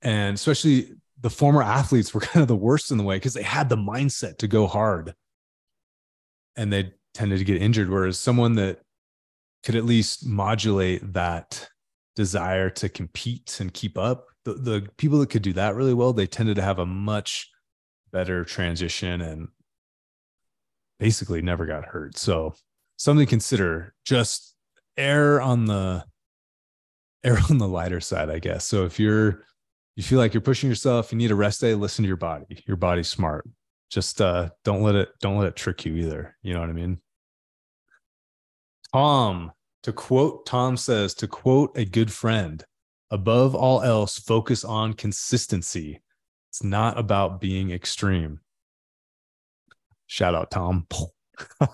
And 0.01 0.35
especially 0.35 0.89
the 1.21 1.29
former 1.29 1.63
athletes 1.63 2.13
were 2.13 2.19
kind 2.19 2.41
of 2.41 2.49
the 2.49 2.55
worst 2.57 2.91
in 2.91 2.97
the 2.97 3.05
way 3.05 3.15
because 3.15 3.33
they 3.33 3.43
had 3.43 3.69
the 3.69 3.77
mindset 3.77 4.39
to 4.39 4.49
go 4.49 4.67
hard 4.67 5.13
and 6.57 6.73
they 6.73 6.91
tended 7.19 7.37
to 7.37 7.43
get 7.43 7.61
injured. 7.61 7.89
Whereas 7.89 8.17
someone 8.17 8.55
that 8.55 8.79
could 9.65 9.75
at 9.75 9.83
least 9.83 10.25
modulate 10.25 11.13
that 11.13 11.67
desire 12.15 12.69
to 12.69 12.87
compete 12.87 13.57
and 13.59 13.73
keep 13.73 13.97
up, 13.97 14.27
the, 14.45 14.53
the 14.53 14.89
people 14.97 15.19
that 15.19 15.29
could 15.29 15.41
do 15.41 15.51
that 15.53 15.75
really 15.75 15.93
well, 15.93 16.13
they 16.13 16.27
tended 16.27 16.55
to 16.55 16.61
have 16.61 16.79
a 16.79 16.85
much 16.85 17.49
better 18.13 18.45
transition 18.45 19.19
and 19.19 19.49
basically 20.97 21.41
never 21.41 21.65
got 21.65 21.83
hurt. 21.83 22.17
So 22.17 22.55
something 22.95 23.25
to 23.25 23.29
consider. 23.29 23.93
Just 24.05 24.55
err 24.95 25.41
on 25.41 25.65
the 25.65 26.05
err 27.25 27.39
on 27.49 27.57
the 27.57 27.67
lighter 27.67 27.99
side, 27.99 28.29
I 28.29 28.39
guess. 28.39 28.65
So 28.65 28.85
if 28.85 28.97
you're 28.97 29.43
you 29.97 30.03
feel 30.03 30.19
like 30.19 30.33
you're 30.33 30.39
pushing 30.39 30.69
yourself, 30.69 31.11
you 31.11 31.17
need 31.17 31.31
a 31.31 31.35
rest 31.35 31.59
day, 31.59 31.75
listen 31.75 32.03
to 32.03 32.07
your 32.07 32.15
body. 32.15 32.63
Your 32.65 32.77
body's 32.77 33.09
smart. 33.09 33.45
Just 33.91 34.21
uh 34.21 34.51
don't 34.63 34.83
let 34.83 34.95
it 34.95 35.09
don't 35.19 35.37
let 35.37 35.49
it 35.49 35.57
trick 35.57 35.85
you 35.85 35.95
either. 35.95 36.37
You 36.41 36.53
know 36.53 36.61
what 36.61 36.69
I 36.69 36.73
mean? 36.73 37.01
Tom, 38.93 39.51
to 39.83 39.93
quote 39.93 40.45
Tom 40.45 40.77
says, 40.77 41.13
to 41.15 41.27
quote 41.27 41.77
a 41.77 41.85
good 41.85 42.11
friend, 42.11 42.63
above 43.11 43.55
all 43.55 43.81
else, 43.81 44.19
focus 44.19 44.63
on 44.63 44.93
consistency. 44.93 46.01
It's 46.49 46.63
not 46.63 46.97
about 46.97 47.39
being 47.39 47.71
extreme. 47.71 48.39
Shout 50.07 50.33
out, 50.33 50.49
Tom. 50.49 50.87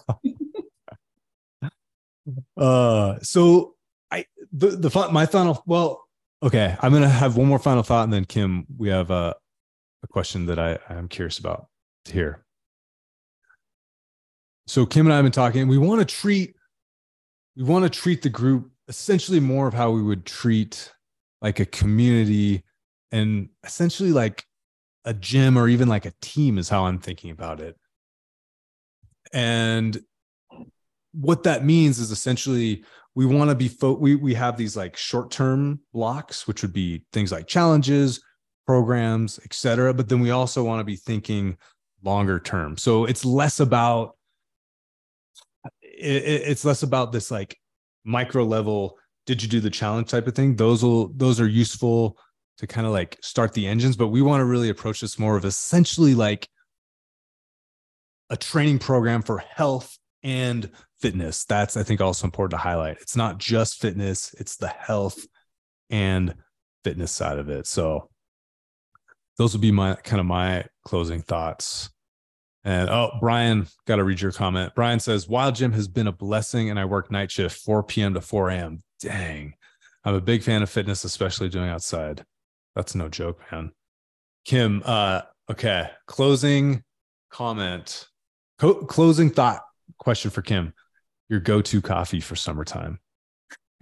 uh, 2.57 3.15
so 3.21 3.75
I 4.11 4.25
the 4.51 4.67
the 4.71 5.09
my 5.11 5.25
final 5.25 5.63
well, 5.65 6.05
okay, 6.43 6.75
I'm 6.81 6.91
gonna 6.91 7.07
have 7.07 7.37
one 7.37 7.47
more 7.47 7.59
final 7.59 7.83
thought, 7.83 8.03
and 8.03 8.11
then 8.13 8.25
Kim, 8.25 8.65
we 8.77 8.89
have 8.89 9.09
a, 9.09 9.35
a 10.03 10.07
question 10.07 10.47
that 10.47 10.59
I 10.59 10.77
I'm 10.89 11.07
curious 11.07 11.39
about 11.39 11.67
to 12.05 12.13
hear. 12.13 12.43
So 14.67 14.85
Kim 14.85 15.05
and 15.05 15.13
I 15.13 15.17
have 15.17 15.25
been 15.25 15.31
talking. 15.31 15.67
We 15.67 15.77
want 15.77 16.01
to 16.01 16.05
treat 16.05 16.55
we 17.55 17.63
want 17.63 17.83
to 17.83 17.89
treat 17.89 18.21
the 18.21 18.29
group 18.29 18.71
essentially 18.87 19.39
more 19.39 19.67
of 19.67 19.73
how 19.73 19.91
we 19.91 20.03
would 20.03 20.25
treat 20.25 20.91
like 21.41 21.59
a 21.59 21.65
community 21.65 22.63
and 23.11 23.49
essentially 23.63 24.11
like 24.11 24.43
a 25.05 25.13
gym 25.13 25.57
or 25.57 25.67
even 25.67 25.87
like 25.87 26.05
a 26.05 26.13
team 26.21 26.57
is 26.57 26.69
how 26.69 26.85
I'm 26.85 26.99
thinking 26.99 27.31
about 27.31 27.61
it. 27.61 27.77
And 29.33 29.97
what 31.11 31.43
that 31.43 31.63
means 31.63 31.99
is 31.99 32.11
essentially 32.11 32.83
we 33.15 33.25
want 33.25 33.49
to 33.49 33.55
be 33.55 33.69
fo- 33.69 33.93
we 33.93 34.15
we 34.15 34.33
have 34.33 34.57
these 34.57 34.75
like 34.75 34.97
short-term 34.97 35.79
blocks 35.93 36.47
which 36.47 36.61
would 36.61 36.73
be 36.73 37.05
things 37.13 37.31
like 37.31 37.47
challenges, 37.47 38.21
programs, 38.65 39.39
etc. 39.45 39.93
but 39.93 40.09
then 40.09 40.19
we 40.19 40.31
also 40.31 40.63
want 40.63 40.79
to 40.79 40.83
be 40.83 40.97
thinking 40.97 41.57
longer 42.03 42.39
term. 42.39 42.77
So 42.77 43.05
it's 43.05 43.23
less 43.23 43.59
about 43.59 44.14
it, 45.97 46.43
it's 46.47 46.65
less 46.65 46.83
about 46.83 47.11
this 47.11 47.31
like 47.31 47.57
micro 48.03 48.43
level 48.43 48.97
did 49.25 49.41
you 49.41 49.49
do 49.49 49.59
the 49.59 49.69
challenge 49.69 50.09
type 50.09 50.27
of 50.27 50.35
thing. 50.35 50.55
Those 50.55 50.83
will 50.83 51.11
those 51.15 51.39
are 51.39 51.47
useful 51.47 52.17
to 52.57 52.67
kind 52.67 52.87
of 52.87 52.93
like 52.93 53.17
start 53.21 53.53
the 53.53 53.67
engines 53.67 53.97
but 53.97 54.07
we 54.07 54.21
want 54.21 54.39
to 54.41 54.45
really 54.45 54.69
approach 54.69 55.01
this 55.01 55.19
more 55.19 55.35
of 55.35 55.43
essentially 55.43 56.15
like 56.15 56.47
a 58.29 58.37
training 58.37 58.79
program 58.79 59.21
for 59.21 59.39
health 59.39 59.97
and 60.23 60.69
fitness. 60.99 61.45
That's 61.45 61.77
i 61.77 61.83
think 61.83 62.01
also 62.01 62.27
important 62.27 62.51
to 62.51 62.63
highlight. 62.63 62.97
It's 63.01 63.15
not 63.15 63.37
just 63.37 63.81
fitness 63.81 64.33
it's 64.37 64.57
the 64.57 64.67
health 64.67 65.25
and 65.89 66.35
fitness 66.83 67.11
side 67.11 67.39
of 67.39 67.49
it. 67.49 67.67
So 67.67 68.09
those 69.37 69.53
would 69.53 69.61
be 69.61 69.71
my 69.71 69.95
kind 69.95 70.19
of 70.19 70.25
my 70.25 70.65
closing 70.85 71.21
thoughts 71.21 71.89
and 72.65 72.89
oh, 72.89 73.11
Brian, 73.19 73.67
got 73.85 73.97
to 73.97 74.03
read 74.03 74.19
your 74.19 74.31
comment. 74.31 74.73
Brian 74.75 74.99
says, 74.99 75.29
Wild 75.29 75.55
Gym 75.55 75.71
has 75.73 75.87
been 75.87 76.07
a 76.07 76.11
blessing, 76.11 76.71
and 76.71 76.79
I 76.79 76.85
work 76.85 77.11
night 77.11 77.31
shift 77.31 77.59
4 77.59 77.83
p.m. 77.83 78.15
to 78.15 78.21
4 78.21 78.49
a.m. 78.49 78.83
Dang. 78.99 79.53
I'm 80.03 80.15
a 80.15 80.21
big 80.21 80.41
fan 80.41 80.63
of 80.63 80.69
fitness, 80.69 81.03
especially 81.03 81.47
doing 81.47 81.69
outside. 81.69 82.25
That's 82.75 82.95
no 82.95 83.07
joke, 83.07 83.39
man. 83.51 83.71
Kim, 84.45 84.81
uh, 84.83 85.21
okay. 85.49 85.91
Closing 86.07 86.83
comment, 87.29 88.07
Co- 88.59 88.85
closing 88.85 89.29
thought 89.29 89.61
question 89.99 90.31
for 90.31 90.41
Kim. 90.41 90.73
Your 91.29 91.39
go 91.39 91.61
to 91.61 91.81
coffee 91.81 92.19
for 92.19 92.35
summertime. 92.35 92.99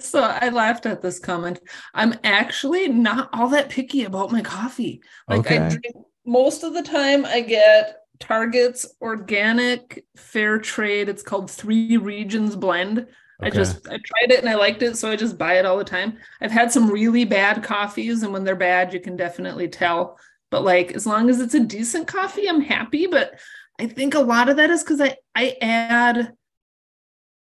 so 0.00 0.20
I 0.20 0.50
laughed 0.50 0.86
at 0.86 1.02
this 1.02 1.18
comment. 1.18 1.60
I'm 1.94 2.14
actually 2.22 2.88
not 2.88 3.30
all 3.32 3.48
that 3.48 3.70
picky 3.70 4.04
about 4.04 4.32
my 4.32 4.42
coffee. 4.42 5.02
Like 5.28 5.40
Okay. 5.40 5.58
I 5.58 5.68
drink 5.68 5.96
most 6.24 6.64
of 6.64 6.74
the 6.74 6.82
time 6.82 7.24
I 7.24 7.40
get 7.40 8.00
Target's 8.20 8.86
organic 9.00 10.04
fair 10.16 10.58
trade. 10.58 11.08
It's 11.08 11.22
called 11.22 11.50
Three 11.50 11.96
Regions 11.96 12.56
Blend. 12.56 13.06
I 13.40 13.50
just 13.50 13.86
I 13.88 13.98
tried 13.98 14.30
it 14.30 14.38
and 14.38 14.48
I 14.48 14.54
liked 14.54 14.82
it, 14.82 14.96
so 14.96 15.10
I 15.10 15.16
just 15.16 15.36
buy 15.36 15.58
it 15.58 15.66
all 15.66 15.76
the 15.76 15.84
time. 15.84 16.18
I've 16.40 16.52
had 16.52 16.70
some 16.70 16.90
really 16.90 17.24
bad 17.24 17.62
coffees, 17.62 18.22
and 18.22 18.32
when 18.32 18.44
they're 18.44 18.56
bad, 18.56 18.94
you 18.94 19.00
can 19.00 19.16
definitely 19.16 19.68
tell. 19.68 20.18
But 20.50 20.62
like 20.62 20.92
as 20.92 21.06
long 21.06 21.28
as 21.28 21.40
it's 21.40 21.54
a 21.54 21.60
decent 21.60 22.06
coffee, 22.06 22.48
I'm 22.48 22.60
happy. 22.60 23.06
But 23.06 23.38
I 23.78 23.86
think 23.86 24.14
a 24.14 24.20
lot 24.20 24.48
of 24.48 24.56
that 24.56 24.70
is 24.70 24.82
because 24.82 25.00
I 25.00 25.16
I 25.34 25.56
add 25.60 26.32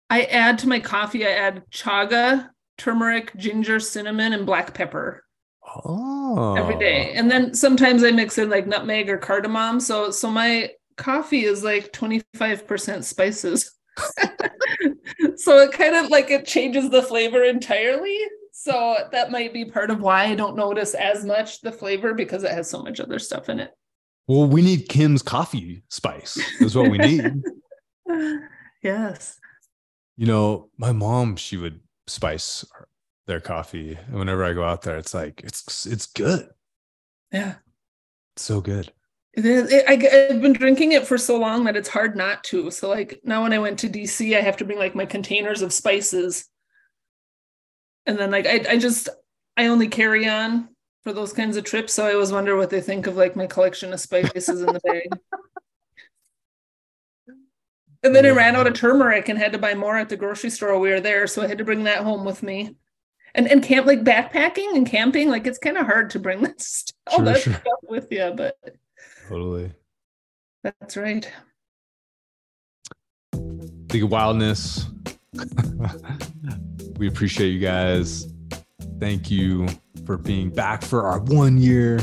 I 0.08 0.22
add 0.22 0.58
to 0.60 0.68
my 0.68 0.78
coffee, 0.78 1.26
I 1.26 1.32
add 1.32 1.64
chaga, 1.70 2.50
turmeric, 2.78 3.36
ginger, 3.36 3.80
cinnamon, 3.80 4.32
and 4.32 4.46
black 4.46 4.74
pepper 4.74 5.23
Oh, 5.84 6.54
every 6.54 6.78
day. 6.78 7.12
And 7.14 7.30
then 7.30 7.54
sometimes 7.54 8.04
I 8.04 8.10
mix 8.10 8.38
in 8.38 8.50
like 8.50 8.66
nutmeg 8.66 9.08
or 9.08 9.18
cardamom. 9.18 9.80
So 9.80 10.10
so 10.10 10.30
my 10.30 10.70
coffee 10.96 11.44
is 11.44 11.64
like 11.64 11.92
25% 11.92 13.04
spices. 13.04 13.72
so 15.36 15.58
it 15.58 15.72
kind 15.72 15.94
of 15.96 16.10
like 16.10 16.30
it 16.30 16.46
changes 16.46 16.90
the 16.90 17.02
flavor 17.02 17.42
entirely. 17.42 18.18
So 18.52 18.96
that 19.10 19.30
might 19.30 19.52
be 19.52 19.64
part 19.64 19.90
of 19.90 20.00
why 20.00 20.24
I 20.24 20.34
don't 20.34 20.56
notice 20.56 20.94
as 20.94 21.24
much 21.24 21.60
the 21.60 21.72
flavor 21.72 22.14
because 22.14 22.44
it 22.44 22.52
has 22.52 22.70
so 22.70 22.82
much 22.82 23.00
other 23.00 23.18
stuff 23.18 23.48
in 23.48 23.60
it. 23.60 23.72
Well, 24.26 24.46
we 24.46 24.62
need 24.62 24.88
Kim's 24.88 25.22
coffee 25.22 25.82
spice. 25.90 26.38
Is 26.60 26.76
what 26.76 26.90
we 26.90 26.98
need. 26.98 27.42
yes. 28.82 29.38
you 30.16 30.26
know, 30.26 30.70
my 30.78 30.92
mom, 30.92 31.36
she 31.36 31.56
would 31.56 31.80
spice 32.06 32.64
their 33.26 33.40
coffee. 33.40 33.98
And 34.06 34.18
whenever 34.18 34.44
I 34.44 34.52
go 34.52 34.64
out 34.64 34.82
there, 34.82 34.96
it's 34.96 35.14
like 35.14 35.42
it's 35.44 35.86
it's 35.86 36.06
good. 36.06 36.48
Yeah. 37.32 37.54
It's 38.34 38.42
so 38.42 38.60
good. 38.60 38.92
It 39.32 39.44
is. 39.44 39.72
It, 39.72 39.84
I, 39.88 39.94
I've 40.32 40.40
been 40.40 40.52
drinking 40.52 40.92
it 40.92 41.06
for 41.06 41.18
so 41.18 41.38
long 41.38 41.64
that 41.64 41.76
it's 41.76 41.88
hard 41.88 42.16
not 42.16 42.44
to. 42.44 42.70
So, 42.70 42.88
like 42.88 43.20
now, 43.24 43.42
when 43.42 43.52
I 43.52 43.58
went 43.58 43.78
to 43.80 43.88
DC, 43.88 44.36
I 44.36 44.40
have 44.40 44.56
to 44.58 44.64
bring 44.64 44.78
like 44.78 44.94
my 44.94 45.06
containers 45.06 45.62
of 45.62 45.72
spices, 45.72 46.48
and 48.06 48.16
then 48.16 48.30
like 48.30 48.46
I, 48.46 48.64
I 48.70 48.78
just 48.78 49.08
I 49.56 49.66
only 49.66 49.88
carry 49.88 50.28
on 50.28 50.68
for 51.02 51.12
those 51.12 51.32
kinds 51.32 51.56
of 51.56 51.64
trips. 51.64 51.92
So 51.92 52.06
I 52.06 52.14
always 52.14 52.32
wonder 52.32 52.56
what 52.56 52.70
they 52.70 52.80
think 52.80 53.06
of 53.06 53.16
like 53.16 53.36
my 53.36 53.46
collection 53.46 53.92
of 53.92 54.00
spices 54.00 54.60
in 54.60 54.66
the 54.66 54.80
bag. 54.80 55.08
And 58.04 58.14
then 58.14 58.26
I 58.26 58.30
ran 58.32 58.54
out 58.54 58.66
of 58.66 58.74
turmeric 58.74 59.30
and 59.30 59.38
had 59.38 59.52
to 59.52 59.58
buy 59.58 59.72
more 59.72 59.96
at 59.96 60.10
the 60.10 60.16
grocery 60.18 60.50
store 60.50 60.78
we 60.78 60.90
were 60.90 61.00
there. 61.00 61.26
So 61.26 61.40
I 61.40 61.46
had 61.46 61.56
to 61.56 61.64
bring 61.64 61.84
that 61.84 62.04
home 62.04 62.22
with 62.22 62.42
me. 62.42 62.76
And 63.34 63.48
and 63.48 63.62
camp 63.62 63.86
like 63.86 64.04
backpacking 64.04 64.76
and 64.76 64.86
camping, 64.86 65.28
like 65.28 65.46
it's 65.46 65.58
kind 65.58 65.76
of 65.76 65.86
hard 65.86 66.10
to 66.10 66.18
bring 66.18 66.42
that 66.44 66.60
st- 66.60 66.94
all 67.08 67.22
that 67.22 67.40
sure. 67.40 67.54
stuff 67.54 67.80
with 67.82 68.08
you, 68.10 68.32
but 68.36 68.56
Totally. 69.28 69.72
that's 70.62 70.96
right. 70.96 71.30
Of 73.32 74.10
wildness. 74.10 74.86
we 76.96 77.06
appreciate 77.06 77.50
you 77.50 77.60
guys. 77.60 78.26
Thank 78.98 79.30
you 79.30 79.68
for 80.04 80.18
being 80.18 80.50
back 80.50 80.82
for 80.82 81.06
our 81.06 81.20
one 81.20 81.58
year 81.58 82.00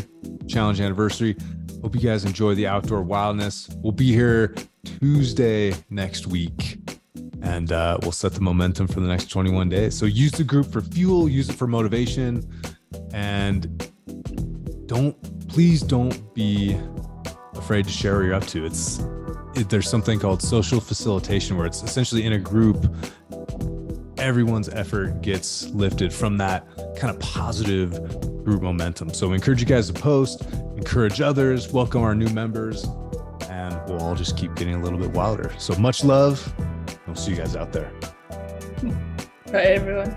challenge 0.47 0.79
anniversary. 0.79 1.35
Hope 1.81 1.95
you 1.95 2.01
guys 2.01 2.25
enjoy 2.25 2.55
the 2.55 2.67
outdoor 2.67 3.01
wildness. 3.01 3.69
We'll 3.77 3.91
be 3.91 4.11
here 4.13 4.55
Tuesday 4.85 5.73
next 5.89 6.27
week. 6.27 6.80
And 7.41 7.71
uh, 7.71 7.97
we'll 8.01 8.11
set 8.11 8.33
the 8.33 8.41
momentum 8.41 8.87
for 8.87 8.99
the 8.99 9.07
next 9.07 9.25
21 9.27 9.69
days. 9.69 9.97
So 9.97 10.05
use 10.05 10.31
the 10.31 10.43
group 10.43 10.71
for 10.71 10.81
fuel, 10.81 11.27
use 11.27 11.49
it 11.49 11.55
for 11.55 11.67
motivation, 11.67 12.47
and 13.13 13.91
don't 14.85 15.15
please 15.47 15.81
don't 15.81 16.33
be 16.33 16.77
afraid 17.55 17.85
to 17.85 17.91
share 17.91 18.17
what 18.17 18.25
you're 18.25 18.33
up 18.33 18.47
to. 18.47 18.65
It's 18.65 18.99
it, 19.55 19.69
there's 19.69 19.89
something 19.89 20.19
called 20.19 20.41
social 20.41 20.79
facilitation 20.79 21.57
where 21.57 21.65
it's 21.65 21.83
essentially 21.83 22.25
in 22.25 22.33
a 22.33 22.39
group 22.39 22.85
everyone's 24.17 24.69
effort 24.69 25.21
gets 25.21 25.67
lifted 25.69 26.13
from 26.13 26.37
that 26.37 26.67
kind 26.95 27.09
of 27.09 27.19
positive 27.19 27.91
group 28.43 28.61
momentum. 28.61 29.11
So 29.13 29.27
we 29.27 29.35
encourage 29.35 29.59
you 29.59 29.65
guys 29.65 29.87
to 29.87 29.93
post, 29.93 30.43
encourage 30.77 31.21
others, 31.21 31.73
welcome 31.73 32.03
our 32.03 32.13
new 32.13 32.29
members, 32.29 32.85
and 33.61 33.79
we'll 33.87 34.01
all 34.01 34.15
just 34.15 34.37
keep 34.37 34.55
getting 34.55 34.75
a 34.75 34.81
little 34.81 34.97
bit 34.97 35.11
wilder. 35.11 35.53
So 35.57 35.75
much 35.75 36.03
love. 36.03 36.53
We'll 37.05 37.15
see 37.15 37.31
you 37.31 37.37
guys 37.37 37.55
out 37.55 37.71
there. 37.71 37.91
Bye, 39.51 39.63
everyone. 39.63 40.15